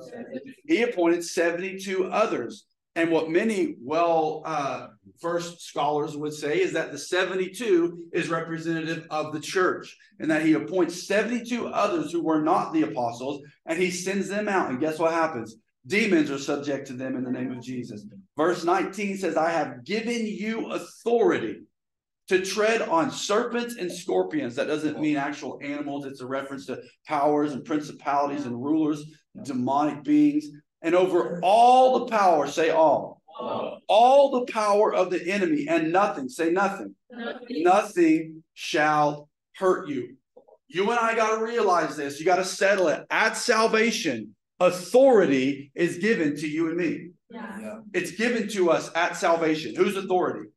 he 0.65 0.83
appointed 0.83 1.23
72 1.23 2.05
others. 2.05 2.65
And 2.95 3.11
what 3.11 3.29
many 3.29 3.75
well 3.79 4.41
uh, 4.43 4.87
versed 5.21 5.61
scholars 5.61 6.17
would 6.17 6.33
say 6.33 6.59
is 6.59 6.73
that 6.73 6.91
the 6.91 6.97
72 6.97 8.05
is 8.11 8.27
representative 8.27 9.05
of 9.11 9.33
the 9.33 9.39
church 9.39 9.95
and 10.19 10.31
that 10.31 10.43
he 10.43 10.53
appoints 10.53 11.07
72 11.07 11.67
others 11.67 12.11
who 12.11 12.23
were 12.23 12.41
not 12.41 12.73
the 12.73 12.81
apostles 12.81 13.43
and 13.67 13.79
he 13.79 13.91
sends 13.91 14.27
them 14.27 14.49
out. 14.49 14.71
And 14.71 14.79
guess 14.79 14.97
what 14.97 15.13
happens? 15.13 15.57
Demons 15.85 16.31
are 16.31 16.39
subject 16.39 16.87
to 16.87 16.93
them 16.93 17.15
in 17.15 17.23
the 17.23 17.31
name 17.31 17.51
of 17.51 17.61
Jesus. 17.61 18.03
Verse 18.35 18.63
19 18.63 19.17
says, 19.17 19.37
I 19.37 19.51
have 19.51 19.85
given 19.85 20.25
you 20.25 20.71
authority 20.71 21.61
to 22.27 22.43
tread 22.43 22.81
on 22.81 23.09
serpents 23.09 23.75
and 23.77 23.91
scorpions. 23.91 24.55
That 24.55 24.67
doesn't 24.67 24.99
mean 24.99 25.17
actual 25.17 25.59
animals, 25.63 26.05
it's 26.05 26.21
a 26.21 26.27
reference 26.27 26.65
to 26.67 26.81
powers 27.05 27.53
and 27.53 27.63
principalities 27.63 28.45
and 28.45 28.61
rulers, 28.61 29.05
demonic 29.43 30.03
beings, 30.03 30.45
and 30.81 30.95
over 30.95 31.39
all 31.41 31.99
the 31.99 32.05
power, 32.05 32.47
say 32.47 32.69
all, 32.69 33.21
all 33.87 34.31
the 34.31 34.51
power 34.51 34.93
of 34.93 35.09
the 35.09 35.25
enemy, 35.31 35.67
and 35.67 35.91
nothing, 35.91 36.27
say 36.27 36.51
nothing, 36.51 36.95
nothing 37.49 38.43
shall 38.53 39.29
hurt 39.55 39.87
you. 39.87 40.15
You 40.67 40.89
and 40.91 40.99
I 40.99 41.15
got 41.15 41.37
to 41.37 41.43
realize 41.43 41.95
this. 41.95 42.19
You 42.19 42.25
got 42.25 42.37
to 42.37 42.45
settle 42.45 42.89
it. 42.89 43.05
At 43.09 43.37
salvation, 43.37 44.35
authority 44.59 45.71
is 45.75 45.97
given 45.97 46.35
to 46.37 46.47
you 46.47 46.67
and 46.67 46.77
me. 46.77 47.09
Yeah. 47.29 47.79
It's 47.93 48.11
given 48.11 48.49
to 48.49 48.69
us 48.71 48.91
at 48.95 49.15
salvation. 49.15 49.75
Whose 49.75 49.95
authority? 49.95 50.49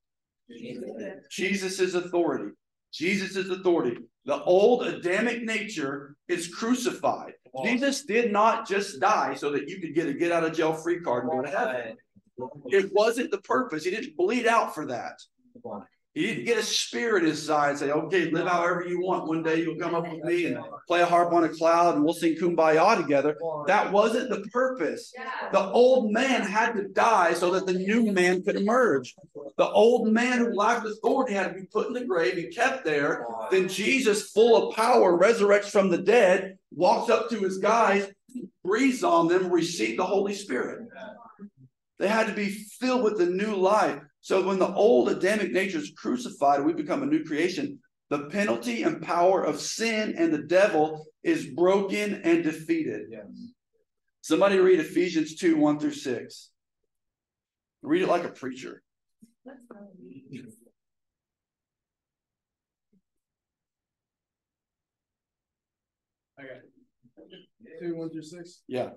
Jesus' 1.31 1.95
authority. 1.95 2.53
Jesus' 2.93 3.49
authority. 3.49 3.99
The 4.25 4.43
old 4.43 4.87
Adamic 4.87 5.43
nature 5.45 6.17
is 6.29 6.49
crucified. 6.49 7.33
Jesus 7.65 8.05
did 8.05 8.33
not 8.33 8.69
just 8.69 9.01
die 9.01 9.35
so 9.35 9.51
that 9.53 9.69
you 9.69 9.81
could 9.81 9.95
get 9.95 10.09
a 10.09 10.13
get 10.13 10.33
out 10.33 10.45
of 10.45 10.53
jail 10.53 10.75
free 10.75 11.01
card 11.01 11.25
and 11.25 11.33
go 11.33 11.43
to 11.43 11.51
heaven. 11.51 11.97
It 12.67 12.91
wasn't 12.93 13.31
the 13.31 13.41
purpose. 13.41 13.85
He 13.85 13.91
didn't 13.91 14.17
bleed 14.17 14.47
out 14.47 14.75
for 14.75 14.87
that. 14.87 15.21
He 16.13 16.27
didn't 16.27 16.45
get 16.45 16.59
a 16.59 16.63
spirit 16.65 17.25
inside 17.25 17.71
and 17.71 17.79
say, 17.79 17.91
okay, 17.93 18.31
live 18.33 18.49
however 18.49 18.85
you 18.85 19.01
want. 19.01 19.29
One 19.29 19.45
day 19.45 19.63
you'll 19.63 19.79
come 19.79 19.95
up 19.95 20.11
with 20.11 20.25
me 20.25 20.47
and 20.47 20.59
play 20.89 21.03
a 21.03 21.07
harp 21.07 21.33
on 21.33 21.45
a 21.45 21.49
cloud 21.49 21.95
and 21.95 22.05
we'll 22.05 22.15
sing 22.15 22.35
kumbaya 22.35 22.97
together. 22.97 23.37
That 23.69 23.93
wasn't 23.93 24.29
the 24.29 24.41
purpose. 24.51 25.13
The 25.53 25.71
old 25.71 26.11
man 26.11 26.43
had 26.43 26.73
to 26.73 26.89
die 26.89 27.35
so 27.35 27.53
that 27.53 27.67
the 27.67 27.75
new 27.75 28.11
man 28.11 28.43
could 28.43 28.57
emerge. 28.57 29.15
The 29.57 29.69
old 29.69 30.09
man 30.09 30.39
who 30.39 30.53
lacked 30.53 30.85
authority 30.85 31.35
had 31.35 31.55
to 31.55 31.61
be 31.61 31.67
put 31.67 31.87
in 31.87 31.93
the 31.93 32.05
grave 32.05 32.37
and 32.39 32.53
kept 32.53 32.85
there. 32.85 33.25
Then 33.53 33.69
Jesus, 33.69 34.33
full 34.33 34.71
of 34.71 34.75
power, 34.75 35.17
resurrects 35.17 35.71
from 35.71 35.91
the 35.91 35.99
dead, 35.99 36.59
walks 36.73 37.09
up 37.09 37.31
to 37.31 37.39
his 37.39 37.59
guys, 37.59 38.09
breathes 38.65 39.05
on 39.05 39.29
them, 39.29 39.53
received 39.53 40.01
the 40.01 40.07
Holy 40.07 40.35
Spirit. 40.35 40.89
They 42.01 42.09
had 42.09 42.27
to 42.27 42.33
be 42.33 42.49
filled 42.49 43.05
with 43.05 43.19
the 43.19 43.27
new 43.27 43.55
life. 43.55 44.01
So 44.21 44.47
when 44.47 44.59
the 44.59 44.73
old 44.75 45.09
Adamic 45.09 45.53
nature 45.53 45.79
is 45.79 45.93
crucified, 45.97 46.65
we 46.65 46.73
become 46.73 47.03
a 47.03 47.07
new 47.07 47.25
creation. 47.25 47.79
The 48.11 48.27
penalty 48.27 48.83
and 48.83 49.01
power 49.01 49.43
of 49.43 49.61
sin 49.61 50.15
and 50.19 50.33
the 50.33 50.43
devil 50.43 51.07
is 51.23 51.47
broken 51.47 52.21
and 52.25 52.43
defeated. 52.43 53.07
Somebody 54.21 54.59
read 54.59 54.81
Ephesians 54.81 55.37
2 55.37 55.57
1 55.57 55.79
through 55.79 55.93
6. 55.93 56.51
Read 57.83 58.03
it 58.03 58.09
like 58.09 58.25
a 58.25 58.31
preacher. 58.31 58.83
Okay. 66.41 66.61
Two, 67.81 67.97
one 67.97 68.11
through 68.11 68.23
six. 68.23 68.63
Yeah. 68.67 68.91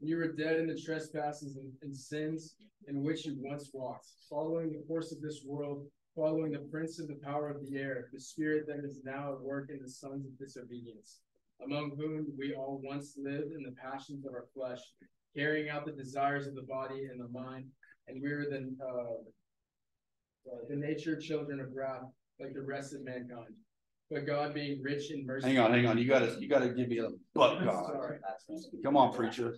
You 0.00 0.16
were 0.16 0.32
dead 0.32 0.60
in 0.60 0.68
the 0.68 0.80
trespasses 0.80 1.56
and, 1.56 1.72
and 1.82 1.96
sins 1.96 2.54
in 2.86 3.02
which 3.02 3.26
you 3.26 3.36
once 3.38 3.70
walked, 3.72 4.06
following 4.30 4.72
the 4.72 4.84
course 4.86 5.10
of 5.12 5.20
this 5.20 5.42
world, 5.44 5.86
following 6.14 6.52
the 6.52 6.68
prince 6.70 7.00
of 7.00 7.08
the 7.08 7.18
power 7.22 7.48
of 7.48 7.60
the 7.66 7.76
air, 7.76 8.08
the 8.12 8.20
spirit 8.20 8.66
that 8.68 8.84
is 8.84 9.00
now 9.04 9.32
at 9.32 9.40
work 9.40 9.70
in 9.70 9.80
the 9.82 9.90
sons 9.90 10.24
of 10.24 10.38
disobedience, 10.38 11.20
among 11.64 11.96
whom 11.96 12.26
we 12.38 12.54
all 12.54 12.80
once 12.84 13.16
lived 13.18 13.52
in 13.52 13.62
the 13.62 13.74
passions 13.82 14.24
of 14.24 14.32
our 14.32 14.46
flesh, 14.54 14.80
carrying 15.36 15.68
out 15.68 15.84
the 15.84 15.92
desires 15.92 16.46
of 16.46 16.54
the 16.54 16.62
body 16.62 17.06
and 17.10 17.20
the 17.20 17.28
mind, 17.28 17.66
and 18.06 18.22
we 18.22 18.32
were 18.32 18.46
the 18.48 18.74
uh, 18.82 19.14
uh, 20.50 20.60
the 20.68 20.76
nature 20.76 21.16
children 21.16 21.60
of 21.60 21.74
wrath, 21.74 22.06
like 22.40 22.54
the 22.54 22.62
rest 22.62 22.94
of 22.94 23.04
mankind. 23.04 23.54
But 24.10 24.26
God 24.26 24.54
being 24.54 24.82
rich 24.82 25.10
in 25.10 25.26
mercy. 25.26 25.48
Hang 25.48 25.58
on, 25.58 25.70
hang 25.72 25.84
on. 25.86 25.98
You 25.98 26.06
gotta, 26.08 26.36
you 26.40 26.48
gotta 26.48 26.70
give 26.70 26.88
me 26.88 26.98
a 26.98 27.08
but 27.34 27.62
God. 27.62 27.86
Sorry. 27.86 28.18
Come 28.82 28.96
on, 28.96 29.12
preacher. 29.12 29.56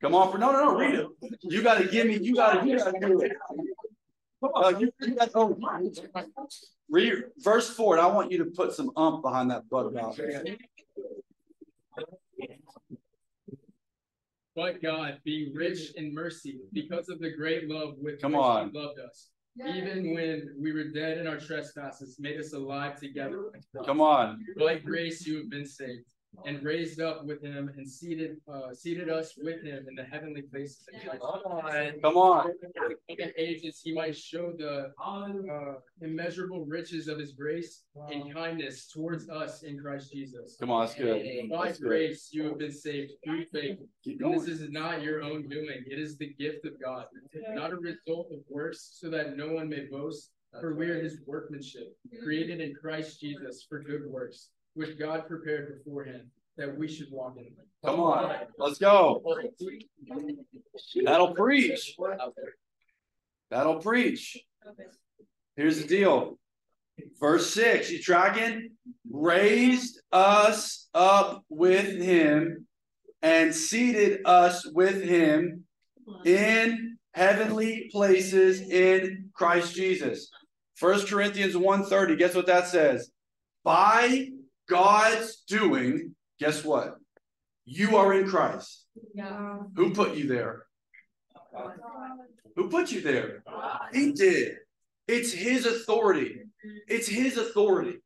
Come 0.00 0.14
on, 0.14 0.32
for 0.32 0.38
no, 0.38 0.50
no, 0.52 0.72
no, 0.72 0.76
read 0.76 0.94
it. 0.94 1.06
You 1.42 1.62
gotta 1.62 1.86
give 1.86 2.06
me, 2.08 2.18
you 2.18 2.34
gotta, 2.34 2.66
you 2.66 2.76
gotta 2.78 2.98
do 3.00 3.20
it. 3.20 3.32
Uh, 4.42 4.74
you- 4.78 4.92
you 5.00 5.14
gotta- 5.14 5.30
oh, 5.34 5.56
Read 6.88 7.14
verse 7.38 7.70
four, 7.70 7.96
and 7.96 8.00
I 8.04 8.06
want 8.08 8.30
you 8.32 8.38
to 8.38 8.46
put 8.46 8.72
some 8.72 8.90
ump 8.96 9.22
behind 9.22 9.50
that 9.50 9.64
but 9.70 9.90
God. 9.90 10.16
But 14.54 14.80
God, 14.82 15.20
being 15.24 15.52
rich 15.54 15.92
in 15.96 16.14
mercy, 16.14 16.60
because 16.72 17.08
of 17.08 17.18
the 17.18 17.30
great 17.36 17.68
love 17.68 17.94
with 17.98 18.20
Come 18.20 18.32
which 18.32 18.40
on. 18.40 18.70
He 18.70 18.78
loved 18.78 18.98
us, 19.00 19.28
even 19.64 20.14
when 20.14 20.54
we 20.58 20.72
were 20.72 20.84
dead 20.84 21.18
in 21.18 21.26
our 21.26 21.38
trespasses, 21.38 22.16
made 22.18 22.38
us 22.38 22.52
alive 22.52 22.98
together. 22.98 23.52
Come 23.84 24.00
on. 24.00 24.44
By 24.58 24.78
grace 24.78 25.26
you 25.26 25.38
have 25.38 25.50
been 25.50 25.66
saved, 25.66 26.12
and 26.44 26.62
raised 26.62 27.00
up 27.00 27.24
with 27.24 27.42
Him, 27.42 27.70
and 27.76 27.88
seated, 27.88 28.36
uh, 28.52 28.72
seated 28.74 29.08
us 29.08 29.34
with 29.36 29.62
Him 29.62 29.86
in 29.88 29.94
the 29.94 30.04
heavenly 30.04 30.42
places 30.42 30.84
in 30.92 31.00
Christ. 31.00 31.22
Come 32.02 32.16
on. 32.16 32.50
In 33.08 33.32
ages 33.36 33.80
He 33.82 33.94
might 33.94 34.16
show 34.16 34.52
the 34.56 34.92
uh, 35.02 35.74
immeasurable 36.00 36.64
riches 36.66 37.08
of 37.08 37.18
His 37.18 37.32
grace 37.32 37.84
and 38.10 38.32
kindness 38.34 38.88
towards 38.88 39.28
us 39.28 39.62
in 39.62 39.78
Christ 39.78 40.12
Jesus. 40.12 40.56
Come 40.60 40.70
on, 40.70 40.86
that's 40.86 40.94
good. 40.94 41.22
By 41.50 41.66
That's 41.66 41.78
good. 41.78 41.88
grace 41.88 42.28
you 42.32 42.44
have 42.44 42.58
been 42.58 42.72
saved 42.72 43.12
through 43.24 43.46
faith. 43.46 43.78
This 44.04 44.48
is 44.48 44.70
not 44.70 45.02
your 45.02 45.22
own 45.22 45.48
doing, 45.48 45.84
it 45.86 45.98
is 45.98 46.16
the 46.16 46.34
gift 46.34 46.66
of 46.66 46.80
God, 46.82 47.06
not 47.54 47.72
a 47.72 47.76
result 47.76 48.28
of 48.32 48.40
works, 48.48 48.96
so 49.00 49.10
that 49.10 49.36
no 49.36 49.52
one 49.52 49.68
may 49.68 49.86
boast. 49.90 50.30
For 50.60 50.74
we 50.74 50.86
are 50.88 51.02
his 51.02 51.18
workmanship, 51.26 51.94
created 52.22 52.60
in 52.60 52.72
Christ 52.74 53.20
Jesus 53.20 53.66
for 53.68 53.82
good 53.82 54.06
works, 54.06 54.48
which 54.76 54.98
God 54.98 55.26
prepared 55.26 55.78
beforehand, 55.78 56.24
that 56.56 56.76
we 56.76 56.86
should 56.86 57.10
walk 57.10 57.36
in. 57.38 57.48
Come 57.84 57.98
on. 57.98 58.34
Let's 58.58 58.78
go. 58.78 59.22
That'll 61.04 61.34
preach. 61.34 61.96
That'll 63.50 63.80
preach. 63.80 64.38
Here's 65.56 65.80
the 65.80 65.88
deal. 65.88 66.38
Verse 67.18 67.50
six, 67.52 67.90
you 67.90 68.02
tracking? 68.02 68.70
Raised 69.10 70.00
us 70.12 70.88
up 70.94 71.44
with 71.48 72.00
him 72.00 72.66
and 73.22 73.54
seated 73.54 74.20
us 74.24 74.66
with 74.66 75.02
him 75.02 75.64
in 76.24 76.98
heavenly 77.14 77.88
places 77.92 78.60
in 78.60 79.30
Christ 79.34 79.74
Jesus. 79.74 80.30
First 80.74 81.08
Corinthians 81.08 81.54
1:30, 81.54 82.18
guess 82.18 82.34
what 82.34 82.46
that 82.46 82.66
says? 82.68 83.10
By 83.64 84.28
God's 84.68 85.42
doing, 85.46 86.14
guess 86.38 86.64
what? 86.64 86.96
You 87.64 87.96
are 87.96 88.14
in 88.14 88.28
Christ. 88.28 88.84
Yeah. 89.14 89.58
Who 89.74 89.92
put 89.92 90.16
you 90.16 90.26
there? 90.28 90.64
Who 92.56 92.68
put 92.68 92.90
you 92.90 93.00
there? 93.00 93.42
He 93.92 94.12
did. 94.12 94.56
It's 95.08 95.32
his 95.32 95.66
authority. 95.66 96.40
It's 96.88 97.08
his 97.08 97.36
authority. 97.36 97.98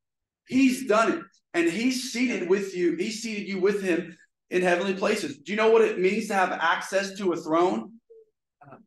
He's 0.46 0.86
done 0.86 1.12
it. 1.12 1.20
And 1.54 1.68
he's 1.68 2.12
seated 2.12 2.48
with 2.48 2.76
you. 2.76 2.96
He 2.96 3.10
seated 3.10 3.48
you 3.48 3.60
with 3.60 3.82
him 3.82 4.16
in 4.50 4.62
heavenly 4.62 4.94
places. 4.94 5.38
Do 5.38 5.52
you 5.52 5.56
know 5.56 5.70
what 5.70 5.82
it 5.82 5.98
means 5.98 6.28
to 6.28 6.34
have 6.34 6.52
access 6.52 7.14
to 7.18 7.32
a 7.32 7.36
throne? 7.36 7.92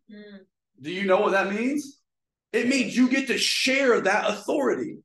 Hmm. 0.09 0.38
Do 0.82 0.91
you 0.91 1.05
know 1.05 1.21
what 1.21 1.32
that 1.32 1.53
means? 1.53 2.01
It 2.51 2.67
means 2.67 2.95
you 2.95 3.09
get 3.09 3.28
to 3.28 3.38
share 3.38 4.01
that 4.01 4.30
authority. 4.30 4.97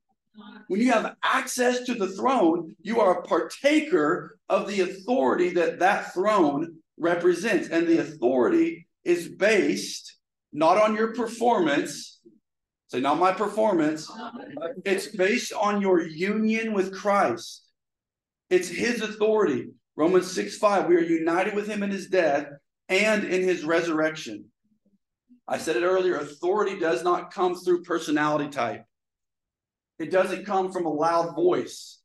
When 0.68 0.80
you 0.80 0.92
have 0.92 1.16
access 1.22 1.80
to 1.84 1.94
the 1.94 2.08
throne, 2.08 2.74
you 2.80 3.00
are 3.00 3.18
a 3.18 3.22
partaker 3.22 4.38
of 4.48 4.68
the 4.68 4.82
authority 4.82 5.50
that 5.50 5.78
that 5.78 6.12
throne 6.12 6.76
represents. 6.98 7.68
And 7.68 7.86
the 7.86 7.98
authority 7.98 8.86
is 9.04 9.28
based 9.28 10.16
not 10.52 10.78
on 10.78 10.94
your 10.94 11.14
performance. 11.14 12.20
Say, 12.88 13.00
not 13.00 13.18
my 13.18 13.32
performance. 13.32 14.10
It's 14.84 15.08
based 15.08 15.52
on 15.52 15.80
your 15.80 16.00
union 16.00 16.72
with 16.72 16.94
Christ. 16.94 17.64
It's 18.50 18.68
his 18.68 19.02
authority. 19.02 19.68
Romans 19.96 20.30
6 20.32 20.56
5, 20.58 20.86
we 20.86 20.96
are 20.96 21.00
united 21.00 21.54
with 21.54 21.66
him 21.66 21.82
in 21.82 21.90
his 21.90 22.08
death 22.08 22.46
and 22.88 23.24
in 23.24 23.42
his 23.42 23.64
resurrection. 23.64 24.46
I 25.46 25.58
said 25.58 25.76
it 25.76 25.82
earlier 25.82 26.16
authority 26.16 26.78
does 26.78 27.02
not 27.02 27.32
come 27.32 27.54
through 27.54 27.82
personality 27.82 28.48
type, 28.48 28.84
it 29.98 30.10
doesn't 30.10 30.46
come 30.46 30.72
from 30.72 30.86
a 30.86 30.92
loud 30.92 31.34
voice. 31.34 32.00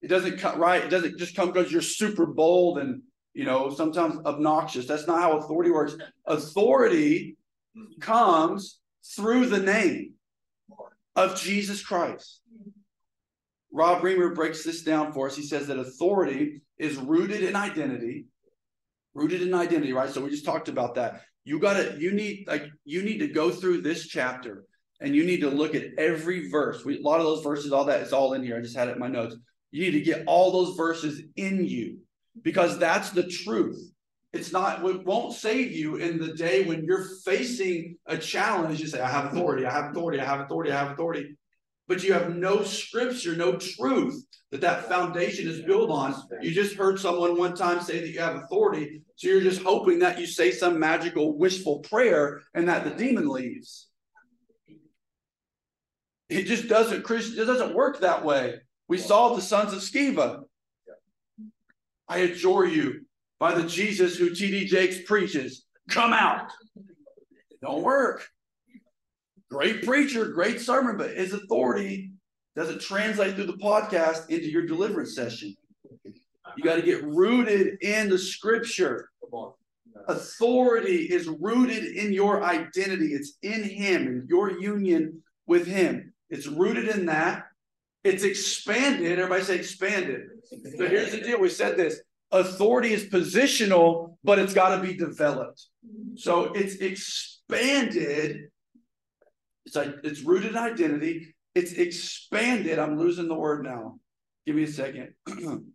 It 0.00 0.08
doesn't 0.08 0.38
cut 0.38 0.58
right. 0.58 0.82
It 0.82 0.90
doesn't 0.90 1.18
just 1.18 1.36
come 1.36 1.52
because 1.52 1.70
you're 1.70 1.80
super 1.80 2.26
bold 2.26 2.78
and 2.78 3.02
you 3.34 3.44
know 3.44 3.70
sometimes 3.70 4.16
obnoxious. 4.24 4.86
That's 4.86 5.06
not 5.06 5.20
how 5.20 5.38
authority 5.38 5.70
works. 5.70 5.96
Authority 6.26 7.36
comes 8.00 8.80
through 9.16 9.46
the 9.46 9.60
name 9.60 10.14
of 11.16 11.40
Jesus 11.40 11.84
Christ. 11.84 12.40
Rob 13.72 14.02
Reimer 14.02 14.34
breaks 14.34 14.64
this 14.64 14.82
down 14.82 15.12
for 15.12 15.26
us. 15.26 15.36
He 15.36 15.42
says 15.42 15.66
that 15.68 15.78
authority 15.78 16.60
is 16.78 16.96
rooted 16.96 17.42
in 17.42 17.56
identity, 17.56 18.26
rooted 19.14 19.42
in 19.42 19.54
identity, 19.54 19.92
right? 19.92 20.10
So 20.10 20.20
we 20.20 20.30
just 20.30 20.44
talked 20.44 20.68
about 20.68 20.96
that. 20.96 21.22
You 21.44 21.58
got 21.58 21.74
to, 21.74 21.98
you 21.98 22.12
need, 22.12 22.44
like, 22.46 22.66
you 22.84 23.02
need 23.02 23.18
to 23.18 23.28
go 23.28 23.50
through 23.50 23.80
this 23.80 24.06
chapter 24.06 24.64
and 25.02 25.14
you 25.14 25.24
need 25.24 25.40
to 25.40 25.50
look 25.50 25.74
at 25.74 25.98
every 25.98 26.48
verse. 26.48 26.84
We, 26.84 26.98
a 26.98 27.02
lot 27.02 27.18
of 27.18 27.26
those 27.26 27.42
verses, 27.42 27.72
all 27.72 27.84
that 27.86 28.00
is 28.02 28.12
all 28.12 28.34
in 28.34 28.44
here. 28.44 28.56
I 28.56 28.60
just 28.60 28.76
had 28.76 28.88
it 28.88 28.92
in 28.92 28.98
my 29.00 29.08
notes. 29.08 29.36
You 29.72 29.82
need 29.82 29.98
to 29.98 30.00
get 30.00 30.24
all 30.26 30.52
those 30.52 30.76
verses 30.76 31.22
in 31.36 31.64
you 31.64 31.98
because 32.42 32.78
that's 32.78 33.10
the 33.10 33.24
truth. 33.24 33.90
It's 34.32 34.52
not, 34.52 34.84
it 34.84 35.04
won't 35.04 35.34
save 35.34 35.72
you 35.72 35.96
in 35.96 36.18
the 36.18 36.32
day 36.34 36.64
when 36.64 36.84
you're 36.84 37.04
facing 37.24 37.96
a 38.06 38.16
challenge. 38.16 38.80
You 38.80 38.86
say, 38.86 39.00
I 39.00 39.10
have 39.10 39.26
authority, 39.26 39.66
I 39.66 39.72
have 39.72 39.90
authority, 39.90 40.20
I 40.20 40.24
have 40.24 40.40
authority, 40.40 40.72
I 40.72 40.78
have 40.78 40.92
authority. 40.92 41.36
But 41.88 42.02
you 42.02 42.12
have 42.14 42.34
no 42.34 42.62
scripture, 42.62 43.36
no 43.36 43.56
truth 43.56 44.24
that 44.52 44.60
that 44.60 44.88
foundation 44.88 45.48
is 45.48 45.62
built 45.62 45.90
on. 45.90 46.14
You 46.40 46.52
just 46.52 46.76
heard 46.76 46.98
someone 46.98 47.36
one 47.36 47.54
time 47.54 47.80
say 47.80 48.00
that 48.00 48.08
you 48.08 48.20
have 48.20 48.36
authority. 48.36 49.02
So 49.16 49.28
you're 49.28 49.40
just 49.40 49.62
hoping 49.62 49.98
that 49.98 50.18
you 50.18 50.26
say 50.26 50.52
some 50.52 50.78
magical, 50.78 51.36
wishful 51.36 51.80
prayer 51.80 52.40
and 52.54 52.68
that 52.68 52.84
the 52.84 52.90
demon 52.90 53.28
leaves. 53.28 53.88
It 56.32 56.46
just 56.46 56.68
doesn't, 56.68 57.02
Christian, 57.02 57.40
it 57.40 57.46
doesn't 57.46 57.74
work 57.74 58.00
that 58.00 58.24
way. 58.24 58.60
We 58.88 58.98
saw 58.98 59.34
the 59.34 59.42
sons 59.42 59.72
of 59.72 59.80
Sceva. 59.80 60.42
I 62.08 62.18
adjure 62.18 62.66
you 62.66 63.06
by 63.38 63.54
the 63.54 63.66
Jesus 63.66 64.16
who 64.16 64.30
TD 64.30 64.66
Jakes 64.66 65.02
preaches. 65.06 65.66
Come 65.88 66.12
out. 66.12 66.50
It 67.50 67.60
don't 67.60 67.82
work. 67.82 68.26
Great 69.50 69.84
preacher, 69.84 70.28
great 70.28 70.60
sermon, 70.60 70.96
but 70.96 71.16
his 71.16 71.32
authority 71.32 72.10
doesn't 72.56 72.80
translate 72.80 73.34
through 73.34 73.46
the 73.46 73.54
podcast 73.54 74.30
into 74.30 74.50
your 74.50 74.66
deliverance 74.66 75.14
session. 75.14 75.54
You 76.56 76.64
got 76.64 76.76
to 76.76 76.82
get 76.82 77.04
rooted 77.04 77.82
in 77.82 78.08
the 78.08 78.18
scripture. 78.18 79.08
Authority 80.08 81.04
is 81.04 81.28
rooted 81.28 81.84
in 81.84 82.12
your 82.12 82.42
identity, 82.42 83.14
it's 83.14 83.38
in 83.42 83.62
Him, 83.62 84.06
in 84.06 84.26
your 84.28 84.50
union 84.50 85.22
with 85.46 85.66
Him. 85.66 86.11
It's 86.32 86.46
rooted 86.46 86.88
in 86.88 87.06
that. 87.06 87.44
It's 88.02 88.24
expanded. 88.24 89.18
Everybody 89.18 89.44
say 89.44 89.56
expanded. 89.56 90.22
So 90.76 90.88
here's 90.88 91.12
the 91.12 91.20
deal. 91.20 91.38
We 91.38 91.50
said 91.50 91.76
this 91.76 92.00
authority 92.32 92.94
is 92.94 93.04
positional, 93.04 94.16
but 94.24 94.38
it's 94.38 94.54
got 94.54 94.74
to 94.74 94.82
be 94.82 94.94
developed. 94.94 95.66
So 96.16 96.52
it's 96.54 96.76
expanded. 96.76 98.48
It's 99.66 99.76
like 99.76 99.94
it's 100.02 100.22
rooted 100.22 100.56
identity. 100.56 101.34
It's 101.54 101.72
expanded. 101.72 102.78
I'm 102.78 102.98
losing 102.98 103.28
the 103.28 103.34
word 103.34 103.62
now. 103.62 103.98
Give 104.46 104.56
me 104.56 104.62
a 104.62 104.68
second. 104.68 105.12
in 105.36 105.66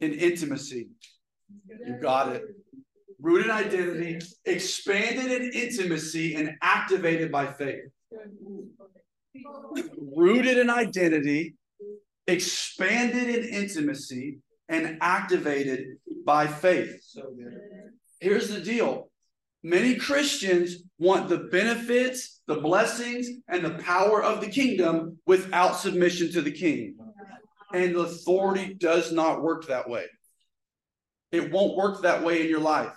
intimacy. 0.00 0.88
You 1.68 1.98
got 2.00 2.34
it. 2.34 2.42
Rooted 3.20 3.46
in 3.46 3.50
identity, 3.50 4.18
expanded 4.44 5.30
in 5.30 5.50
intimacy, 5.52 6.34
and 6.34 6.56
activated 6.62 7.32
by 7.32 7.46
faith. 7.46 7.84
Rooted 10.14 10.58
in 10.58 10.70
identity, 10.70 11.54
expanded 12.26 13.28
in 13.28 13.48
intimacy, 13.48 14.38
and 14.68 14.98
activated 15.00 15.98
by 16.24 16.46
faith. 16.46 17.02
Here's 18.20 18.48
the 18.48 18.60
deal 18.60 19.10
many 19.62 19.96
Christians 19.96 20.82
want 20.98 21.28
the 21.28 21.38
benefits 21.38 22.36
the 22.46 22.56
blessings, 22.56 23.28
and 23.48 23.64
the 23.64 23.82
power 23.82 24.22
of 24.22 24.40
the 24.40 24.48
kingdom 24.48 25.18
without 25.26 25.76
submission 25.76 26.30
to 26.32 26.42
the 26.42 26.52
king. 26.52 26.96
And 27.74 27.96
authority 27.96 28.74
does 28.74 29.12
not 29.12 29.42
work 29.42 29.66
that 29.66 29.88
way. 29.88 30.04
It 31.32 31.50
won't 31.50 31.76
work 31.76 32.02
that 32.02 32.22
way 32.22 32.42
in 32.42 32.48
your 32.48 32.60
life. 32.60 32.92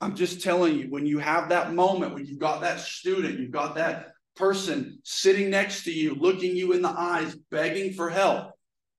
I'm 0.00 0.16
just 0.16 0.42
telling 0.42 0.78
you, 0.78 0.86
when 0.88 1.06
you 1.06 1.18
have 1.18 1.50
that 1.50 1.74
moment, 1.74 2.14
when 2.14 2.24
you've 2.24 2.38
got 2.38 2.62
that 2.62 2.80
student, 2.80 3.38
you've 3.38 3.50
got 3.50 3.74
that 3.74 4.12
person 4.34 4.98
sitting 5.04 5.50
next 5.50 5.84
to 5.84 5.92
you, 5.92 6.14
looking 6.14 6.56
you 6.56 6.72
in 6.72 6.80
the 6.80 6.88
eyes, 6.88 7.36
begging 7.50 7.92
for 7.92 8.08
help, 8.08 8.52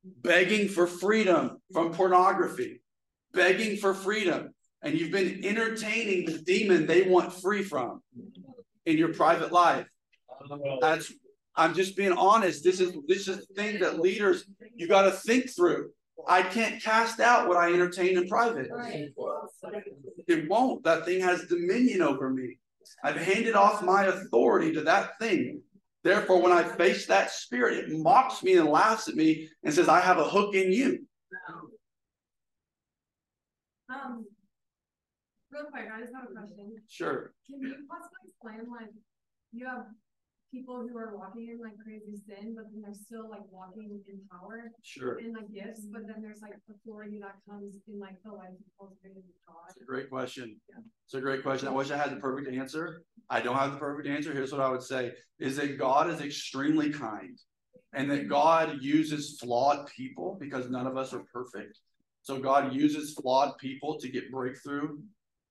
begging 0.04 0.68
for 0.68 0.86
freedom 0.86 1.58
from 1.74 1.92
pornography, 1.92 2.82
begging 3.34 3.78
for 3.78 3.94
freedom, 3.96 4.54
and 4.84 5.00
you've 5.00 5.12
been 5.12 5.44
entertaining 5.44 6.26
the 6.26 6.38
demon 6.40 6.86
they 6.86 7.04
want 7.04 7.34
free 7.34 7.64
from 7.64 8.02
in 8.86 8.98
your 8.98 9.14
private 9.14 9.52
life. 9.52 9.88
That's 10.82 11.12
I'm 11.56 11.74
just 11.74 11.98
being 11.98 12.14
honest. 12.14 12.64
This 12.64 12.80
is 12.80 12.96
this 13.08 13.28
is 13.28 13.48
the 13.48 13.54
thing 13.56 13.80
that 13.82 14.00
leaders 14.00 14.46
you 14.76 14.88
got 14.88 15.04
to 15.04 15.12
think 15.12 15.50
through. 15.56 15.92
I 16.28 16.44
can't 16.44 16.82
cast 16.82 17.20
out 17.20 17.48
what 17.48 17.58
I 17.58 17.74
entertain 17.74 18.18
in 18.18 18.28
private. 18.28 18.70
It 20.32 20.50
won't. 20.50 20.84
That 20.84 21.06
thing 21.06 21.22
has 21.22 21.46
dominion 21.48 22.02
over 22.02 22.30
me. 22.30 22.58
I've 23.04 23.18
handed 23.18 23.56
off 23.56 23.84
my 23.84 24.06
authority 24.06 24.74
to 24.74 24.82
that 24.82 25.20
thing. 25.20 25.62
Therefore, 26.04 26.42
when 26.42 26.52
I 26.52 26.64
face 26.64 27.06
that 27.08 27.32
spirit, 27.32 27.78
it 27.78 27.92
mocks 27.92 28.42
me 28.42 28.58
and 28.58 28.68
laughs 28.68 29.08
at 29.08 29.16
me 29.16 29.50
and 29.64 29.74
says, 29.74 29.88
I 29.88 30.00
have 30.00 30.18
a 30.18 30.24
hook 30.24 30.56
in 30.56 30.72
you. 30.72 31.06
Um, 33.94 34.26
real 35.52 35.66
quick, 35.72 35.86
I 35.94 36.02
just 36.02 36.14
have 36.16 36.30
a 36.30 36.34
question. 36.34 36.76
Sure. 36.90 37.34
Can 37.46 37.60
you 37.62 37.76
possibly 37.90 38.24
explain, 38.30 38.72
like, 38.72 38.90
you 39.52 39.68
have 39.68 39.86
people 40.52 40.86
who 40.88 40.98
are 40.98 41.16
walking 41.16 41.48
in 41.50 41.60
like 41.62 41.78
crazy 41.84 42.18
sin, 42.28 42.54
but 42.56 42.66
then 42.72 42.82
they're 42.82 42.94
still 42.94 43.30
like 43.30 43.42
walking 43.52 44.02
in 44.08 44.20
power 44.30 44.72
Sure. 44.84 45.18
and 45.18 45.34
like 45.34 45.52
gifts, 45.54 45.86
but 45.92 46.02
then 46.08 46.22
there's 46.22 46.42
like 46.42 46.56
authority 46.70 47.20
that 47.20 47.36
comes 47.50 47.78
in 47.88 48.00
like 48.00 48.22
the 48.24 48.32
life 48.32 48.50
of 48.80 48.90
God. 49.02 49.70
It's 49.70 49.82
a 49.82 49.86
great 49.86 50.10
question. 50.10 50.58
It's 51.06 51.14
a 51.14 51.22
great 51.22 51.44
question. 51.44 51.68
I 51.68 51.72
wish 51.72 51.92
I 51.92 51.98
had 51.98 52.12
the 52.12 52.18
perfect 52.20 52.54
answer. 52.54 53.04
I 53.30 53.40
don't 53.40 53.56
have 53.56 53.72
the 53.72 53.78
perfect 53.78 54.08
answer. 54.08 54.34
Here's 54.34 54.52
what 54.52 54.62
I 54.62 54.70
would 54.70 54.84
say 54.84 55.14
is 55.40 55.56
that 55.56 55.78
God 55.78 56.10
is 56.10 56.22
extremely 56.22 56.92
kind 56.92 57.38
and 57.94 58.10
that 58.12 58.28
God 58.28 58.78
uses 58.82 59.38
flawed 59.40 59.88
people 59.88 60.38
because 60.40 60.70
none 60.70 60.88
of 60.88 60.98
us 60.98 61.14
are 61.14 61.24
perfect. 61.34 61.80
So 62.24 62.40
God 62.40 62.74
uses 62.74 63.14
flawed 63.14 63.58
people 63.58 63.98
to 64.00 64.10
get 64.10 64.32
breakthrough 64.32 64.98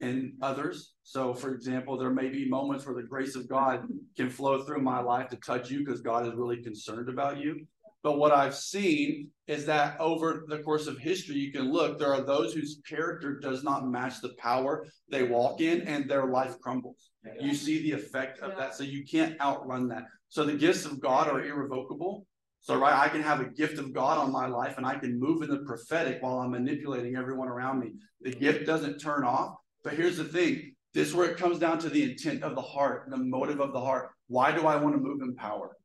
in 0.00 0.34
others. 0.40 0.94
So, 1.02 1.34
for 1.34 1.52
example, 1.54 1.98
there 1.98 2.10
may 2.10 2.28
be 2.28 2.48
moments 2.48 2.86
where 2.86 2.94
the 2.94 3.02
grace 3.02 3.36
of 3.36 3.48
God 3.48 3.86
can 4.16 4.30
flow 4.30 4.62
through 4.62 4.82
my 4.82 5.00
life 5.00 5.28
to 5.28 5.36
touch 5.36 5.70
you 5.70 5.80
because 5.80 6.00
God 6.00 6.26
is 6.26 6.34
really 6.34 6.62
concerned 6.62 7.08
about 7.08 7.38
you. 7.38 7.66
But 8.02 8.18
what 8.18 8.32
I've 8.32 8.54
seen 8.54 9.28
is 9.46 9.66
that 9.66 10.00
over 10.00 10.44
the 10.48 10.60
course 10.60 10.86
of 10.86 10.96
history, 10.98 11.36
you 11.36 11.52
can 11.52 11.70
look, 11.70 11.98
there 11.98 12.14
are 12.14 12.22
those 12.22 12.54
whose 12.54 12.80
character 12.88 13.38
does 13.38 13.62
not 13.62 13.86
match 13.86 14.22
the 14.22 14.34
power 14.38 14.86
they 15.10 15.24
walk 15.24 15.60
in 15.60 15.82
and 15.82 16.08
their 16.08 16.26
life 16.26 16.58
crumbles. 16.60 17.10
You 17.38 17.54
see 17.54 17.82
the 17.82 17.92
effect 17.92 18.38
of 18.38 18.56
that. 18.56 18.74
So 18.74 18.84
you 18.84 19.04
can't 19.04 19.38
outrun 19.40 19.88
that. 19.88 20.04
So 20.30 20.44
the 20.44 20.54
gifts 20.54 20.86
of 20.86 21.00
God 21.00 21.28
are 21.28 21.44
irrevocable. 21.44 22.26
So, 22.62 22.78
right, 22.78 22.94
I 22.94 23.08
can 23.08 23.22
have 23.22 23.40
a 23.40 23.48
gift 23.50 23.78
of 23.78 23.92
God 23.92 24.18
on 24.18 24.30
my 24.30 24.46
life 24.46 24.76
and 24.76 24.86
I 24.86 24.94
can 24.94 25.18
move 25.18 25.42
in 25.42 25.48
the 25.48 25.64
prophetic 25.66 26.22
while 26.22 26.38
I'm 26.38 26.50
manipulating 26.50 27.16
everyone 27.16 27.48
around 27.48 27.80
me. 27.80 27.92
The 28.20 28.32
gift 28.32 28.66
doesn't 28.66 28.98
turn 28.98 29.24
off. 29.24 29.56
But 29.82 29.94
here's 29.94 30.16
the 30.16 30.24
thing 30.24 30.74
this 30.92 31.08
is 31.08 31.14
where 31.14 31.30
it 31.30 31.36
comes 31.36 31.58
down 31.58 31.78
to 31.80 31.88
the 31.88 32.02
intent 32.02 32.42
of 32.42 32.54
the 32.54 32.62
heart, 32.62 33.06
the 33.08 33.16
motive 33.16 33.60
of 33.60 33.72
the 33.72 33.80
heart. 33.80 34.10
Why 34.26 34.52
do 34.52 34.66
I 34.66 34.76
want 34.76 34.94
to 34.96 35.00
move 35.00 35.22
in 35.22 35.34
power? 35.36 35.76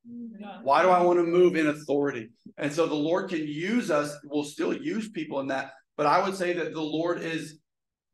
Why 0.63 0.81
do 0.81 0.89
I 0.89 1.01
want 1.01 1.19
to 1.19 1.23
move 1.23 1.55
in 1.55 1.67
authority? 1.67 2.29
And 2.57 2.71
so 2.71 2.87
the 2.87 2.95
Lord 2.95 3.29
can 3.29 3.47
use 3.47 3.91
us, 3.91 4.15
we'll 4.23 4.43
still 4.43 4.73
use 4.73 5.09
people 5.09 5.39
in 5.39 5.47
that. 5.47 5.73
But 5.97 6.07
I 6.07 6.23
would 6.23 6.35
say 6.35 6.53
that 6.53 6.73
the 6.73 6.81
Lord 6.81 7.21
is, 7.21 7.59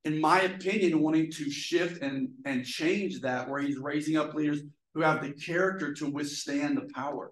in 0.06 0.20
my 0.20 0.42
opinion, 0.42 1.02
wanting 1.02 1.32
to 1.32 1.50
shift 1.50 2.02
and, 2.02 2.30
and 2.46 2.66
change 2.66 3.22
that, 3.22 3.50
where 3.50 3.62
He's 3.62 3.78
raising 3.78 4.18
up 4.18 4.34
leaders 4.34 4.62
who 4.94 5.02
have 5.02 5.22
the 5.22 5.32
character 5.32 5.94
to 5.94 6.10
withstand 6.10 6.78
the 6.78 6.90
power. 6.94 7.32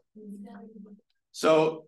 So, 1.31 1.85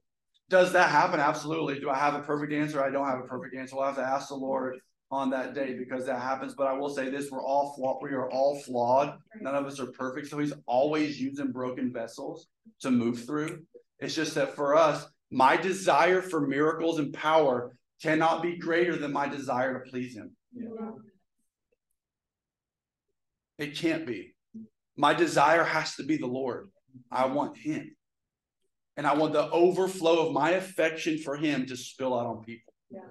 does 0.49 0.73
that 0.73 0.89
happen? 0.89 1.21
Absolutely. 1.21 1.79
Do 1.79 1.89
I 1.89 1.97
have 1.97 2.13
a 2.13 2.19
perfect 2.19 2.51
answer? 2.51 2.83
I 2.83 2.91
don't 2.91 3.07
have 3.07 3.19
a 3.19 3.27
perfect 3.27 3.55
answer. 3.55 3.77
We'll 3.77 3.85
have 3.85 3.95
to 3.95 4.01
ask 4.01 4.27
the 4.27 4.35
Lord 4.35 4.79
on 5.11 5.29
that 5.31 5.53
day 5.53 5.75
because 5.77 6.05
that 6.05 6.21
happens. 6.21 6.53
But 6.53 6.67
I 6.67 6.73
will 6.73 6.89
say 6.89 7.09
this: 7.09 7.29
we're 7.29 7.43
all 7.43 7.73
flawed. 7.75 7.97
We 8.01 8.11
are 8.11 8.29
all 8.31 8.59
flawed. 8.61 9.17
None 9.39 9.55
of 9.55 9.65
us 9.65 9.79
are 9.79 9.87
perfect. 9.87 10.27
So 10.27 10.39
He's 10.39 10.53
always 10.65 11.19
using 11.19 11.51
broken 11.51 11.91
vessels 11.91 12.47
to 12.81 12.91
move 12.91 13.25
through. 13.25 13.63
It's 13.99 14.15
just 14.15 14.35
that 14.35 14.55
for 14.55 14.75
us, 14.75 15.05
my 15.29 15.57
desire 15.57 16.21
for 16.21 16.47
miracles 16.47 16.99
and 16.99 17.13
power 17.13 17.75
cannot 18.01 18.41
be 18.41 18.57
greater 18.57 18.95
than 18.95 19.11
my 19.11 19.27
desire 19.27 19.83
to 19.83 19.89
please 19.89 20.15
Him. 20.15 20.31
It 23.57 23.75
can't 23.75 24.07
be. 24.07 24.33
My 24.97 25.13
desire 25.13 25.63
has 25.63 25.95
to 25.95 26.03
be 26.03 26.17
the 26.17 26.27
Lord. 26.27 26.69
I 27.11 27.27
want 27.27 27.57
Him. 27.57 27.95
And 28.97 29.07
I 29.07 29.13
want 29.13 29.33
the 29.33 29.49
overflow 29.51 30.27
of 30.27 30.33
my 30.33 30.51
affection 30.51 31.17
for 31.19 31.37
Him 31.37 31.65
to 31.67 31.77
spill 31.77 32.17
out 32.17 32.25
on 32.25 32.43
people. 32.43 32.73
Yeah. 32.89 33.01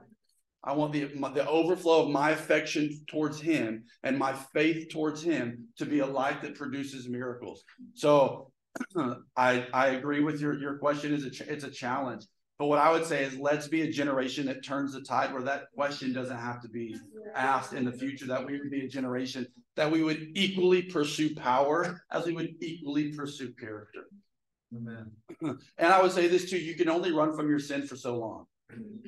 I 0.63 0.73
want 0.75 0.93
the, 0.93 1.11
my, 1.15 1.31
the 1.31 1.49
overflow 1.49 2.05
of 2.05 2.11
my 2.11 2.31
affection 2.31 2.91
towards 3.09 3.41
Him 3.41 3.85
and 4.03 4.19
my 4.19 4.35
faith 4.53 4.91
towards 4.91 5.23
Him 5.23 5.69
to 5.79 5.87
be 5.87 6.01
a 6.01 6.07
life 6.07 6.43
that 6.43 6.55
produces 6.55 7.09
miracles. 7.09 7.65
So 7.95 8.53
I, 9.37 9.67
I 9.73 9.89
agree 9.89 10.21
with 10.21 10.41
your, 10.41 10.59
your 10.59 10.79
question. 10.79 11.15
Is 11.15 11.25
a 11.25 11.31
ch- 11.31 11.41
it's 11.43 11.65
a 11.65 11.71
challenge. 11.71 12.25
But 12.59 12.67
what 12.67 12.79
I 12.79 12.93
would 12.93 13.07
say 13.07 13.25
is 13.25 13.39
let's 13.39 13.69
be 13.69 13.83
a 13.83 13.91
generation 13.91 14.45
that 14.47 14.63
turns 14.63 14.93
the 14.93 15.01
tide 15.01 15.33
where 15.33 15.43
that 15.45 15.73
question 15.75 16.13
doesn't 16.13 16.37
have 16.37 16.61
to 16.61 16.69
be 16.69 16.95
asked 17.35 17.73
in 17.73 17.87
the 17.87 17.93
future, 17.93 18.27
that 18.27 18.45
we 18.45 18.59
would 18.59 18.71
be 18.71 18.85
a 18.85 18.89
generation 18.89 19.47
that 19.77 19.91
we 19.91 20.03
would 20.03 20.33
equally 20.35 20.83
pursue 20.83 21.35
power 21.35 22.03
as 22.13 22.27
we 22.27 22.35
would 22.35 22.55
equally 22.61 23.15
pursue 23.15 23.55
character. 23.55 24.05
Amen. 24.77 25.11
And 25.79 25.91
I 25.93 26.03
would 26.03 26.13
say 26.13 26.29
this 26.29 26.51
too 26.51 26.59
you 26.59 26.75
can 26.75 26.91
only 26.91 27.13
run 27.13 27.35
from 27.35 27.49
your 27.49 27.59
sin 27.59 27.87
for 27.87 27.97
so 27.97 28.19
long. 28.19 28.45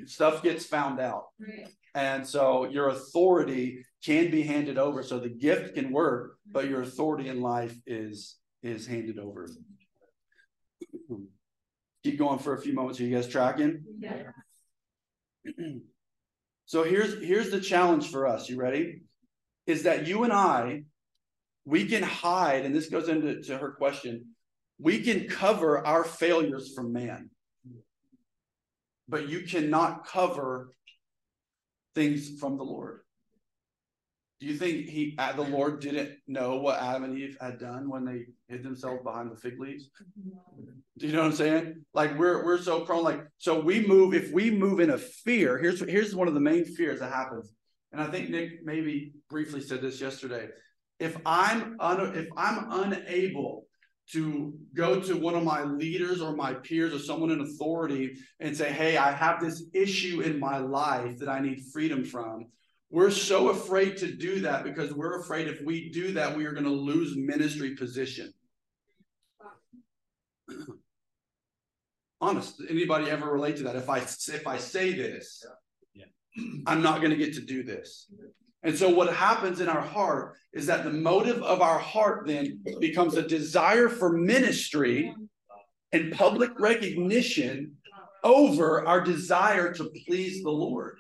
Stuff 0.07 0.43
gets 0.43 0.65
found 0.67 1.01
out. 1.01 1.27
Right. 1.39 1.69
And 1.95 2.27
so 2.27 2.65
your 2.69 2.89
authority 2.89 3.85
can 4.05 4.31
be 4.31 4.43
handed 4.43 4.79
over. 4.79 5.03
So 5.03 5.19
the 5.19 5.29
gift 5.29 5.75
can 5.75 5.93
work, 5.93 6.39
but 6.51 6.69
your 6.69 6.83
authority 6.83 7.29
in 7.29 7.41
life 7.41 7.77
is 7.87 8.37
is 8.63 8.87
handed 8.87 9.19
over. 9.19 9.49
Keep 12.05 12.19
going 12.19 12.39
for 12.39 12.55
a 12.55 12.61
few 12.61 12.73
moments. 12.73 12.99
Are 13.01 13.05
you 13.05 13.15
guys 13.15 13.29
tracking? 13.29 13.85
Yeah. 13.99 14.31
So 16.67 16.85
here's 16.85 17.23
here's 17.23 17.51
the 17.51 17.61
challenge 17.61 18.11
for 18.11 18.27
us. 18.27 18.49
You 18.49 18.57
ready? 18.57 19.03
Is 19.67 19.85
that 19.85 20.07
you 20.07 20.25
and 20.25 20.33
I, 20.33 20.85
we 21.65 21.87
can 21.87 22.03
hide, 22.03 22.65
and 22.65 22.75
this 22.75 22.89
goes 22.89 23.09
into 23.09 23.43
to 23.43 23.59
her 23.59 23.73
question. 23.73 24.35
We 24.79 25.03
can 25.03 25.29
cover 25.29 25.87
our 25.87 26.03
failures 26.03 26.73
from 26.75 26.93
man, 26.93 27.31
but 29.13 29.29
you 29.29 29.43
cannot 29.43 30.07
cover 30.07 30.73
things 31.95 32.41
from 32.41 32.57
the 32.57 32.65
Lord. 32.65 33.01
Do 34.41 34.47
you 34.47 34.57
think 34.57 34.89
he, 34.89 35.15
uh, 35.19 35.35
the 35.35 35.43
Lord, 35.43 35.81
didn't 35.81 36.19
know 36.27 36.57
what 36.57 36.81
Adam 36.81 37.05
and 37.05 37.17
Eve 37.17 37.37
had 37.39 37.61
done 37.61 37.91
when 37.91 38.07
they 38.07 38.25
hid 38.49 38.65
themselves 38.65 39.05
behind 39.05 39.31
the 39.31 39.37
fig 39.37 39.61
leaves? 39.61 39.91
Do 40.99 41.07
you 41.07 41.13
know 41.13 41.21
what 41.21 41.27
I'm 41.27 41.33
saying? 41.33 41.85
Like 41.93 42.19
we're 42.19 42.45
we're 42.45 42.59
so 42.59 42.81
prone, 42.81 43.05
like 43.05 43.23
so 43.37 43.61
we 43.61 43.87
move. 43.87 44.15
If 44.15 44.33
we 44.33 44.51
move 44.51 44.81
in 44.81 44.91
a 44.91 44.99
fear, 44.99 45.59
here's 45.59 45.81
here's 45.81 46.17
one 46.17 46.27
of 46.27 46.35
the 46.35 46.41
main 46.41 46.65
fears 46.65 47.01
that 47.01 47.13
happens. 47.13 47.53
And 47.93 48.01
I 48.01 48.07
think 48.07 48.31
Nick 48.31 48.65
maybe 48.65 49.13
briefly 49.29 49.61
said 49.61 49.83
this 49.83 50.01
yesterday. 50.01 50.49
If 50.99 51.17
I'm 51.27 51.77
un, 51.79 52.17
if 52.17 52.29
I'm 52.37 52.67
unable 52.71 53.67
to 54.13 54.53
go 54.75 55.01
to 55.01 55.17
one 55.17 55.35
of 55.35 55.43
my 55.43 55.65
leaders 55.65 56.21
or 56.21 56.35
my 56.37 56.55
peers 56.55 56.93
or 56.93 56.99
someone 56.99 57.31
in 57.31 57.41
authority 57.41 58.17
and 58.41 58.57
say, 58.57 58.71
"Hey, 58.73 58.97
I 58.97 59.13
have 59.13 59.41
this 59.41 59.65
issue 59.73 60.21
in 60.21 60.39
my 60.39 60.59
life 60.59 61.19
that 61.19 61.29
I 61.29 61.41
need 61.41 61.65
freedom 61.73 62.05
from." 62.05 62.47
We're 62.91 63.11
so 63.11 63.49
afraid 63.49 63.97
to 63.99 64.13
do 64.13 64.41
that 64.41 64.65
because 64.65 64.93
we're 64.93 65.19
afraid 65.19 65.49
if 65.49 65.63
we 65.63 65.89
do 65.89 66.13
that, 66.13 66.37
we 66.37 66.45
are 66.45 66.53
going 66.53 66.65
to 66.65 66.71
lose 66.71 67.17
ministry 67.17 67.75
position. 67.75 68.35
Honest, 72.21 72.63
anybody 72.69 73.11
ever 73.11 73.33
relate 73.33 73.57
to 73.57 73.63
that? 73.65 73.77
If 73.77 73.89
I 73.89 73.99
if 73.99 74.47
I 74.47 74.59
say 74.59 74.93
this, 74.93 75.45
Yeah. 75.95 76.05
I'm 76.67 76.83
not 76.83 77.01
going 77.01 77.11
to 77.11 77.17
get 77.17 77.35
to 77.35 77.41
do 77.41 77.63
this. 77.63 78.13
And 78.63 78.77
so 78.77 78.89
what 78.89 79.13
happens 79.13 79.61
in 79.61 79.69
our 79.69 79.81
heart 79.81 80.37
is 80.53 80.67
that 80.67 80.85
the 80.85 80.91
motive 80.91 81.43
of 81.43 81.61
our 81.61 81.79
heart 81.79 82.27
then 82.27 82.63
becomes 82.81 83.17
a 83.17 83.27
desire 83.27 83.89
for 83.89 84.13
ministry 84.13 85.15
and 85.93 86.13
public 86.13 86.59
recognition 86.61 87.77
over 88.23 88.87
our 88.87 89.01
desire 89.01 89.73
to 89.75 89.91
please 90.07 90.43
the 90.43 90.51
Lord. 90.51 90.99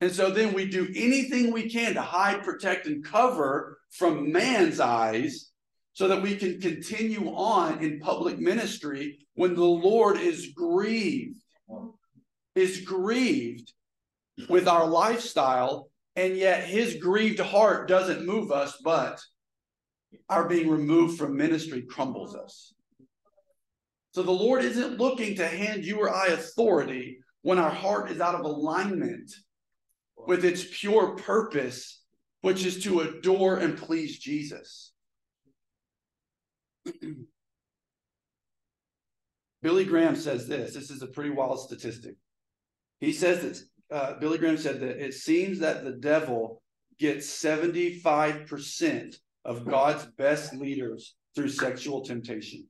And 0.00 0.12
so 0.12 0.30
then 0.30 0.52
we 0.52 0.66
do 0.66 0.88
anything 0.94 1.52
we 1.52 1.70
can 1.70 1.94
to 1.94 2.02
hide, 2.02 2.42
protect, 2.42 2.86
and 2.86 3.04
cover 3.04 3.78
from 3.90 4.32
man's 4.32 4.80
eyes 4.80 5.50
so 5.94 6.08
that 6.08 6.22
we 6.22 6.36
can 6.36 6.60
continue 6.60 7.28
on 7.30 7.82
in 7.82 8.00
public 8.00 8.38
ministry 8.38 9.18
when 9.34 9.54
the 9.54 9.64
Lord 9.64 10.18
is 10.18 10.52
grieved, 10.54 11.40
is 12.54 12.80
grieved 12.80 13.72
with 14.48 14.68
our 14.68 14.86
lifestyle, 14.86 15.88
and 16.14 16.36
yet 16.36 16.64
his 16.64 16.96
grieved 16.96 17.40
heart 17.40 17.88
doesn't 17.88 18.26
move 18.26 18.50
us, 18.50 18.78
but 18.82 19.20
our 20.28 20.48
being 20.48 20.68
removed 20.68 21.18
from 21.18 21.36
ministry 21.36 21.82
crumbles 21.82 22.34
us. 22.34 22.74
So 24.12 24.22
the 24.22 24.30
Lord 24.30 24.64
isn't 24.64 24.98
looking 24.98 25.36
to 25.36 25.46
hand 25.46 25.84
you 25.84 26.00
or 26.00 26.10
I 26.10 26.28
authority 26.28 27.18
when 27.42 27.58
our 27.58 27.70
heart 27.70 28.10
is 28.10 28.20
out 28.20 28.34
of 28.34 28.46
alignment 28.46 29.30
with 30.16 30.44
its 30.44 30.64
pure 30.72 31.16
purpose, 31.16 32.02
which 32.40 32.64
is 32.64 32.82
to 32.84 33.00
adore 33.00 33.58
and 33.58 33.76
please 33.76 34.18
Jesus. 34.18 34.92
Billy 39.62 39.84
Graham 39.84 40.16
says 40.16 40.48
this. 40.48 40.74
This 40.74 40.90
is 40.90 41.02
a 41.02 41.08
pretty 41.08 41.30
wild 41.30 41.60
statistic. 41.60 42.14
He 43.00 43.12
says 43.12 43.44
uh, 43.90 44.14
Billy 44.18 44.38
Graham 44.38 44.56
said 44.56 44.80
that 44.80 45.04
it 45.04 45.14
seems 45.14 45.58
that 45.60 45.84
the 45.84 45.92
devil 45.92 46.62
gets 46.98 47.26
75% 47.42 49.16
of 49.44 49.66
God's 49.66 50.06
best 50.18 50.54
leaders 50.54 51.14
through 51.34 51.50
sexual 51.50 52.04
temptation. 52.04 52.66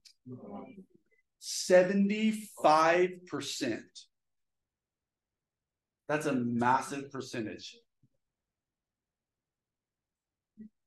75%. 1.41 3.81
That's 6.09 6.27
a 6.27 6.35
massive 6.35 7.11
percentage. 7.11 7.77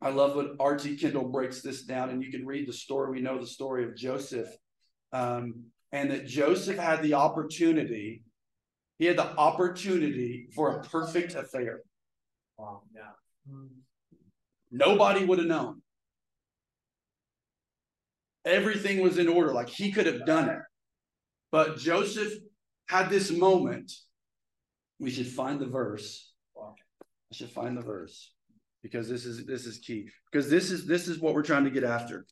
I 0.01 0.09
love 0.09 0.35
what 0.35 0.55
R.T. 0.59 0.97
Kendall 0.97 1.27
breaks 1.27 1.61
this 1.61 1.83
down, 1.83 2.09
and 2.09 2.23
you 2.23 2.31
can 2.31 2.45
read 2.45 2.67
the 2.67 2.73
story. 2.73 3.11
We 3.11 3.21
know 3.21 3.37
the 3.37 3.47
story 3.47 3.83
of 3.83 3.97
Joseph, 3.97 4.47
um, 5.11 5.65
and 5.91 6.11
that 6.11 6.25
Joseph 6.25 6.77
had 6.77 7.01
the 7.01 7.15
opportunity. 7.15 8.23
He 8.99 9.05
had 9.05 9.17
the 9.17 9.35
opportunity 9.37 10.49
for 10.53 10.77
a 10.77 10.83
perfect 10.83 11.33
affair. 11.33 11.81
Wow, 12.57 12.83
yeah. 12.93 13.01
Hmm. 13.49 13.67
Nobody 14.71 15.25
would 15.25 15.39
have 15.39 15.47
known. 15.47 15.81
Everything 18.45 19.01
was 19.01 19.17
in 19.17 19.27
order, 19.27 19.53
like 19.53 19.69
he 19.69 19.91
could 19.91 20.05
have 20.05 20.25
done 20.25 20.49
it. 20.49 20.59
But 21.51 21.77
Joseph 21.77 22.33
had 22.87 23.09
this 23.09 23.31
moment. 23.31 23.91
We 24.99 25.09
should 25.09 25.27
find 25.27 25.59
the 25.59 25.65
verse. 25.65 26.33
I 26.57 27.35
should 27.35 27.49
find 27.49 27.77
the 27.77 27.81
verse 27.81 28.33
because 28.83 29.07
this 29.07 29.25
is 29.25 29.45
this 29.45 29.65
is 29.65 29.77
key. 29.77 30.09
Because 30.31 30.49
this 30.49 30.71
is 30.71 30.85
this 30.85 31.07
is 31.07 31.19
what 31.19 31.33
we're 31.33 31.43
trying 31.43 31.63
to 31.63 31.69
get 31.69 31.83
after. 31.83 32.25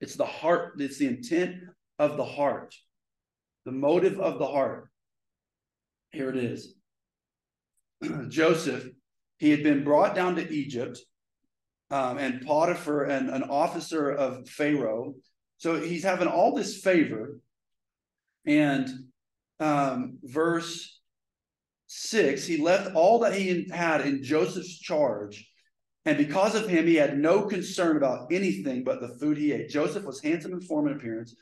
It's 0.00 0.14
the 0.14 0.26
heart, 0.26 0.74
it's 0.78 0.98
the 0.98 1.08
intent 1.08 1.56
of 1.98 2.16
the 2.16 2.24
heart, 2.24 2.74
the 3.64 3.72
motive 3.72 4.20
of 4.20 4.38
the 4.38 4.46
heart. 4.46 4.88
Here 6.12 6.30
it 6.30 6.36
is. 6.36 6.74
Joseph, 8.28 8.86
he 9.38 9.50
had 9.50 9.62
been 9.62 9.84
brought 9.84 10.14
down 10.14 10.36
to 10.36 10.52
Egypt 10.52 10.98
um, 11.90 12.18
and 12.18 12.44
Potiphar, 12.44 13.04
and 13.04 13.30
an 13.30 13.44
officer 13.44 14.10
of 14.10 14.48
Pharaoh. 14.48 15.14
So 15.56 15.80
he's 15.80 16.04
having 16.04 16.28
all 16.28 16.54
this 16.54 16.80
favor. 16.80 17.38
And 18.46 18.88
um, 19.60 20.18
verse 20.22 21.00
six, 21.86 22.46
he 22.46 22.58
left 22.58 22.94
all 22.94 23.20
that 23.20 23.34
he 23.34 23.68
had 23.70 24.02
in 24.02 24.22
Joseph's 24.22 24.78
charge. 24.78 25.50
And 26.04 26.16
because 26.16 26.54
of 26.54 26.68
him, 26.68 26.86
he 26.86 26.94
had 26.94 27.18
no 27.18 27.42
concern 27.42 27.96
about 27.96 28.32
anything 28.32 28.84
but 28.84 29.00
the 29.00 29.16
food 29.18 29.36
he 29.36 29.52
ate. 29.52 29.68
Joseph 29.68 30.04
was 30.04 30.22
handsome 30.22 30.52
in 30.52 30.60
form 30.60 30.86
and 30.86 30.96
appearance. 30.96 31.34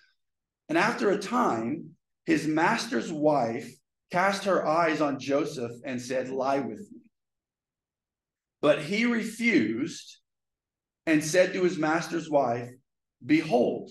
And 0.69 0.79
after 0.79 1.11
a 1.11 1.19
time, 1.19 1.91
his 2.25 2.47
master's 2.47 3.13
wife 3.13 3.71
cast 4.11 4.45
her 4.45 4.67
eyes 4.67 5.01
on 5.01 5.19
Joseph 5.19 5.73
and 5.85 6.01
said, 6.01 6.29
Lie 6.29 6.61
with 6.61 6.81
me. 6.93 7.01
But 8.63 8.83
he 8.83 9.05
refused 9.05 10.19
and 11.07 11.23
said 11.23 11.53
to 11.53 11.63
his 11.63 11.79
master's 11.79 12.31
wife, 12.31 12.71
Behold, 13.25 13.91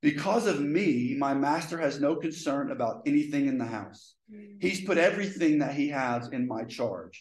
because 0.00 0.46
of 0.46 0.60
me, 0.60 1.14
my 1.18 1.34
master 1.34 1.78
has 1.78 2.00
no 2.00 2.16
concern 2.16 2.70
about 2.70 3.02
anything 3.06 3.46
in 3.46 3.58
the 3.58 3.64
house. 3.64 4.14
He's 4.60 4.84
put 4.84 4.98
everything 4.98 5.58
that 5.58 5.74
he 5.74 5.88
has 5.88 6.28
in 6.28 6.48
my 6.48 6.64
charge. 6.64 7.20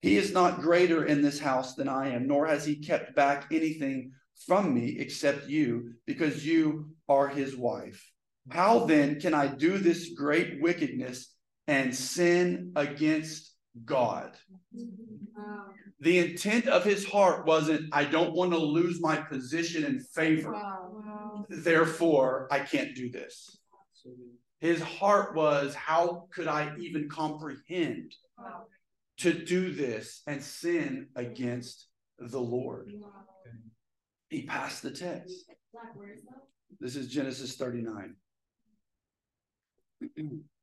He 0.00 0.16
is 0.16 0.32
not 0.32 0.60
greater 0.60 1.04
in 1.04 1.22
this 1.22 1.38
house 1.38 1.74
than 1.74 1.88
I 1.88 2.08
am, 2.10 2.26
nor 2.26 2.46
has 2.46 2.64
he 2.64 2.76
kept 2.76 3.14
back 3.14 3.46
anything 3.50 4.12
from 4.46 4.74
me 4.74 4.96
except 4.98 5.48
you, 5.48 5.94
because 6.06 6.46
you 6.46 6.90
are 7.08 7.28
his 7.28 7.56
wife. 7.56 8.10
How 8.50 8.80
then 8.86 9.20
can 9.20 9.34
I 9.34 9.46
do 9.46 9.78
this 9.78 10.10
great 10.16 10.60
wickedness 10.60 11.33
and 11.66 11.94
sin 11.94 12.72
against 12.76 13.54
God? 13.84 14.36
The 16.00 16.18
intent 16.18 16.66
of 16.68 16.84
his 16.84 17.06
heart 17.06 17.46
wasn't, 17.46 17.88
I 17.92 18.04
don't 18.04 18.34
want 18.34 18.52
to 18.52 18.58
lose 18.58 19.00
my 19.00 19.16
position 19.16 19.84
and 19.84 20.06
favor. 20.08 20.60
Therefore, 21.48 22.48
I 22.50 22.60
can't 22.60 22.94
do 22.94 23.10
this. 23.10 23.58
His 24.60 24.82
heart 24.82 25.34
was, 25.34 25.74
how 25.74 26.28
could 26.34 26.46
I 26.46 26.74
even 26.78 27.08
comprehend 27.08 28.14
to 29.18 29.32
do 29.32 29.72
this 29.72 30.22
and 30.26 30.42
sin 30.42 31.08
against 31.16 31.88
the 32.18 32.40
Lord? 32.40 32.92
He 34.28 34.46
passed 34.46 34.82
the 34.82 34.90
test. 34.90 35.44
This 36.80 36.96
is 36.96 37.08
Genesis 37.08 37.56
39. 37.56 38.16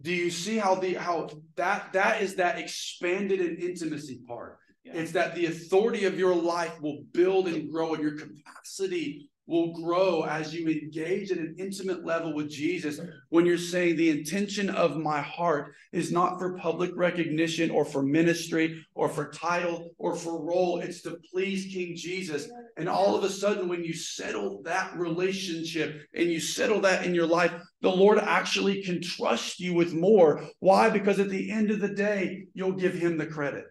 Do 0.00 0.12
you 0.12 0.30
see 0.30 0.58
how 0.58 0.76
the 0.76 0.94
how 0.94 1.28
that 1.56 1.92
that 1.92 2.22
is 2.22 2.36
that 2.36 2.58
expanded 2.58 3.40
and 3.40 3.58
intimacy 3.58 4.20
part? 4.26 4.58
It's 4.84 5.12
that 5.12 5.34
the 5.34 5.46
authority 5.46 6.04
of 6.04 6.18
your 6.18 6.34
life 6.34 6.80
will 6.80 7.02
build 7.12 7.48
and 7.48 7.70
grow, 7.70 7.94
and 7.94 8.02
your 8.02 8.16
capacity 8.16 9.28
will 9.48 9.72
grow 9.72 10.24
as 10.24 10.54
you 10.54 10.68
engage 10.68 11.32
at 11.32 11.38
an 11.38 11.56
intimate 11.58 12.04
level 12.04 12.34
with 12.34 12.50
Jesus. 12.50 13.00
When 13.30 13.46
you're 13.46 13.56
saying 13.56 13.96
the 13.96 14.10
intention 14.10 14.68
of 14.68 14.98
my 14.98 15.22
heart 15.22 15.72
is 15.90 16.12
not 16.12 16.38
for 16.38 16.58
public 16.58 16.90
recognition 16.94 17.70
or 17.70 17.86
for 17.86 18.02
ministry 18.02 18.84
or 18.94 19.08
for 19.08 19.30
title 19.30 19.90
or 19.96 20.14
for 20.14 20.44
role, 20.44 20.80
it's 20.80 21.00
to 21.02 21.18
please 21.32 21.72
King 21.72 21.96
Jesus. 21.96 22.48
And 22.76 22.88
all 22.88 23.16
of 23.16 23.24
a 23.24 23.30
sudden, 23.30 23.68
when 23.68 23.82
you 23.82 23.94
settle 23.94 24.62
that 24.64 24.94
relationship 24.96 26.02
and 26.14 26.30
you 26.30 26.40
settle 26.40 26.82
that 26.82 27.06
in 27.06 27.14
your 27.14 27.26
life, 27.26 27.52
the 27.80 27.90
Lord 27.90 28.18
actually 28.18 28.82
can 28.82 29.00
trust 29.00 29.60
you 29.60 29.74
with 29.74 29.94
more. 29.94 30.44
Why? 30.58 30.90
Because 30.90 31.20
at 31.20 31.28
the 31.28 31.50
end 31.50 31.70
of 31.70 31.80
the 31.80 31.88
day, 31.88 32.46
you'll 32.54 32.72
give 32.72 32.94
him 32.94 33.16
the 33.16 33.26
credit. 33.26 33.66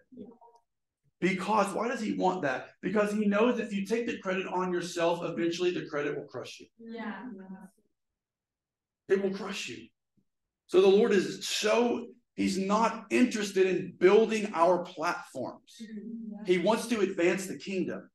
Because 1.20 1.74
why 1.74 1.88
does 1.88 2.00
he 2.00 2.14
want 2.14 2.42
that? 2.42 2.68
Because 2.80 3.12
he 3.12 3.26
knows 3.26 3.58
if 3.58 3.72
you 3.72 3.84
take 3.84 4.06
the 4.06 4.18
credit 4.18 4.46
on 4.46 4.72
yourself, 4.72 5.20
eventually 5.22 5.72
the 5.72 5.86
credit 5.86 6.16
will 6.16 6.26
crush 6.26 6.60
you. 6.60 6.66
Yeah. 6.78 7.24
It 9.08 9.22
will 9.22 9.32
crush 9.32 9.68
you. 9.68 9.88
So 10.68 10.80
the 10.80 10.86
Lord 10.88 11.12
is 11.12 11.46
so, 11.46 12.06
he's 12.34 12.56
not 12.56 13.06
interested 13.10 13.66
in 13.66 13.94
building 13.98 14.52
our 14.54 14.84
platforms. 14.84 15.82
Mm-hmm. 15.82 16.44
He 16.44 16.58
wants 16.58 16.86
to 16.88 17.00
advance 17.00 17.46
the 17.46 17.58
kingdom. 17.58 18.08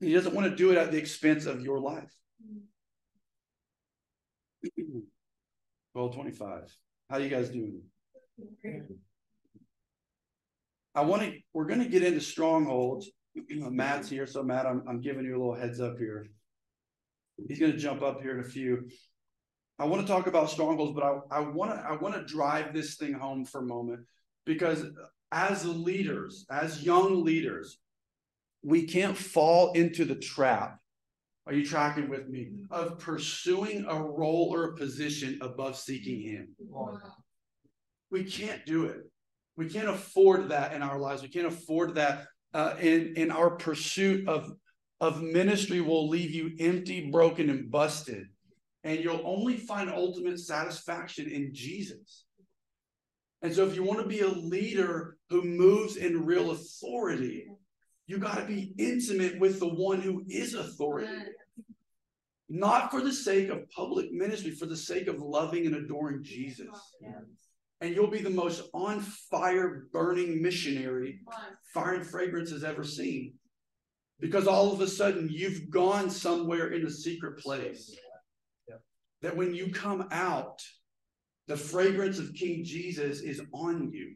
He 0.00 0.14
doesn't 0.14 0.34
want 0.34 0.48
to 0.48 0.56
do 0.56 0.70
it 0.70 0.78
at 0.78 0.90
the 0.90 0.96
expense 0.96 1.44
of 1.44 1.60
your 1.60 1.80
life. 1.80 2.14
Mm-hmm. 2.42 2.60
1225. 5.92 6.76
How 7.10 7.16
you 7.18 7.28
guys 7.28 7.48
doing? 7.48 7.82
I 10.94 11.02
want 11.02 11.22
to, 11.22 11.32
we're 11.52 11.66
going 11.66 11.82
to 11.82 11.88
get 11.88 12.02
into 12.02 12.20
strongholds. 12.20 13.10
Matt's 13.50 14.08
here. 14.08 14.26
So, 14.26 14.42
Matt, 14.42 14.66
I'm, 14.66 14.82
I'm 14.88 15.00
giving 15.00 15.24
you 15.24 15.36
a 15.36 15.38
little 15.38 15.54
heads 15.54 15.80
up 15.80 15.98
here. 15.98 16.26
He's 17.48 17.60
going 17.60 17.72
to 17.72 17.78
jump 17.78 18.02
up 18.02 18.20
here 18.20 18.34
in 18.34 18.40
a 18.40 18.48
few. 18.48 18.88
I 19.78 19.84
want 19.84 20.04
to 20.04 20.12
talk 20.12 20.26
about 20.26 20.50
strongholds, 20.50 20.92
but 20.92 21.04
I, 21.04 21.38
I 21.38 21.40
want 21.40 21.70
to 21.70 21.78
I 21.78 21.94
want 21.94 22.16
to 22.16 22.24
drive 22.24 22.74
this 22.74 22.96
thing 22.96 23.12
home 23.12 23.44
for 23.44 23.60
a 23.60 23.66
moment 23.66 24.00
because 24.44 24.84
as 25.30 25.64
leaders, 25.64 26.46
as 26.50 26.82
young 26.82 27.24
leaders, 27.24 27.78
we 28.62 28.86
can't 28.86 29.16
fall 29.16 29.72
into 29.72 30.04
the 30.04 30.16
trap. 30.16 30.78
Are 31.48 31.54
you 31.54 31.64
tracking 31.64 32.10
with 32.10 32.28
me? 32.28 32.50
Of 32.70 32.98
pursuing 32.98 33.86
a 33.88 33.94
role 33.94 34.50
or 34.52 34.64
a 34.64 34.76
position 34.76 35.38
above 35.40 35.78
seeking 35.78 36.20
Him. 36.20 36.54
We 38.10 38.24
can't 38.24 38.64
do 38.66 38.84
it. 38.84 38.98
We 39.56 39.66
can't 39.68 39.88
afford 39.88 40.50
that 40.50 40.74
in 40.74 40.82
our 40.82 40.98
lives. 40.98 41.22
We 41.22 41.28
can't 41.28 41.46
afford 41.46 41.94
that 41.94 42.26
uh, 42.52 42.74
in 42.78 43.14
in 43.16 43.30
our 43.30 43.50
pursuit 43.56 44.28
of 44.28 44.52
of 45.00 45.22
ministry. 45.22 45.80
Will 45.80 46.06
leave 46.08 46.32
you 46.32 46.50
empty, 46.60 47.10
broken, 47.10 47.48
and 47.48 47.70
busted, 47.70 48.26
and 48.84 49.00
you'll 49.00 49.22
only 49.24 49.56
find 49.56 49.90
ultimate 49.90 50.38
satisfaction 50.38 51.30
in 51.30 51.54
Jesus. 51.54 52.26
And 53.40 53.54
so 53.54 53.66
if 53.66 53.74
you 53.74 53.84
want 53.84 54.00
to 54.00 54.06
be 54.06 54.20
a 54.20 54.28
leader 54.28 55.16
who 55.30 55.42
moves 55.42 55.96
in 55.96 56.26
real 56.26 56.50
authority, 56.50 57.46
you 58.06 58.18
got 58.18 58.38
to 58.38 58.44
be 58.44 58.74
intimate 58.78 59.38
with 59.38 59.60
the 59.60 59.68
one 59.68 60.00
who 60.00 60.24
is 60.28 60.54
authority. 60.54 61.08
Not 62.48 62.90
for 62.90 63.00
the 63.02 63.12
sake 63.12 63.50
of 63.50 63.68
public 63.70 64.10
ministry, 64.10 64.52
for 64.52 64.66
the 64.66 64.76
sake 64.76 65.06
of 65.06 65.20
loving 65.20 65.66
and 65.66 65.76
adoring 65.76 66.22
Jesus. 66.22 66.68
And 67.80 67.94
you'll 67.94 68.10
be 68.10 68.22
the 68.22 68.30
most 68.30 68.62
on 68.72 69.00
fire, 69.00 69.86
burning 69.92 70.42
missionary 70.42 71.20
Fire 71.74 71.94
and 71.94 72.06
Fragrance 72.06 72.50
has 72.50 72.64
ever 72.64 72.84
seen. 72.84 73.34
Because 74.20 74.48
all 74.48 74.72
of 74.72 74.80
a 74.80 74.88
sudden 74.88 75.28
you've 75.30 75.70
gone 75.70 76.10
somewhere 76.10 76.72
in 76.72 76.86
a 76.86 76.90
secret 76.90 77.38
place. 77.38 77.94
That 79.22 79.36
when 79.36 79.54
you 79.54 79.70
come 79.70 80.08
out, 80.10 80.60
the 81.48 81.56
fragrance 81.56 82.18
of 82.18 82.34
King 82.34 82.64
Jesus 82.64 83.20
is 83.20 83.40
on 83.52 83.90
you 83.92 84.14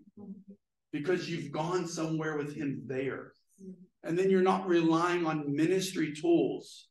because 0.93 1.29
you've 1.29 1.51
gone 1.51 1.87
somewhere 1.87 2.37
with 2.37 2.55
him 2.55 2.83
there. 2.87 3.33
And 4.05 4.19
then 4.19 4.31
you're 4.31 4.43
not 4.43 4.69
relying 4.69 5.27
on 5.27 5.55
ministry 5.55 6.13
tools 6.15 6.89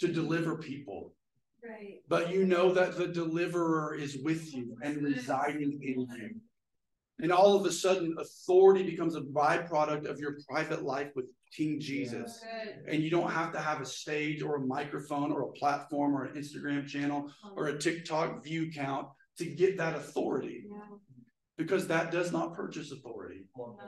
to 0.00 0.08
deliver 0.08 0.56
people, 0.58 1.14
Right. 1.62 2.02
but 2.08 2.32
you 2.32 2.44
know 2.44 2.72
that 2.72 2.96
the 2.96 3.08
deliverer 3.08 3.94
is 3.94 4.18
with 4.18 4.52
you 4.54 4.76
and 4.82 5.02
residing 5.02 5.80
in 5.82 6.00
you. 6.16 6.40
And 7.20 7.30
all 7.32 7.54
of 7.54 7.64
a 7.64 7.72
sudden, 7.72 8.16
authority 8.18 8.82
becomes 8.82 9.14
a 9.14 9.20
byproduct 9.20 10.06
of 10.06 10.18
your 10.18 10.36
private 10.48 10.82
life 10.82 11.12
with 11.14 11.26
King 11.52 11.78
Jesus. 11.78 12.40
Good. 12.64 12.84
And 12.88 13.02
you 13.02 13.08
don't 13.08 13.30
have 13.30 13.52
to 13.52 13.60
have 13.60 13.80
a 13.80 13.86
stage 13.86 14.42
or 14.42 14.56
a 14.56 14.60
microphone 14.66 15.30
or 15.30 15.42
a 15.42 15.52
platform 15.52 16.16
or 16.16 16.24
an 16.24 16.34
Instagram 16.34 16.88
channel 16.88 17.30
or 17.56 17.68
a 17.68 17.78
TikTok 17.78 18.42
view 18.42 18.72
count 18.72 19.08
to 19.38 19.44
get 19.46 19.76
that 19.78 19.94
authority 19.94 20.66
Yeah. 20.68 20.98
because 21.56 21.86
that 21.86 22.10
does 22.10 22.32
not 22.32 22.52
purchase 22.54 22.90
authority. 22.90 23.46
No. 23.56 23.78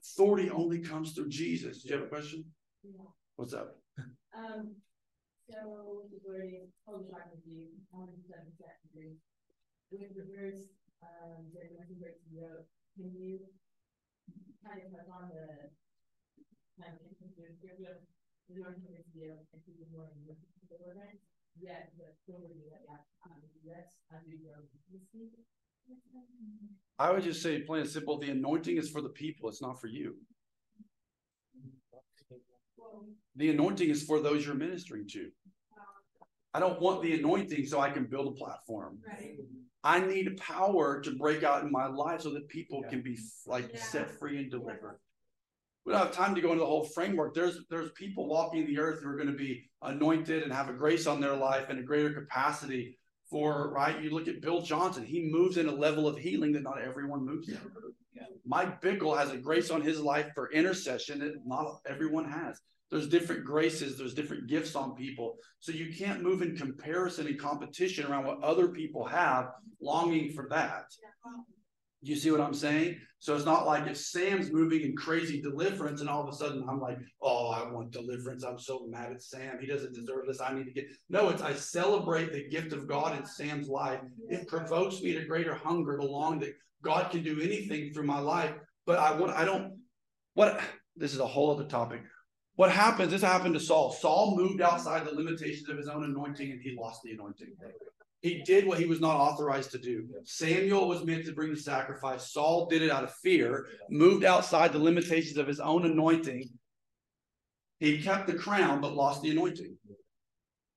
Authority 0.00 0.48
only 0.50 0.78
comes 0.80 1.12
through 1.12 1.28
Jesus. 1.28 1.82
Do 1.82 1.88
you 1.88 1.96
have 1.96 2.06
a 2.06 2.08
question? 2.08 2.44
Yeah. 2.84 3.02
What's 3.36 3.52
up? 3.52 3.78
Um, 4.34 4.76
the 5.48 6.70
I'll 6.86 7.02
talk 7.02 7.26
with 7.34 7.42
you, 7.46 7.74
one. 7.90 8.08
With 9.90 10.14
the 10.16 10.24
verse, 10.30 10.70
um, 11.02 11.50
that 11.52 11.68
Matthew 11.74 11.98
Briggs 11.98 12.24
wrote, 12.32 12.64
can 12.96 13.10
you 13.12 13.44
kind 14.62 14.80
of 14.80 14.88
touch 14.94 15.08
on 15.10 15.28
the 15.28 15.68
kind 16.78 16.94
of 16.94 17.02
scripture, 17.12 17.52
the 18.48 18.54
Lord 18.56 18.78
can 18.80 18.94
reveal 18.94 19.42
and 19.52 19.60
people 19.66 19.86
more 19.92 20.08
in 20.14 20.24
the 20.24 20.36
deliverance, 20.70 21.20
yet 21.60 21.92
the 21.98 22.14
authority 22.14 22.62
that 22.70 22.86
God, 22.88 23.02
um, 23.26 23.42
we 24.26 24.38
grow, 24.38 24.62
you? 25.12 25.28
I 26.98 27.10
would 27.10 27.24
just 27.24 27.42
say, 27.42 27.60
plain 27.60 27.82
and 27.82 27.90
simple, 27.90 28.18
the 28.18 28.30
anointing 28.30 28.78
is 28.78 28.88
for 28.90 29.02
the 29.02 29.10
people, 29.10 29.48
it's 29.48 29.60
not 29.60 29.80
for 29.80 29.88
you. 29.88 30.16
The 33.36 33.50
anointing 33.50 33.88
is 33.88 34.02
for 34.02 34.20
those 34.20 34.44
you're 34.44 34.54
ministering 34.54 35.08
to. 35.08 35.30
I 36.54 36.60
don't 36.60 36.80
want 36.80 37.02
the 37.02 37.18
anointing 37.18 37.66
so 37.66 37.80
I 37.80 37.90
can 37.90 38.04
build 38.04 38.28
a 38.28 38.36
platform. 38.36 38.98
right, 39.08 39.38
I 39.84 40.00
need 40.00 40.36
power 40.36 41.00
to 41.00 41.16
break 41.16 41.42
out 41.42 41.64
in 41.64 41.72
my 41.72 41.86
life 41.86 42.20
so 42.20 42.30
that 42.34 42.46
people 42.48 42.82
can 42.90 43.02
be 43.02 43.18
like 43.46 43.70
Yeah. 43.72 43.82
set 43.82 44.10
free 44.18 44.38
and 44.38 44.50
delivered. 44.50 45.00
We 45.84 45.92
don't 45.92 46.02
have 46.02 46.12
time 46.12 46.34
to 46.34 46.40
go 46.40 46.52
into 46.52 46.60
the 46.60 46.66
whole 46.66 46.84
framework. 46.84 47.34
There's 47.34 47.64
there's 47.68 47.90
people 47.92 48.28
walking 48.28 48.66
the 48.66 48.78
earth 48.78 49.02
who 49.02 49.08
are 49.08 49.16
going 49.16 49.32
to 49.32 49.36
be 49.36 49.68
anointed 49.80 50.42
and 50.44 50.52
have 50.52 50.68
a 50.68 50.72
grace 50.74 51.06
on 51.06 51.20
their 51.20 51.34
life 51.34 51.70
and 51.70 51.78
a 51.78 51.82
greater 51.82 52.12
capacity 52.12 52.98
for 53.28 53.72
right. 53.72 54.00
You 54.00 54.10
look 54.10 54.28
at 54.28 54.40
Bill 54.42 54.60
Johnson, 54.60 55.04
he 55.04 55.22
moves 55.22 55.56
in 55.56 55.66
a 55.68 55.72
level 55.72 56.06
of 56.06 56.18
healing 56.18 56.52
that 56.52 56.62
not 56.62 56.80
everyone 56.82 57.24
moves 57.24 57.48
in. 57.48 57.58
Mike 58.44 58.80
Bickle 58.80 59.16
has 59.16 59.30
a 59.30 59.36
grace 59.36 59.70
on 59.70 59.82
his 59.82 60.00
life 60.00 60.30
for 60.34 60.52
intercession 60.52 61.20
that 61.20 61.34
not 61.46 61.80
everyone 61.86 62.30
has. 62.30 62.60
There's 62.90 63.08
different 63.08 63.44
graces, 63.44 63.96
there's 63.96 64.12
different 64.12 64.48
gifts 64.48 64.76
on 64.76 64.94
people. 64.94 65.36
So 65.60 65.72
you 65.72 65.94
can't 65.94 66.22
move 66.22 66.42
in 66.42 66.56
comparison 66.56 67.26
and 67.26 67.38
competition 67.38 68.06
around 68.06 68.26
what 68.26 68.42
other 68.42 68.68
people 68.68 69.04
have, 69.06 69.46
longing 69.80 70.32
for 70.32 70.46
that. 70.50 70.84
You 72.02 72.16
see 72.16 72.32
what 72.32 72.40
I'm 72.40 72.54
saying? 72.54 72.98
So 73.20 73.36
it's 73.36 73.44
not 73.44 73.64
like 73.64 73.86
if 73.86 73.96
Sam's 73.96 74.52
moving 74.52 74.80
in 74.80 74.96
crazy 74.96 75.40
deliverance 75.40 76.00
and 76.00 76.10
all 76.10 76.26
of 76.26 76.28
a 76.28 76.36
sudden 76.36 76.66
I'm 76.68 76.80
like, 76.80 76.98
oh, 77.22 77.50
I 77.50 77.70
want 77.70 77.92
deliverance. 77.92 78.42
I'm 78.42 78.58
so 78.58 78.84
mad 78.88 79.12
at 79.12 79.22
Sam. 79.22 79.58
He 79.60 79.68
doesn't 79.68 79.94
deserve 79.94 80.26
this. 80.26 80.40
I 80.40 80.52
need 80.52 80.64
to 80.64 80.72
get. 80.72 80.86
No, 81.08 81.28
it's 81.28 81.40
I 81.40 81.54
celebrate 81.54 82.32
the 82.32 82.48
gift 82.48 82.72
of 82.72 82.88
God 82.88 83.16
in 83.16 83.24
Sam's 83.24 83.68
life. 83.68 84.00
It 84.28 84.48
provokes 84.48 85.00
me 85.00 85.12
to 85.12 85.24
greater 85.24 85.54
hunger 85.54 85.96
to 85.96 86.04
long 86.04 86.40
that 86.40 86.54
God 86.82 87.12
can 87.12 87.22
do 87.22 87.40
anything 87.40 87.92
through 87.92 88.06
my 88.06 88.18
life. 88.18 88.52
But 88.84 88.98
I 88.98 89.12
want, 89.12 89.32
I 89.36 89.44
don't, 89.44 89.78
what, 90.34 90.60
this 90.96 91.14
is 91.14 91.20
a 91.20 91.26
whole 91.26 91.52
other 91.52 91.68
topic. 91.68 92.02
What 92.56 92.72
happens, 92.72 93.12
this 93.12 93.22
happened 93.22 93.54
to 93.54 93.60
Saul. 93.60 93.92
Saul 93.92 94.36
moved 94.36 94.60
outside 94.60 95.06
the 95.06 95.14
limitations 95.14 95.68
of 95.68 95.78
his 95.78 95.88
own 95.88 96.04
anointing 96.04 96.50
and 96.50 96.60
he 96.60 96.76
lost 96.76 97.00
the 97.02 97.12
anointing. 97.12 97.54
He 98.22 98.42
did 98.42 98.66
what 98.66 98.78
he 98.78 98.86
was 98.86 99.00
not 99.00 99.16
authorized 99.16 99.72
to 99.72 99.78
do. 99.78 100.08
Samuel 100.24 100.88
was 100.88 101.04
meant 101.04 101.26
to 101.26 101.32
bring 101.32 101.52
the 101.52 101.60
sacrifice. 101.60 102.30
Saul 102.30 102.66
did 102.66 102.80
it 102.80 102.90
out 102.90 103.02
of 103.02 103.12
fear, 103.16 103.66
moved 103.90 104.24
outside 104.24 104.72
the 104.72 104.78
limitations 104.78 105.38
of 105.38 105.48
his 105.48 105.58
own 105.58 105.84
anointing. 105.84 106.48
He 107.80 108.00
kept 108.00 108.28
the 108.28 108.34
crown, 108.34 108.80
but 108.80 108.94
lost 108.94 109.22
the 109.22 109.32
anointing. 109.32 109.76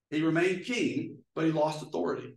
He 0.09 0.23
remained 0.23 0.65
king, 0.65 1.19
but 1.35 1.45
he 1.45 1.51
lost 1.51 1.83
authority. 1.83 2.35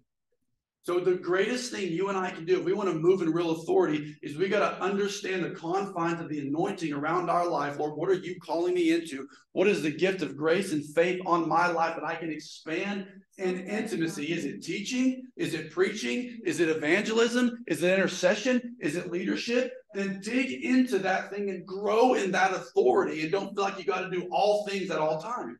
So 0.83 1.01
the 1.01 1.17
greatest 1.17 1.71
thing 1.71 1.93
you 1.93 2.09
and 2.09 2.17
I 2.17 2.31
can 2.31 2.47
do 2.47 2.59
if 2.59 2.65
we 2.65 2.73
want 2.73 2.89
to 2.89 2.95
move 2.95 3.21
in 3.21 3.31
real 3.31 3.51
authority 3.51 4.17
is 4.23 4.39
we 4.39 4.49
got 4.49 4.71
to 4.71 4.83
understand 4.83 5.45
the 5.45 5.51
confines 5.51 6.21
of 6.21 6.31
the 6.31 6.39
anointing 6.41 6.95
around 6.95 7.29
our 7.29 7.47
life. 7.47 7.79
Lord, 7.79 7.97
what 7.97 8.09
are 8.09 8.15
you 8.15 8.41
calling 8.41 8.73
me 8.73 8.93
into? 8.93 9.29
What 9.53 9.69
is 9.69 9.83
the 9.83 9.91
gift 9.91 10.23
of 10.23 10.37
grace 10.37 10.73
and 10.73 10.83
faith 10.95 11.21
on 11.27 11.49
my 11.49 11.67
life 11.67 11.95
that 11.97 12.07
I 12.07 12.15
can 12.15 12.31
expand 12.31 13.07
in 13.37 13.67
intimacy? 13.67 14.33
Is 14.33 14.47
it 14.47 14.63
teaching? 14.63 15.25
Is 15.37 15.53
it 15.53 15.71
preaching? 15.71 16.41
Is 16.47 16.61
it 16.61 16.71
evangelism? 16.71 17.65
Is 17.67 17.83
it 17.83 17.93
intercession? 17.93 18.77
Is 18.81 18.97
it 18.97 19.13
leadership? 19.13 19.73
Then 19.93 20.21
dig 20.23 20.65
into 20.65 20.99
that 21.01 21.31
thing 21.31 21.51
and 21.51 21.67
grow 21.67 22.15
in 22.15 22.31
that 22.33 22.53
authority 22.53 23.23
and 23.23 23.33
don't 23.33 23.55
feel 23.55 23.65
like 23.65 23.79
you 23.79 23.85
got 23.85 24.03
to 24.03 24.11
do 24.11 24.27
all 24.31 24.67
things 24.67 24.91
at 24.91 24.99
all 24.99 25.21
times. 25.21 25.59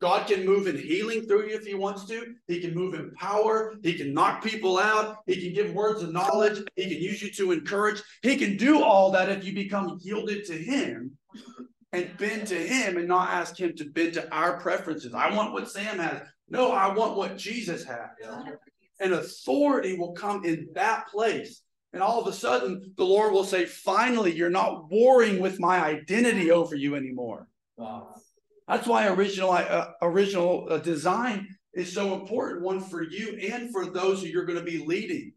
God 0.00 0.28
can 0.28 0.46
move 0.46 0.68
in 0.68 0.78
healing 0.78 1.22
through 1.22 1.48
you 1.48 1.56
if 1.56 1.66
he 1.66 1.74
wants 1.74 2.04
to. 2.06 2.34
He 2.46 2.60
can 2.60 2.74
move 2.74 2.94
in 2.94 3.10
power. 3.12 3.74
He 3.82 3.94
can 3.94 4.14
knock 4.14 4.44
people 4.44 4.78
out. 4.78 5.16
He 5.26 5.40
can 5.40 5.52
give 5.52 5.74
words 5.74 6.02
of 6.02 6.12
knowledge. 6.12 6.62
He 6.76 6.84
can 6.84 7.02
use 7.02 7.20
you 7.20 7.32
to 7.32 7.52
encourage. 7.52 8.00
He 8.22 8.36
can 8.36 8.56
do 8.56 8.82
all 8.82 9.10
that 9.12 9.28
if 9.28 9.44
you 9.44 9.52
become 9.52 9.98
yielded 10.00 10.44
to 10.46 10.52
him 10.52 11.16
and 11.92 12.16
bend 12.16 12.46
to 12.48 12.54
him 12.54 12.96
and 12.96 13.08
not 13.08 13.30
ask 13.30 13.58
him 13.58 13.74
to 13.76 13.86
bend 13.86 14.14
to 14.14 14.32
our 14.32 14.60
preferences. 14.60 15.14
I 15.14 15.34
want 15.34 15.52
what 15.52 15.70
Sam 15.70 15.98
has. 15.98 16.22
No, 16.48 16.70
I 16.70 16.94
want 16.94 17.16
what 17.16 17.36
Jesus 17.36 17.84
has. 17.84 18.10
And 19.00 19.14
authority 19.14 19.96
will 19.98 20.12
come 20.12 20.44
in 20.44 20.68
that 20.74 21.08
place. 21.08 21.62
And 21.92 22.02
all 22.02 22.20
of 22.20 22.26
a 22.26 22.32
sudden, 22.32 22.92
the 22.96 23.04
Lord 23.04 23.32
will 23.32 23.44
say, 23.44 23.64
finally, 23.64 24.32
you're 24.32 24.50
not 24.50 24.90
warring 24.90 25.40
with 25.40 25.58
my 25.58 25.82
identity 25.82 26.50
over 26.50 26.76
you 26.76 26.94
anymore. 26.94 27.48
Wow. 27.76 28.14
That's 28.68 28.86
why 28.86 29.08
original 29.08 29.50
uh, 29.52 29.92
original 30.02 30.66
uh, 30.70 30.78
design 30.78 31.48
is 31.72 31.92
so 31.92 32.14
important, 32.14 32.62
one 32.62 32.80
for 32.80 33.02
you 33.02 33.38
and 33.52 33.72
for 33.72 33.86
those 33.86 34.20
who 34.20 34.28
you're 34.28 34.44
going 34.44 34.58
to 34.58 34.64
be 34.64 34.84
leading. 34.84 35.32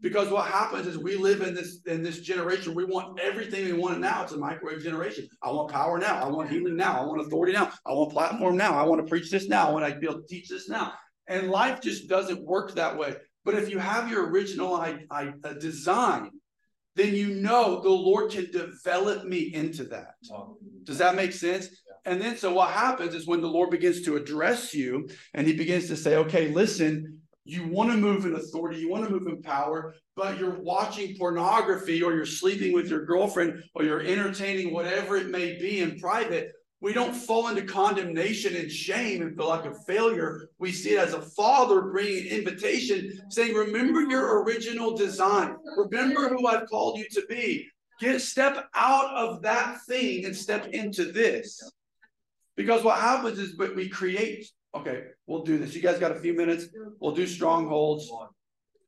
Because 0.00 0.30
what 0.30 0.50
happens 0.50 0.88
is 0.88 0.98
we 0.98 1.14
live 1.14 1.42
in 1.42 1.54
this 1.54 1.78
in 1.86 2.02
this 2.02 2.20
generation. 2.20 2.74
We 2.74 2.84
want 2.84 3.20
everything 3.20 3.64
we 3.66 3.72
want 3.72 4.00
now. 4.00 4.24
It's 4.24 4.32
a 4.32 4.36
microwave 4.36 4.82
generation. 4.82 5.28
I 5.42 5.52
want 5.52 5.70
power 5.70 5.96
now. 5.96 6.20
I 6.20 6.26
want 6.26 6.50
healing 6.50 6.76
now. 6.76 7.00
I 7.00 7.04
want 7.04 7.20
authority 7.20 7.52
now. 7.52 7.70
I 7.86 7.92
want 7.92 8.12
platform 8.12 8.56
now. 8.56 8.74
I 8.76 8.82
want 8.82 9.00
to 9.00 9.08
preach 9.08 9.30
this 9.30 9.48
now. 9.48 9.68
I 9.68 9.70
want 9.70 9.86
to 9.86 10.00
be 10.00 10.08
able 10.08 10.20
to 10.20 10.26
teach 10.26 10.48
this 10.48 10.68
now. 10.68 10.92
And 11.28 11.50
life 11.50 11.80
just 11.80 12.08
doesn't 12.08 12.44
work 12.44 12.74
that 12.74 12.98
way. 12.98 13.14
But 13.44 13.54
if 13.54 13.70
you 13.70 13.78
have 13.78 14.10
your 14.10 14.28
original 14.28 14.74
I, 14.74 15.04
I, 15.10 15.32
uh, 15.44 15.52
design, 15.54 16.30
then 16.94 17.14
you 17.14 17.34
know 17.34 17.80
the 17.80 17.88
Lord 17.88 18.30
can 18.30 18.50
develop 18.50 19.24
me 19.24 19.54
into 19.54 19.84
that. 19.84 20.14
Does 20.84 20.98
that 20.98 21.14
make 21.14 21.32
sense? 21.32 21.68
And 22.04 22.20
then, 22.20 22.36
so 22.36 22.52
what 22.52 22.70
happens 22.70 23.14
is 23.14 23.26
when 23.26 23.40
the 23.40 23.48
Lord 23.48 23.70
begins 23.70 24.02
to 24.02 24.16
address 24.16 24.74
you 24.74 25.08
and 25.34 25.46
he 25.46 25.52
begins 25.52 25.86
to 25.88 25.96
say, 25.96 26.16
okay, 26.16 26.48
listen, 26.48 27.20
you 27.44 27.66
want 27.68 27.90
to 27.90 27.96
move 27.96 28.24
in 28.24 28.34
authority, 28.34 28.80
you 28.80 28.90
want 28.90 29.04
to 29.04 29.10
move 29.10 29.26
in 29.26 29.42
power, 29.42 29.94
but 30.16 30.38
you're 30.38 30.60
watching 30.60 31.16
pornography 31.16 32.02
or 32.02 32.14
you're 32.14 32.26
sleeping 32.26 32.72
with 32.72 32.88
your 32.88 33.04
girlfriend 33.04 33.62
or 33.74 33.84
you're 33.84 34.00
entertaining 34.00 34.72
whatever 34.72 35.16
it 35.16 35.28
may 35.28 35.58
be 35.58 35.80
in 35.80 35.98
private. 35.98 36.52
We 36.80 36.92
don't 36.92 37.14
fall 37.14 37.46
into 37.46 37.62
condemnation 37.62 38.56
and 38.56 38.70
shame 38.70 39.22
and 39.22 39.36
feel 39.36 39.48
like 39.48 39.64
a 39.64 39.74
failure. 39.86 40.48
We 40.58 40.72
see 40.72 40.94
it 40.94 40.98
as 40.98 41.14
a 41.14 41.22
father 41.22 41.82
bringing 41.82 42.26
an 42.26 42.38
invitation 42.38 43.22
saying, 43.30 43.54
Remember 43.54 44.02
your 44.02 44.42
original 44.42 44.96
design. 44.96 45.54
Remember 45.76 46.28
who 46.28 46.48
I've 46.48 46.68
called 46.68 46.98
you 46.98 47.06
to 47.12 47.22
be. 47.28 47.68
Get 48.00 48.20
step 48.20 48.68
out 48.74 49.14
of 49.14 49.42
that 49.42 49.78
thing 49.86 50.24
and 50.24 50.34
step 50.34 50.66
into 50.68 51.12
this. 51.12 51.62
Because 52.56 52.84
what 52.84 52.98
happens 52.98 53.38
is 53.38 53.56
we 53.56 53.88
create, 53.88 54.46
okay, 54.74 55.04
we'll 55.26 55.42
do 55.42 55.58
this. 55.58 55.74
You 55.74 55.82
guys 55.82 55.98
got 55.98 56.12
a 56.12 56.20
few 56.20 56.34
minutes? 56.34 56.66
We'll 57.00 57.14
do 57.14 57.26
strongholds. 57.26 58.10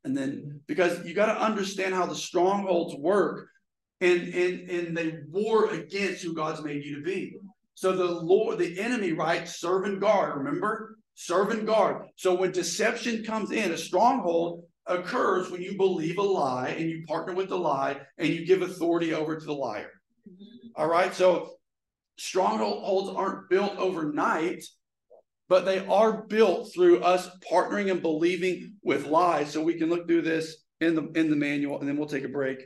And 0.04 0.16
then 0.16 0.60
because 0.66 1.04
you 1.06 1.14
got 1.14 1.26
to 1.26 1.40
understand 1.40 1.94
how 1.94 2.06
the 2.06 2.14
strongholds 2.14 2.94
work 2.96 3.48
and 4.00 4.34
and 4.34 4.68
and 4.68 4.96
they 4.96 5.14
war 5.30 5.70
against 5.70 6.22
who 6.22 6.34
God's 6.34 6.62
made 6.62 6.84
you 6.84 6.96
to 6.96 7.02
be. 7.02 7.36
So 7.74 7.92
the 7.92 8.04
Lord, 8.04 8.58
the 8.58 8.78
enemy, 8.78 9.12
right? 9.12 9.48
Serve 9.48 9.84
and 9.84 10.00
guard, 10.00 10.36
remember? 10.36 10.96
Serve 11.14 11.50
and 11.50 11.66
guard. 11.66 12.06
So 12.16 12.34
when 12.34 12.52
deception 12.52 13.24
comes 13.24 13.50
in, 13.50 13.72
a 13.72 13.78
stronghold 13.78 14.64
occurs 14.86 15.50
when 15.50 15.62
you 15.62 15.76
believe 15.76 16.18
a 16.18 16.22
lie 16.22 16.68
and 16.68 16.90
you 16.90 17.04
partner 17.06 17.34
with 17.34 17.48
the 17.48 17.58
lie 17.58 18.00
and 18.18 18.28
you 18.28 18.46
give 18.46 18.62
authority 18.62 19.14
over 19.14 19.38
to 19.38 19.44
the 19.44 19.52
liar. 19.52 19.90
All 20.76 20.88
right. 20.88 21.14
So 21.14 21.54
strongholds 22.16 23.10
aren't 23.10 23.48
built 23.48 23.76
overnight, 23.76 24.64
but 25.48 25.64
they 25.64 25.84
are 25.86 26.24
built 26.26 26.72
through 26.72 27.00
us 27.00 27.28
partnering 27.50 27.90
and 27.90 28.02
believing 28.02 28.74
with 28.82 29.06
lies. 29.06 29.50
So 29.50 29.62
we 29.62 29.74
can 29.74 29.90
look 29.90 30.06
through 30.06 30.22
this 30.22 30.56
in 30.80 30.94
the 30.94 31.02
in 31.14 31.30
the 31.30 31.36
manual, 31.36 31.78
and 31.78 31.88
then 31.88 31.96
we'll 31.96 32.08
take 32.08 32.24
a 32.24 32.28
break. 32.28 32.58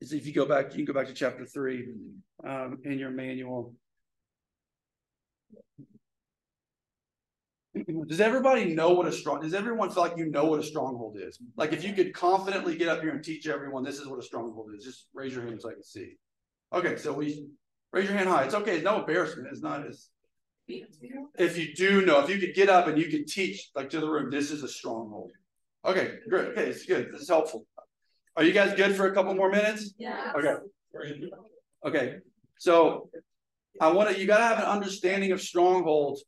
Is 0.00 0.12
if 0.12 0.26
you 0.26 0.32
go 0.32 0.46
back, 0.46 0.70
you 0.70 0.76
can 0.76 0.84
go 0.84 0.92
back 0.92 1.08
to 1.08 1.14
chapter 1.14 1.44
three 1.44 1.88
um, 2.46 2.78
in 2.84 2.98
your 2.98 3.10
manual. 3.10 3.74
Does 8.06 8.20
everybody 8.20 8.74
know 8.74 8.90
what 8.90 9.06
a 9.06 9.12
strong? 9.12 9.40
Does 9.40 9.54
everyone 9.54 9.90
feel 9.90 10.02
like 10.02 10.16
you 10.16 10.30
know 10.30 10.46
what 10.46 10.60
a 10.60 10.62
stronghold 10.62 11.16
is? 11.20 11.38
Like 11.56 11.72
if 11.72 11.84
you 11.84 11.92
could 11.92 12.12
confidently 12.12 12.76
get 12.76 12.88
up 12.88 13.00
here 13.00 13.10
and 13.10 13.22
teach 13.22 13.46
everyone 13.46 13.84
this 13.84 13.98
is 13.98 14.06
what 14.06 14.18
a 14.18 14.22
stronghold 14.22 14.70
is, 14.76 14.84
just 14.84 15.06
raise 15.14 15.34
your 15.34 15.44
hand 15.44 15.62
so 15.62 15.70
I 15.70 15.74
can 15.74 15.84
see. 15.84 16.14
Okay, 16.72 16.96
so 16.96 17.12
we 17.12 17.46
raise 17.92 18.08
your 18.08 18.16
hand 18.16 18.28
high. 18.28 18.44
It's 18.44 18.54
okay. 18.54 18.76
It's 18.76 18.84
no 18.84 19.00
embarrassment. 19.00 19.48
It's 19.50 19.62
not 19.62 19.86
as 19.86 20.08
if 21.38 21.56
you 21.56 21.74
do 21.74 22.04
know, 22.04 22.20
if 22.20 22.28
you 22.28 22.38
could 22.38 22.54
get 22.54 22.68
up 22.68 22.88
and 22.88 22.98
you 22.98 23.08
could 23.08 23.26
teach 23.26 23.70
like 23.74 23.90
to 23.90 24.00
the 24.00 24.08
room, 24.08 24.30
this 24.30 24.50
is 24.50 24.62
a 24.62 24.68
stronghold. 24.68 25.32
Okay, 25.84 26.16
great. 26.28 26.48
Okay, 26.48 26.66
it's 26.66 26.84
good. 26.84 27.08
This 27.12 27.22
is 27.22 27.28
helpful. 27.28 27.66
Are 28.36 28.44
you 28.44 28.52
guys 28.52 28.74
good 28.74 28.94
for 28.94 29.06
a 29.06 29.14
couple 29.14 29.34
more 29.34 29.50
minutes? 29.50 29.94
Yeah. 29.98 30.32
Okay. 30.36 30.54
Okay. 31.84 32.16
So 32.58 33.08
I 33.80 33.88
want 33.92 34.10
to, 34.10 34.20
you 34.20 34.26
got 34.26 34.38
to 34.38 34.44
have 34.44 34.58
an 34.58 34.64
understanding 34.64 35.32
of 35.32 35.40
strongholds 35.40 36.24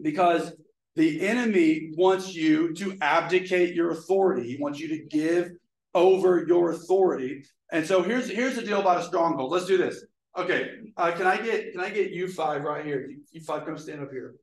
because 0.00 0.52
the 0.96 1.26
enemy 1.26 1.90
wants 1.96 2.34
you 2.34 2.72
to 2.74 2.96
abdicate 3.00 3.74
your 3.74 3.90
authority. 3.90 4.48
He 4.48 4.62
wants 4.62 4.78
you 4.78 4.88
to 4.88 5.04
give 5.04 5.50
over 5.94 6.44
your 6.46 6.70
authority. 6.70 7.44
And 7.72 7.84
so 7.86 8.02
here's 8.02 8.28
here's 8.28 8.56
the 8.56 8.62
deal 8.62 8.80
about 8.80 9.00
a 9.00 9.04
stronghold. 9.04 9.50
Let's 9.50 9.66
do 9.66 9.76
this. 9.76 10.04
Okay, 10.36 10.78
uh, 10.96 11.12
can 11.12 11.26
I 11.26 11.36
get 11.36 11.72
can 11.72 11.80
I 11.80 11.90
get 11.90 12.10
you 12.10 12.26
five 12.26 12.62
right 12.62 12.84
here? 12.84 13.08
You, 13.30 13.40
five 13.40 13.64
come 13.64 13.78
stand 13.78 14.02
up 14.02 14.10
here. 14.10 14.34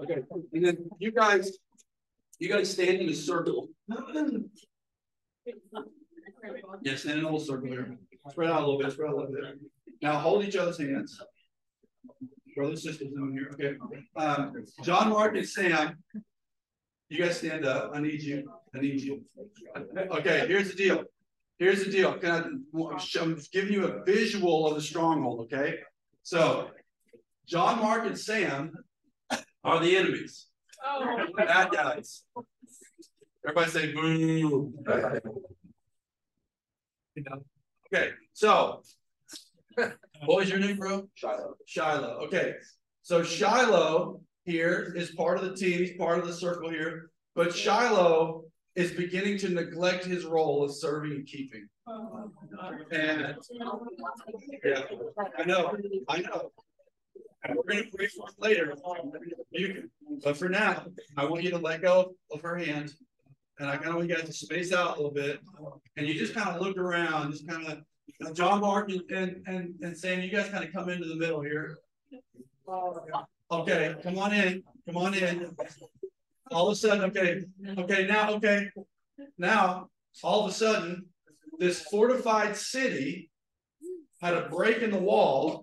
Okay, 0.00 0.22
and 0.52 0.64
then 0.64 0.90
you 0.98 1.12
guys, 1.12 1.58
you 2.38 2.48
guys 2.48 2.70
stand 2.70 2.98
in 2.98 3.08
a 3.08 3.14
circle. 3.14 3.68
Yeah, 6.82 6.96
stand 6.96 7.18
in 7.18 7.24
a 7.24 7.28
little 7.28 7.40
circle 7.40 7.68
here. 7.68 7.96
Spread 8.30 8.50
out 8.50 8.62
a 8.62 8.66
little 8.66 8.78
bit. 8.78 8.92
Spread 8.92 9.08
out 9.08 9.14
a 9.14 9.16
little 9.16 9.32
bit. 9.32 9.58
Now 10.02 10.18
hold 10.18 10.44
each 10.44 10.56
other's 10.56 10.78
hands. 10.78 11.18
Brothers 12.54 12.82
sisters 12.82 13.08
down 13.12 13.32
here. 13.32 13.50
Okay. 13.54 13.78
Um, 14.16 14.64
John, 14.82 15.08
Mark, 15.08 15.36
and 15.36 15.48
Sam. 15.48 15.96
You 17.08 17.18
guys 17.24 17.38
stand 17.38 17.64
up. 17.64 17.92
I 17.94 18.00
need 18.00 18.22
you. 18.22 18.50
I 18.74 18.80
need 18.80 19.00
you. 19.00 19.22
Okay. 19.76 20.46
Here's 20.46 20.70
the 20.70 20.76
deal. 20.76 21.04
Here's 21.58 21.84
the 21.84 21.90
deal. 21.90 22.18
Can 22.18 22.30
I, 22.30 23.20
I'm 23.20 23.40
giving 23.52 23.72
you 23.72 23.86
a 23.86 24.04
visual 24.04 24.66
of 24.66 24.74
the 24.74 24.82
stronghold. 24.82 25.40
Okay. 25.52 25.76
So, 26.22 26.70
John, 27.46 27.80
Mark, 27.80 28.06
and 28.06 28.18
Sam 28.18 28.72
are 29.64 29.80
the 29.80 29.96
enemies. 29.96 30.46
Oh. 30.84 31.26
Bad 31.36 31.70
guys. 31.70 32.24
Everybody 33.44 33.70
say 33.70 33.92
boo. 33.92 34.72
Okay, 37.92 38.10
so 38.32 38.82
what 39.76 40.38
was 40.38 40.48
your 40.48 40.60
name, 40.60 40.76
bro? 40.76 41.08
Shiloh. 41.14 41.54
Shiloh. 41.66 42.20
Okay, 42.24 42.54
so 43.02 43.22
Shiloh 43.22 44.20
here 44.44 44.94
is 44.96 45.10
part 45.10 45.38
of 45.38 45.44
the 45.44 45.54
team. 45.54 45.78
He's 45.78 45.96
part 45.96 46.18
of 46.18 46.26
the 46.26 46.32
circle 46.32 46.70
here, 46.70 47.10
but 47.34 47.54
Shiloh 47.54 48.44
is 48.74 48.92
beginning 48.92 49.38
to 49.38 49.48
neglect 49.50 50.04
his 50.04 50.24
role 50.24 50.64
of 50.64 50.74
serving 50.74 51.12
and 51.12 51.26
keeping. 51.26 51.68
And 52.90 53.36
yeah, 54.64 54.82
I 55.38 55.44
know, 55.44 55.76
I 56.08 56.20
know. 56.20 56.52
And 57.44 57.56
we're 57.56 57.64
gonna 57.64 57.84
pray 57.94 58.06
for 58.06 58.26
him 58.26 58.34
later. 58.38 58.74
Can, 59.54 59.90
but 60.22 60.36
for 60.36 60.48
now, 60.48 60.86
I 61.16 61.24
want 61.24 61.42
you 61.42 61.50
to 61.50 61.58
let 61.58 61.82
go 61.82 62.14
of 62.30 62.40
her 62.42 62.56
hand. 62.56 62.94
And 63.58 63.68
I 63.68 63.76
kind 63.76 63.90
of 63.90 63.96
want 63.96 64.08
you 64.08 64.16
guys 64.16 64.24
to 64.24 64.32
space 64.32 64.72
out 64.72 64.94
a 64.94 64.96
little 64.96 65.12
bit. 65.12 65.40
And 65.96 66.06
you 66.06 66.14
just 66.14 66.34
kind 66.34 66.48
of 66.48 66.62
look 66.62 66.78
around, 66.78 67.32
just 67.32 67.46
kind 67.46 67.66
of, 67.66 67.82
uh, 68.24 68.32
John 68.32 68.60
Mark 68.60 68.90
and, 68.90 69.02
and, 69.10 69.42
and, 69.46 69.74
and 69.82 69.96
Sam, 69.96 70.20
you 70.20 70.30
guys 70.30 70.48
kind 70.48 70.64
of 70.64 70.72
come 70.72 70.88
into 70.88 71.06
the 71.06 71.16
middle 71.16 71.42
here. 71.42 71.78
Okay, 73.50 73.94
come 74.02 74.18
on 74.18 74.32
in, 74.32 74.62
come 74.86 74.96
on 74.96 75.14
in. 75.14 75.54
All 76.52 76.68
of 76.68 76.72
a 76.72 76.76
sudden, 76.76 77.04
okay, 77.04 77.44
okay, 77.78 78.06
now, 78.06 78.32
okay. 78.34 78.68
Now, 79.38 79.88
all 80.22 80.44
of 80.44 80.50
a 80.50 80.54
sudden, 80.54 81.06
this 81.58 81.82
fortified 81.82 82.56
city 82.56 83.30
had 84.20 84.34
a 84.34 84.48
break 84.48 84.78
in 84.78 84.90
the 84.90 84.98
wall, 84.98 85.62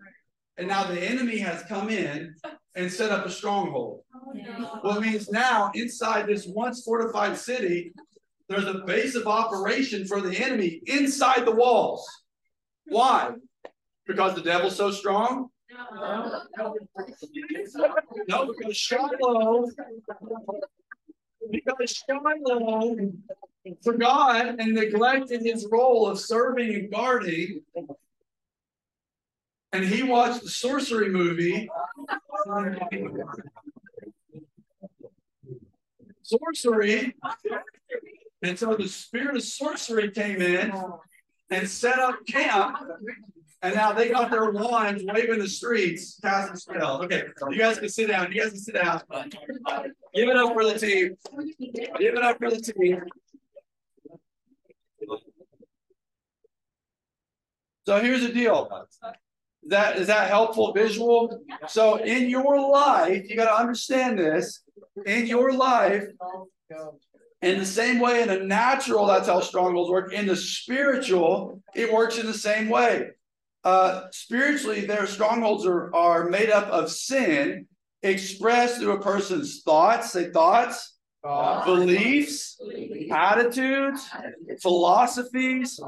and 0.57 0.67
now 0.67 0.83
the 0.85 0.99
enemy 0.99 1.37
has 1.37 1.63
come 1.63 1.89
in 1.89 2.35
and 2.75 2.91
set 2.91 3.11
up 3.11 3.25
a 3.25 3.29
stronghold. 3.29 4.03
Well, 4.83 4.97
it 4.97 5.01
means 5.01 5.29
now 5.29 5.71
inside 5.73 6.27
this 6.27 6.45
once 6.47 6.83
fortified 6.83 7.37
city, 7.37 7.93
there's 8.47 8.65
a 8.65 8.83
base 8.85 9.15
of 9.15 9.27
operation 9.27 10.05
for 10.05 10.21
the 10.21 10.35
enemy 10.37 10.81
inside 10.87 11.45
the 11.45 11.51
walls. 11.55 12.05
Why? 12.85 13.31
Because 14.07 14.33
the 14.35 14.41
devil's 14.41 14.75
so 14.75 14.91
strong? 14.91 15.49
No, 18.27 18.47
because 18.47 18.75
Shiloh, 18.75 19.69
because 21.51 22.03
Shiloh 22.07 23.11
forgot 23.83 24.59
and 24.59 24.73
neglected 24.73 25.41
his 25.41 25.67
role 25.71 26.07
of 26.07 26.19
serving 26.19 26.73
and 26.73 26.91
guarding. 26.91 27.61
And 29.71 29.83
he 29.83 30.03
watched 30.03 30.41
the 30.41 30.49
sorcery 30.49 31.09
movie. 31.09 31.69
Sorcery. 36.23 37.15
And 38.41 38.57
so 38.57 38.75
the 38.75 38.87
spirit 38.87 39.35
of 39.35 39.43
sorcery 39.43 40.11
came 40.11 40.41
in 40.41 40.71
and 41.49 41.69
set 41.69 41.99
up 41.99 42.25
camp. 42.25 42.77
And 43.61 43.75
now 43.75 43.91
they 43.91 44.09
got 44.09 44.31
their 44.31 44.51
wands 44.51 45.03
waving 45.05 45.39
the 45.39 45.49
streets, 45.49 46.17
casting 46.21 46.55
spells. 46.55 47.03
Okay, 47.03 47.23
you 47.49 47.57
guys 47.57 47.77
can 47.77 47.89
sit 47.89 48.07
down. 48.07 48.31
You 48.31 48.41
guys 48.41 48.51
can 48.51 48.59
sit 48.59 48.75
down. 48.75 49.01
Give 50.15 50.29
it 50.29 50.37
up 50.37 50.53
for 50.53 50.63
the 50.65 50.79
team. 50.79 51.17
Give 51.99 52.15
it 52.15 52.23
up 52.23 52.37
for 52.37 52.49
the 52.49 52.61
team. 52.61 53.01
So 57.85 57.99
here's 57.99 58.21
the 58.21 58.31
deal. 58.31 58.69
That 59.67 59.97
is 59.97 60.07
that 60.07 60.29
helpful 60.29 60.71
visual? 60.73 61.41
So 61.67 61.97
in 61.97 62.29
your 62.29 62.61
life, 62.71 63.29
you 63.29 63.35
got 63.35 63.45
to 63.45 63.61
understand 63.61 64.17
this. 64.17 64.61
In 65.05 65.27
your 65.27 65.51
life, 65.51 66.05
in 67.41 67.59
the 67.59 67.65
same 67.65 67.99
way, 67.99 68.21
in 68.21 68.29
the 68.29 68.39
natural, 68.39 69.05
that's 69.05 69.27
how 69.27 69.41
strongholds 69.41 69.89
work. 69.89 70.13
In 70.13 70.27
the 70.27 70.35
spiritual, 70.35 71.61
it 71.75 71.91
works 71.91 72.17
in 72.17 72.25
the 72.25 72.33
same 72.33 72.69
way. 72.69 73.09
Uh, 73.63 74.07
spiritually, 74.11 74.85
their 74.85 75.05
strongholds 75.05 75.65
are, 75.65 75.93
are 75.93 76.29
made 76.29 76.49
up 76.49 76.67
of 76.67 76.89
sin 76.89 77.67
expressed 78.03 78.79
through 78.79 78.93
a 78.93 79.01
person's 79.01 79.61
thoughts, 79.63 80.13
say 80.13 80.31
thoughts, 80.31 80.97
beliefs, 81.65 82.57
attitudes, 83.11 84.09
philosophies, 84.61 85.79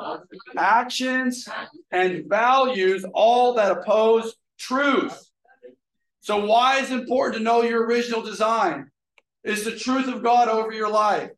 actions, 0.58 1.48
and 1.92 2.26
values, 2.28 3.06
all 3.14 3.54
that 3.54 3.72
oppose 3.72 4.36
truth. 4.60 5.30
So, 6.20 6.46
why 6.46 6.80
is 6.80 6.92
it 6.92 7.00
important 7.00 7.38
to 7.38 7.44
know 7.44 7.64
your 7.64 7.86
original 7.86 8.22
design? 8.22 8.92
Is 9.44 9.64
the 9.64 9.76
truth 9.76 10.08
of 10.08 10.22
God 10.22 10.50
over 10.50 10.72
your 10.72 10.90
life. 10.90 11.32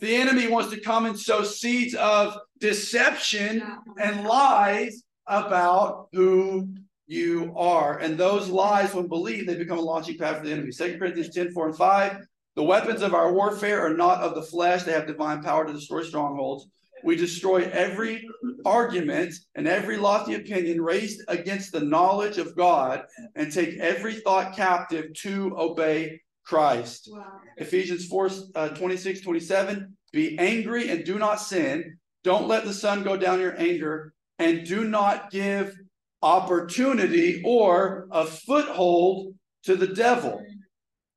The 0.00 0.14
enemy 0.14 0.48
wants 0.48 0.70
to 0.70 0.80
come 0.80 1.06
and 1.06 1.18
sow 1.18 1.42
seeds 1.42 1.94
of 1.94 2.38
deception 2.60 3.62
and 4.00 4.24
lies 4.24 5.02
about 5.26 6.08
who 6.12 6.68
you 7.06 7.52
are. 7.56 7.98
And 7.98 8.16
those 8.16 8.48
lies, 8.48 8.94
when 8.94 9.08
believed, 9.08 9.48
they 9.48 9.56
become 9.56 9.78
a 9.78 9.82
launching 9.82 10.16
pad 10.16 10.38
for 10.38 10.44
the 10.44 10.52
enemy. 10.52 10.72
Second 10.72 10.98
Corinthians 10.98 11.34
10, 11.34 11.52
4 11.52 11.68
and 11.68 11.76
5. 11.76 12.26
The 12.54 12.62
weapons 12.62 13.02
of 13.02 13.14
our 13.14 13.32
warfare 13.32 13.80
are 13.80 13.94
not 13.96 14.20
of 14.20 14.34
the 14.34 14.42
flesh, 14.42 14.82
they 14.82 14.92
have 14.92 15.06
divine 15.06 15.42
power 15.42 15.66
to 15.66 15.72
destroy 15.72 16.02
strongholds. 16.02 16.66
We 17.04 17.16
destroy 17.16 17.68
every 17.72 18.28
argument 18.64 19.34
and 19.54 19.66
every 19.66 19.96
lofty 19.96 20.34
opinion 20.34 20.80
raised 20.80 21.20
against 21.28 21.72
the 21.72 21.80
knowledge 21.80 22.38
of 22.38 22.56
God 22.56 23.04
and 23.34 23.50
take 23.50 23.78
every 23.78 24.14
thought 24.14 24.54
captive 24.54 25.12
to 25.14 25.52
obey 25.58 26.20
Christ. 26.44 27.08
Wow. 27.10 27.40
Ephesians 27.56 28.06
4 28.06 28.30
uh, 28.54 28.68
26, 28.70 29.20
27. 29.20 29.96
Be 30.12 30.38
angry 30.38 30.90
and 30.90 31.04
do 31.04 31.18
not 31.18 31.40
sin. 31.40 31.98
Don't 32.22 32.48
let 32.48 32.64
the 32.64 32.74
sun 32.74 33.02
go 33.02 33.16
down 33.16 33.40
your 33.40 33.58
anger, 33.58 34.14
and 34.42 34.66
do 34.66 34.84
not 34.84 35.30
give 35.30 35.74
opportunity 36.20 37.42
or 37.44 38.08
a 38.10 38.24
foothold 38.26 39.34
to 39.64 39.76
the 39.76 39.86
devil. 39.86 40.42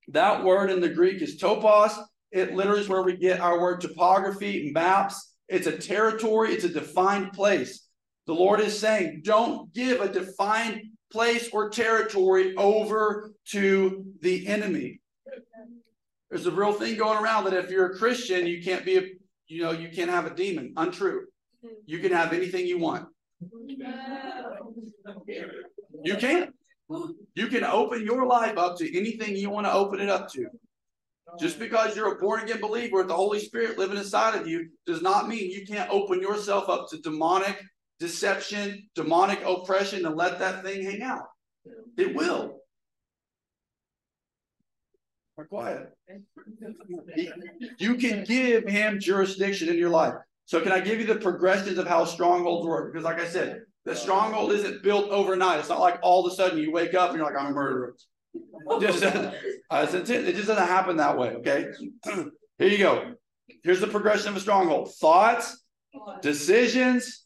That 0.10 0.44
word 0.44 0.70
in 0.70 0.80
the 0.80 0.90
Greek 0.90 1.22
is 1.22 1.40
topos. 1.40 1.98
It 2.32 2.54
literally 2.54 2.82
is 2.82 2.90
where 2.90 3.02
we 3.02 3.18
get 3.18 3.40
our 3.40 3.60
word 3.60 3.82
topography, 3.82 4.72
maps. 4.74 5.36
It's 5.48 5.68
a 5.68 5.78
territory, 5.78 6.54
it's 6.54 6.64
a 6.64 6.70
defined 6.70 7.34
place. 7.34 7.88
The 8.28 8.34
Lord 8.34 8.60
is 8.60 8.78
saying, 8.78 9.22
don't 9.24 9.74
give 9.74 10.02
a 10.02 10.12
defined 10.12 10.82
place 11.12 11.50
or 11.52 11.70
territory 11.70 12.56
over 12.56 13.32
to 13.50 14.06
the 14.22 14.48
enemy. 14.48 15.00
There's 16.30 16.48
a 16.48 16.52
real 16.52 16.74
thing 16.74 16.98
going 16.98 17.24
around 17.24 17.46
that 17.46 17.54
if 17.54 17.70
you're 17.70 17.92
a 17.92 17.98
Christian, 17.98 18.48
you 18.48 18.64
can't 18.64 18.84
be 18.84 18.98
a, 18.98 19.04
you 19.48 19.64
know, 19.64 19.72
you 19.72 19.90
can't 19.90 20.10
have 20.10 20.26
a 20.26 20.36
demon. 20.36 20.74
Untrue. 20.76 21.26
You 21.86 22.00
can 22.00 22.12
have 22.12 22.34
anything 22.34 22.66
you 22.68 22.80
want. 22.80 23.08
You 26.04 26.18
can. 26.18 26.54
You 27.34 27.48
can 27.48 27.64
open 27.64 28.06
your 28.06 28.28
life 28.28 28.58
up 28.58 28.78
to 28.78 28.98
anything 28.98 29.36
you 29.36 29.50
want 29.50 29.66
to 29.66 29.74
open 29.74 30.00
it 30.00 30.10
up 30.10 30.32
to. 30.34 30.46
Just 31.40 31.58
because 31.58 31.96
you're 31.96 32.14
a 32.14 32.20
born 32.20 32.44
again 32.44 32.62
believer 32.62 32.98
with 32.98 33.08
the 33.08 33.16
Holy 33.16 33.40
Spirit 33.40 33.80
living 33.80 33.98
inside 33.98 34.36
of 34.40 34.48
you 34.48 34.70
does 34.86 35.02
not 35.02 35.28
mean 35.28 35.50
you 35.50 35.66
can't 35.66 35.90
open 35.90 36.22
yourself 36.22 36.70
up 36.70 36.88
to 36.90 37.00
demonic 37.00 37.60
deception, 38.00 38.88
demonic 38.94 39.42
oppression, 39.46 40.06
and 40.06 40.16
let 40.16 40.38
that 40.40 40.64
thing 40.64 40.84
hang 40.84 41.02
out. 41.02 41.26
It 41.98 42.16
will. 42.16 42.60
Are 45.38 45.46
quiet. 45.46 45.90
You 47.80 47.96
can 47.96 48.24
give 48.24 48.68
him 48.68 49.00
jurisdiction 49.00 49.70
in 49.70 49.78
your 49.78 49.90
life. 49.90 50.14
So, 50.46 50.62
can 50.62 50.72
I 50.72 50.80
give 50.80 51.00
you 51.00 51.06
the 51.06 51.16
progressions 51.16 51.78
of 51.78 51.88
how 51.88 52.06
strongholds 52.06 52.68
work? 52.68 52.94
Because, 52.94 53.04
like 53.04 53.20
I 53.20 53.28
said, 53.28 53.62
the 53.86 53.96
stronghold 53.96 54.52
isn't 54.52 54.84
built 54.84 55.10
overnight. 55.10 55.60
It's 55.60 55.70
not 55.70 55.80
like 55.80 56.00
all 56.02 56.26
of 56.26 56.32
a 56.32 56.36
sudden 56.36 56.58
you 56.58 56.72
wake 56.72 56.94
up 56.94 57.10
and 57.10 57.18
you're 57.18 57.26
like, 57.26 57.40
I'm 57.40 57.52
a 57.52 57.52
murderer. 57.52 57.96
Just, 58.80 59.04
uh, 59.04 59.32
it 59.72 60.06
just 60.06 60.48
doesn't 60.48 60.58
happen 60.58 60.98
that 60.98 61.18
way. 61.18 61.30
Okay. 61.36 61.68
Here 62.58 62.68
you 62.68 62.78
go. 62.78 63.14
Here's 63.64 63.80
the 63.80 63.88
progression 63.88 64.30
of 64.30 64.38
a 64.38 64.40
stronghold 64.40 64.94
thoughts, 64.96 65.64
decisions, 66.22 67.26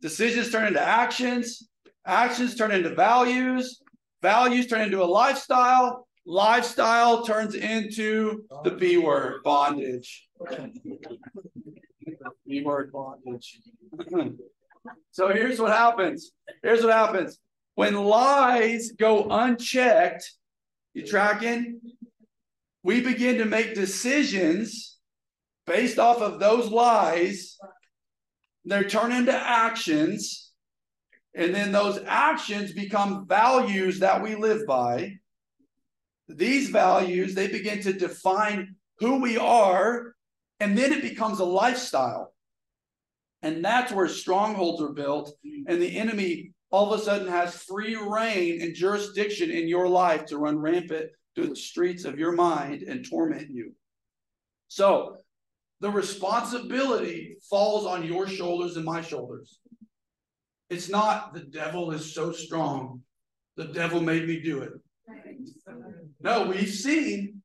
decisions 0.00 0.50
turn 0.50 0.66
into 0.66 0.80
actions, 0.80 1.68
actions 2.06 2.54
turn 2.54 2.72
into 2.72 2.94
values, 2.94 3.82
values 4.22 4.66
turn 4.66 4.82
into 4.82 5.02
a 5.02 5.04
lifestyle, 5.04 6.06
lifestyle 6.26 7.24
turns 7.24 7.54
into 7.54 8.44
the 8.64 8.70
B 8.70 8.96
word 8.96 9.42
bondage. 9.44 10.28
So 15.12 15.28
here's 15.28 15.60
what 15.60 15.72
happens. 15.72 16.32
Here's 16.62 16.82
what 16.82 16.92
happens. 16.92 17.38
When 17.74 17.94
lies 17.94 18.92
go 18.92 19.28
unchecked, 19.30 20.30
you 20.94 21.06
tracking? 21.06 21.80
We 22.82 23.00
begin 23.00 23.38
to 23.38 23.44
make 23.44 23.74
decisions 23.74 24.98
based 25.66 25.98
off 25.98 26.20
of 26.20 26.40
those 26.40 26.70
lies. 26.70 27.56
They 28.64 28.82
turn 28.84 29.12
into 29.12 29.32
actions. 29.32 30.52
And 31.34 31.54
then 31.54 31.72
those 31.72 32.00
actions 32.06 32.72
become 32.72 33.26
values 33.28 34.00
that 34.00 34.22
we 34.22 34.34
live 34.34 34.66
by. 34.66 35.12
These 36.28 36.70
values, 36.70 37.34
they 37.34 37.48
begin 37.48 37.80
to 37.82 37.92
define 37.92 38.74
who 38.98 39.20
we 39.20 39.36
are. 39.36 40.14
And 40.60 40.76
then 40.76 40.92
it 40.92 41.02
becomes 41.02 41.40
a 41.40 41.44
lifestyle. 41.44 42.32
And 43.42 43.64
that's 43.64 43.92
where 43.92 44.08
strongholds 44.08 44.82
are 44.82 44.92
built. 44.92 45.32
And 45.66 45.80
the 45.80 45.96
enemy 45.96 46.52
all 46.70 46.92
of 46.92 47.00
a 47.00 47.02
sudden 47.02 47.28
has 47.28 47.62
free 47.64 47.96
reign 47.96 48.62
and 48.62 48.74
jurisdiction 48.74 49.50
in 49.50 49.66
your 49.66 49.88
life 49.88 50.26
to 50.26 50.38
run 50.38 50.58
rampant 50.58 51.10
through 51.34 51.48
the 51.48 51.56
streets 51.56 52.04
of 52.04 52.18
your 52.18 52.32
mind 52.32 52.82
and 52.82 53.08
torment 53.08 53.50
you. 53.50 53.72
So 54.68 55.16
the 55.80 55.90
responsibility 55.90 57.36
falls 57.48 57.86
on 57.86 58.04
your 58.04 58.28
shoulders 58.28 58.76
and 58.76 58.84
my 58.84 59.00
shoulders. 59.00 59.58
It's 60.68 60.88
not 60.88 61.34
the 61.34 61.40
devil 61.40 61.90
is 61.90 62.14
so 62.14 62.30
strong, 62.30 63.02
the 63.56 63.64
devil 63.64 64.00
made 64.00 64.28
me 64.28 64.40
do 64.40 64.62
it. 64.62 64.72
No, 66.20 66.46
we've 66.46 66.70
seen 66.70 67.39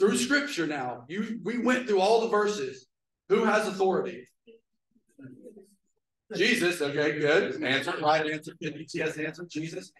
through 0.00 0.16
scripture 0.16 0.66
now. 0.66 1.04
You 1.08 1.38
we 1.44 1.58
went 1.58 1.86
through 1.86 2.00
all 2.00 2.22
the 2.22 2.28
verses. 2.28 2.86
Who 3.28 3.44
has 3.44 3.68
authority? 3.68 4.26
Jesus. 6.34 6.80
Okay, 6.80 7.18
good. 7.18 7.62
Answer. 7.62 7.94
Right 8.02 8.28
answer. 8.28 8.52
Yes, 8.60 9.18
answer. 9.18 9.44
Jesus. 9.48 9.92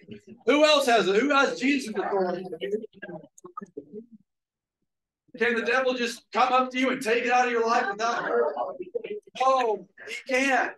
Who 0.46 0.64
else 0.64 0.86
has 0.86 1.07
it? 1.07 1.20
Who 1.20 1.30
has 1.30 1.61
Jesus 1.61 1.94
authority? 1.94 2.44
Can 5.38 5.55
the 5.55 5.62
devil 5.62 5.94
just 5.94 6.24
come 6.32 6.53
up 6.53 6.70
to 6.70 6.78
you 6.78 6.90
and 6.90 7.03
take 7.03 7.24
it 7.24 7.30
out 7.30 7.46
of 7.46 7.53
your 7.53 7.66
life 7.66 7.86
without 7.90 8.24
hurt? 8.24 8.55
No, 9.40 9.86
he 10.09 10.32
can't. 10.32 10.72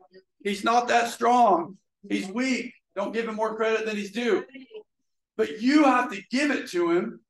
He's 0.45 0.64
not 0.64 0.89
that 0.89 1.09
strong. 1.09 1.79
He's 2.09 2.29
weak. 2.29 2.75
Don't 2.95 3.14
give 3.14 3.29
him 3.29 3.37
more 3.37 3.57
credit 3.57 3.87
than 3.87 3.97
he's 3.97 4.12
due. 4.12 4.45
But 5.37 5.62
you 5.62 5.85
have 5.85 6.11
to 6.12 6.20
give 6.31 6.51
it 6.51 6.68
to 6.70 6.91
him. 6.91 7.20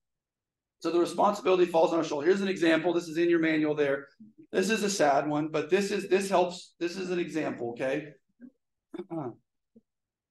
So 0.82 0.90
the 0.90 0.98
responsibility 0.98 1.64
falls 1.66 1.92
on 1.92 1.98
our 1.98 2.04
shoulder. 2.04 2.26
Here's 2.26 2.40
an 2.40 2.48
example. 2.48 2.92
This 2.92 3.06
is 3.06 3.16
in 3.16 3.30
your 3.30 3.38
manual 3.38 3.76
there. 3.76 4.08
This 4.50 4.68
is 4.68 4.82
a 4.82 4.90
sad 4.90 5.28
one, 5.28 5.48
but 5.48 5.70
this 5.70 5.92
is 5.92 6.08
this 6.08 6.28
helps. 6.28 6.74
This 6.80 6.96
is 6.96 7.10
an 7.10 7.20
example, 7.20 7.70
okay? 7.70 8.08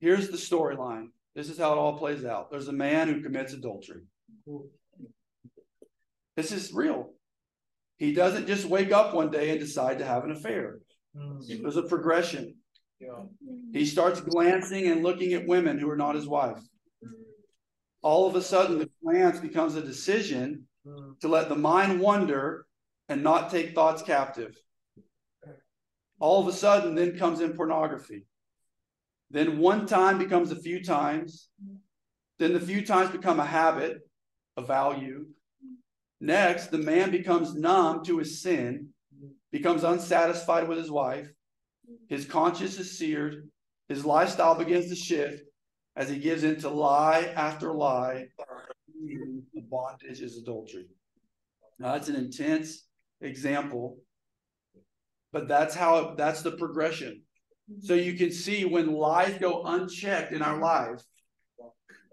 Here's 0.02 0.30
the 0.30 0.38
storyline. 0.38 1.08
This 1.36 1.49
is 1.49 1.58
how 1.58 1.72
it 1.72 1.78
all 1.78 1.97
plays 1.97 2.26
out. 2.26 2.52
There's 2.52 2.68
a 2.68 2.74
man 2.74 3.08
who 3.08 3.22
commits 3.22 3.54
adultery. 3.54 4.02
This 6.36 6.52
is 6.52 6.74
real. 6.74 7.14
He 7.97 8.14
doesn't 8.14 8.47
just 8.47 8.66
wake 8.66 8.91
up 8.91 9.14
one 9.14 9.32
day 9.32 9.52
and 9.52 9.60
decide 9.60 9.99
to 9.99 10.06
have 10.06 10.26
an 10.26 10.32
affair. 10.32 10.80
There's 11.47 11.78
a 11.78 11.84
progression. 11.84 12.56
He 13.72 13.86
starts 13.86 14.20
glancing 14.20 14.88
and 14.88 15.02
looking 15.02 15.34
at 15.34 15.47
women 15.47 15.80
who 15.80 15.89
are 15.89 15.97
not 15.97 16.16
his 16.16 16.28
wife. 16.28 16.60
All 18.02 18.28
of 18.28 18.36
a 18.36 18.41
sudden, 18.41 18.80
the 18.80 18.89
glance 19.04 19.39
becomes 19.39 19.76
a 19.76 19.82
decision 19.82 20.68
hmm. 20.86 21.12
to 21.22 21.28
let 21.28 21.49
the 21.49 21.56
mind 21.56 21.99
wander 21.99 22.66
and 23.10 23.24
not 23.24 23.52
take 23.52 23.76
thoughts 23.76 24.02
captive. 24.02 24.56
All 26.20 26.41
of 26.41 26.47
a 26.47 26.54
sudden, 26.54 26.95
then 26.95 27.18
comes 27.18 27.41
in 27.41 27.54
pornography. 27.54 28.26
Then 29.30 29.60
one 29.60 29.86
time 29.86 30.18
becomes 30.18 30.52
a 30.52 30.56
few 30.56 30.84
times. 30.84 31.49
Then 32.38 32.54
the 32.54 32.60
few 32.60 32.86
times 32.86 33.12
become 33.12 33.39
a 33.39 33.45
habit, 33.45 33.99
a 34.57 34.61
value. 34.61 35.28
Next, 36.19 36.68
the 36.68 36.78
man 36.78 37.11
becomes 37.11 37.56
numb 37.56 38.03
to 38.06 38.19
his 38.19 38.41
sin, 38.41 38.90
becomes 39.52 39.84
unsatisfied 39.84 40.68
with 40.68 40.78
his 40.78 40.91
wife. 40.91 41.32
His 42.07 42.26
conscience 42.26 42.80
is 42.80 42.98
seared. 42.98 43.49
His 43.90 44.06
lifestyle 44.06 44.56
begins 44.56 44.90
to 44.90 44.95
shift 44.95 45.44
as 45.95 46.09
he 46.09 46.19
gives 46.19 46.43
into 46.43 46.69
lie 46.69 47.31
after 47.35 47.73
lie. 47.73 48.27
The 49.53 49.61
bondage 49.69 50.22
is 50.22 50.38
adultery. 50.38 50.88
Now, 51.80 51.93
that's 51.93 52.09
an 52.09 52.15
intense 52.15 52.85
example, 53.22 53.97
but 55.34 55.47
that's 55.47 55.73
how 55.73 56.15
that's 56.15 56.43
the 56.43 56.51
progression. 56.51 57.23
So 57.80 57.93
you 57.93 58.13
can 58.13 58.31
see 58.31 58.65
when 58.65 58.93
lies 58.93 59.38
go 59.39 59.63
unchecked 59.63 60.34
in 60.34 60.41
our 60.41 60.59
lives. 60.59 61.05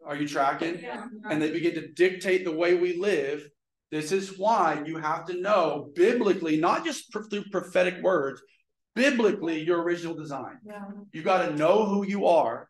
Are 0.06 0.16
you 0.16 0.26
tracking? 0.26 0.80
Yeah. 0.80 1.06
And 1.28 1.42
they 1.42 1.50
begin 1.50 1.74
to 1.74 1.88
dictate 1.88 2.44
the 2.44 2.56
way 2.56 2.74
we 2.74 2.96
live. 2.96 3.46
This 3.90 4.12
is 4.12 4.38
why 4.38 4.82
you 4.86 4.98
have 4.98 5.26
to 5.26 5.40
know 5.40 5.90
biblically, 5.94 6.58
not 6.58 6.84
just 6.84 7.12
through 7.12 7.44
prophetic 7.50 8.02
words, 8.02 8.40
biblically, 8.94 9.62
your 9.62 9.82
original 9.82 10.14
design. 10.14 10.58
Yeah. 10.64 10.84
You 11.12 11.22
got 11.22 11.46
to 11.46 11.56
know 11.56 11.84
who 11.84 12.06
you 12.06 12.26
are. 12.26 12.68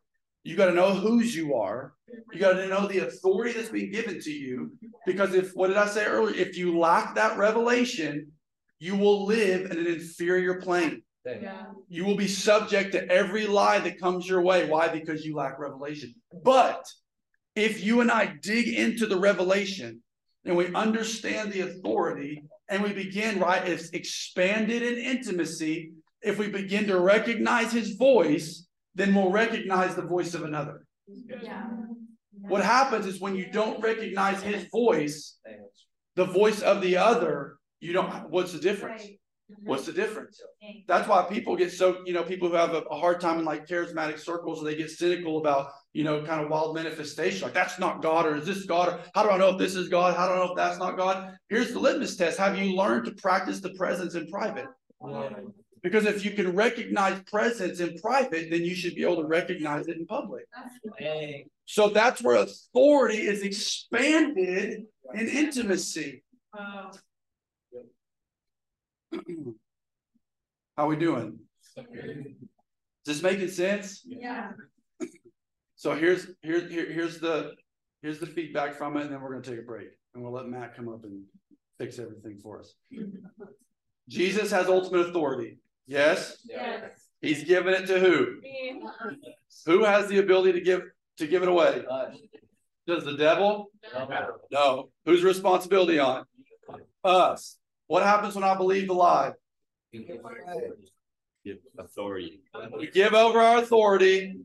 You 0.48 0.56
got 0.56 0.68
to 0.68 0.72
know 0.72 0.94
whose 0.94 1.36
you 1.36 1.54
are. 1.56 1.92
You 2.32 2.40
got 2.40 2.54
to 2.54 2.66
know 2.68 2.86
the 2.86 3.06
authority 3.06 3.52
that's 3.52 3.68
being 3.68 3.92
given 3.92 4.18
to 4.18 4.30
you. 4.30 4.72
Because 5.04 5.34
if, 5.34 5.50
what 5.52 5.68
did 5.68 5.76
I 5.76 5.86
say 5.86 6.06
earlier? 6.06 6.34
If 6.34 6.56
you 6.56 6.78
lack 6.78 7.16
that 7.16 7.36
revelation, 7.36 8.32
you 8.78 8.96
will 8.96 9.26
live 9.26 9.70
in 9.70 9.78
an 9.78 9.86
inferior 9.86 10.58
plane. 10.58 11.02
Yeah. 11.26 11.64
You 11.90 12.06
will 12.06 12.16
be 12.16 12.28
subject 12.28 12.92
to 12.92 13.06
every 13.10 13.46
lie 13.46 13.80
that 13.80 14.00
comes 14.00 14.26
your 14.26 14.40
way. 14.40 14.66
Why? 14.66 14.88
Because 14.88 15.22
you 15.22 15.36
lack 15.36 15.58
revelation. 15.58 16.14
But 16.42 16.82
if 17.54 17.84
you 17.84 18.00
and 18.00 18.10
I 18.10 18.32
dig 18.40 18.68
into 18.68 19.04
the 19.04 19.18
revelation 19.18 20.00
and 20.46 20.56
we 20.56 20.72
understand 20.72 21.52
the 21.52 21.60
authority 21.60 22.42
and 22.70 22.82
we 22.82 22.94
begin, 22.94 23.38
right, 23.38 23.68
it's 23.68 23.90
expanded 23.90 24.80
in 24.80 24.96
intimacy. 24.96 25.92
If 26.22 26.38
we 26.38 26.48
begin 26.48 26.86
to 26.86 26.98
recognize 26.98 27.70
his 27.70 27.96
voice, 27.96 28.64
then 28.98 29.14
we'll 29.14 29.30
recognize 29.30 29.94
the 29.94 30.02
voice 30.02 30.34
of 30.34 30.42
another. 30.42 30.84
Yeah. 31.06 31.66
What 32.42 32.64
happens 32.64 33.06
is 33.06 33.20
when 33.20 33.34
you 33.36 33.50
don't 33.50 33.80
recognize 33.80 34.42
his 34.42 34.66
voice, 34.70 35.38
the 36.16 36.24
voice 36.24 36.60
of 36.62 36.82
the 36.82 36.96
other, 36.96 37.56
you 37.80 37.92
don't, 37.92 38.28
what's 38.30 38.52
the 38.52 38.58
difference? 38.58 39.04
What's 39.64 39.86
the 39.86 39.92
difference? 39.92 40.40
That's 40.86 41.08
why 41.08 41.22
people 41.22 41.56
get 41.56 41.72
so, 41.72 42.02
you 42.04 42.12
know, 42.12 42.22
people 42.22 42.48
who 42.48 42.56
have 42.56 42.74
a, 42.74 42.82
a 42.82 42.98
hard 42.98 43.18
time 43.20 43.38
in 43.38 43.46
like 43.46 43.66
charismatic 43.66 44.18
circles, 44.18 44.62
they 44.62 44.74
get 44.74 44.90
cynical 44.90 45.38
about, 45.38 45.70
you 45.94 46.04
know, 46.04 46.22
kind 46.22 46.42
of 46.42 46.50
wild 46.50 46.74
manifestation. 46.74 47.42
Like, 47.42 47.54
that's 47.54 47.78
not 47.78 48.02
God, 48.02 48.26
or 48.26 48.36
is 48.36 48.44
this 48.44 48.66
God? 48.66 48.88
Or 48.88 49.00
how 49.14 49.22
do 49.22 49.30
I 49.30 49.38
know 49.38 49.50
if 49.50 49.58
this 49.58 49.74
is 49.74 49.88
God? 49.88 50.14
How 50.16 50.28
do 50.28 50.34
I 50.34 50.36
know 50.36 50.50
if 50.52 50.56
that's 50.56 50.78
not 50.78 50.98
God? 50.98 51.32
Here's 51.48 51.72
the 51.72 51.78
litmus 51.78 52.16
test. 52.16 52.38
Have 52.38 52.58
you 52.58 52.76
learned 52.76 53.06
to 53.06 53.12
practice 53.12 53.60
the 53.60 53.70
presence 53.70 54.14
in 54.14 54.26
private? 54.28 54.66
Because 55.82 56.06
if 56.06 56.24
you 56.24 56.32
can 56.32 56.54
recognize 56.54 57.20
presence 57.22 57.80
in 57.80 57.98
private, 57.98 58.50
then 58.50 58.64
you 58.64 58.74
should 58.74 58.94
be 58.94 59.02
able 59.02 59.16
to 59.16 59.26
recognize 59.26 59.88
it 59.88 59.96
in 59.96 60.06
public. 60.06 60.46
So 61.66 61.88
that's 61.88 62.22
where 62.22 62.36
authority 62.36 63.18
is 63.18 63.42
expanded 63.42 64.84
in 65.14 65.28
intimacy. 65.28 66.22
How 70.76 70.86
we 70.86 70.96
doing? 70.96 71.38
Is 71.76 72.34
this 73.04 73.22
making 73.22 73.48
sense? 73.48 74.02
Yeah. 74.04 74.52
So 75.76 75.94
here's 75.94 76.26
here, 76.42 76.68
here 76.68 76.92
here's 76.92 77.20
the 77.20 77.54
here's 78.02 78.18
the 78.18 78.26
feedback 78.26 78.74
from 78.74 78.96
it, 78.96 79.02
and 79.02 79.12
then 79.12 79.20
we're 79.20 79.30
gonna 79.30 79.42
take 79.42 79.60
a 79.60 79.66
break 79.66 79.88
and 80.14 80.22
we'll 80.22 80.32
let 80.32 80.46
Matt 80.46 80.74
come 80.74 80.88
up 80.88 81.04
and 81.04 81.22
fix 81.78 81.98
everything 81.98 82.38
for 82.42 82.58
us. 82.60 82.74
Jesus 84.08 84.50
has 84.50 84.68
ultimate 84.68 85.08
authority. 85.08 85.58
Yes, 85.88 86.36
Yes. 86.44 86.90
he's 87.22 87.44
giving 87.44 87.72
it 87.74 87.86
to 87.86 87.98
who? 87.98 88.40
Who 89.66 89.84
has 89.84 90.06
the 90.08 90.18
ability 90.18 90.52
to 90.52 90.60
give 90.60 90.82
to 91.16 91.26
give 91.26 91.42
it 91.42 91.48
away? 91.48 91.82
Does 92.86 93.04
the 93.04 93.16
devil? 93.16 93.70
No. 94.50 94.90
Whose 95.06 95.24
responsibility 95.24 95.98
on? 95.98 96.24
Us. 97.02 97.58
What 97.86 98.02
happens 98.02 98.34
when 98.34 98.44
I 98.44 98.54
believe 98.54 98.86
the 98.86 98.92
lie? 98.94 99.32
Authority. 101.78 102.42
We 102.76 102.88
give 102.90 103.14
over 103.14 103.38
our 103.40 103.58
authority, 103.58 104.36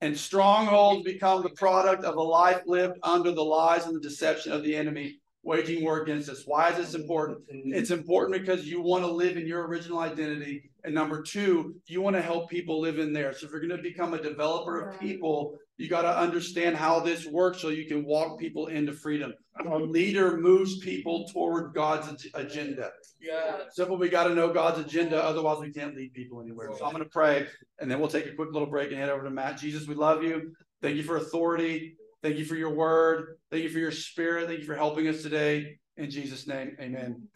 and 0.00 0.16
strongholds 0.16 1.02
become 1.04 1.42
the 1.42 1.50
product 1.50 2.04
of 2.04 2.14
a 2.16 2.22
life 2.22 2.62
lived 2.66 2.98
under 3.02 3.32
the 3.32 3.42
lies 3.42 3.86
and 3.86 3.96
the 3.96 4.00
deception 4.00 4.52
of 4.52 4.62
the 4.62 4.76
enemy 4.76 5.19
waging 5.42 5.82
war 5.82 6.02
against 6.02 6.28
us. 6.28 6.42
Why 6.46 6.70
is 6.70 6.76
this 6.76 6.94
important? 6.94 7.38
Mm-hmm. 7.52 7.74
It's 7.74 7.90
important 7.90 8.40
because 8.40 8.66
you 8.66 8.82
want 8.82 9.04
to 9.04 9.10
live 9.10 9.36
in 9.36 9.46
your 9.46 9.66
original 9.66 9.98
identity. 9.98 10.70
And 10.84 10.94
number 10.94 11.22
two, 11.22 11.74
you 11.86 12.00
want 12.00 12.16
to 12.16 12.22
help 12.22 12.50
people 12.50 12.80
live 12.80 12.98
in 12.98 13.12
there. 13.12 13.32
So 13.32 13.46
if 13.46 13.52
you're 13.52 13.60
going 13.60 13.76
to 13.76 13.82
become 13.82 14.14
a 14.14 14.22
developer 14.22 14.88
of 14.88 15.00
people, 15.00 15.58
you 15.76 15.88
got 15.88 16.02
to 16.02 16.18
understand 16.18 16.76
how 16.76 17.00
this 17.00 17.26
works 17.26 17.60
so 17.60 17.68
you 17.68 17.86
can 17.86 18.04
walk 18.04 18.38
people 18.38 18.66
into 18.66 18.92
freedom. 18.92 19.32
A 19.58 19.64
uh-huh. 19.64 19.76
leader 19.76 20.36
moves 20.36 20.78
people 20.78 21.26
toward 21.32 21.74
God's 21.74 22.26
agenda. 22.34 22.90
Yeah. 23.20 23.60
Simple, 23.70 23.96
we 23.96 24.08
got 24.08 24.24
to 24.24 24.34
know 24.34 24.52
God's 24.52 24.80
agenda. 24.80 25.22
Otherwise, 25.22 25.58
we 25.60 25.72
can't 25.72 25.94
lead 25.94 26.12
people 26.12 26.40
anywhere. 26.40 26.70
So 26.78 26.84
I'm 26.84 26.92
going 26.92 27.04
to 27.04 27.10
pray 27.10 27.46
and 27.78 27.90
then 27.90 27.98
we'll 27.98 28.08
take 28.08 28.26
a 28.26 28.34
quick 28.34 28.52
little 28.52 28.68
break 28.68 28.90
and 28.90 28.98
head 28.98 29.08
over 29.08 29.24
to 29.24 29.30
Matt. 29.30 29.58
Jesus, 29.58 29.86
we 29.86 29.94
love 29.94 30.22
you. 30.22 30.52
Thank 30.82 30.96
you 30.96 31.02
for 31.02 31.16
authority. 31.16 31.96
Thank 32.22 32.36
you 32.36 32.44
for 32.44 32.54
your 32.54 32.74
word. 32.74 33.38
Thank 33.50 33.64
you 33.64 33.70
for 33.70 33.78
your 33.78 33.92
spirit. 33.92 34.46
Thank 34.46 34.60
you 34.60 34.66
for 34.66 34.76
helping 34.76 35.08
us 35.08 35.22
today. 35.22 35.78
In 35.96 36.10
Jesus' 36.10 36.46
name, 36.46 36.76
amen. 36.80 37.28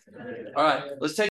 All 0.57 0.65
right, 0.65 0.83
let's 1.01 1.15
take. 1.15 1.23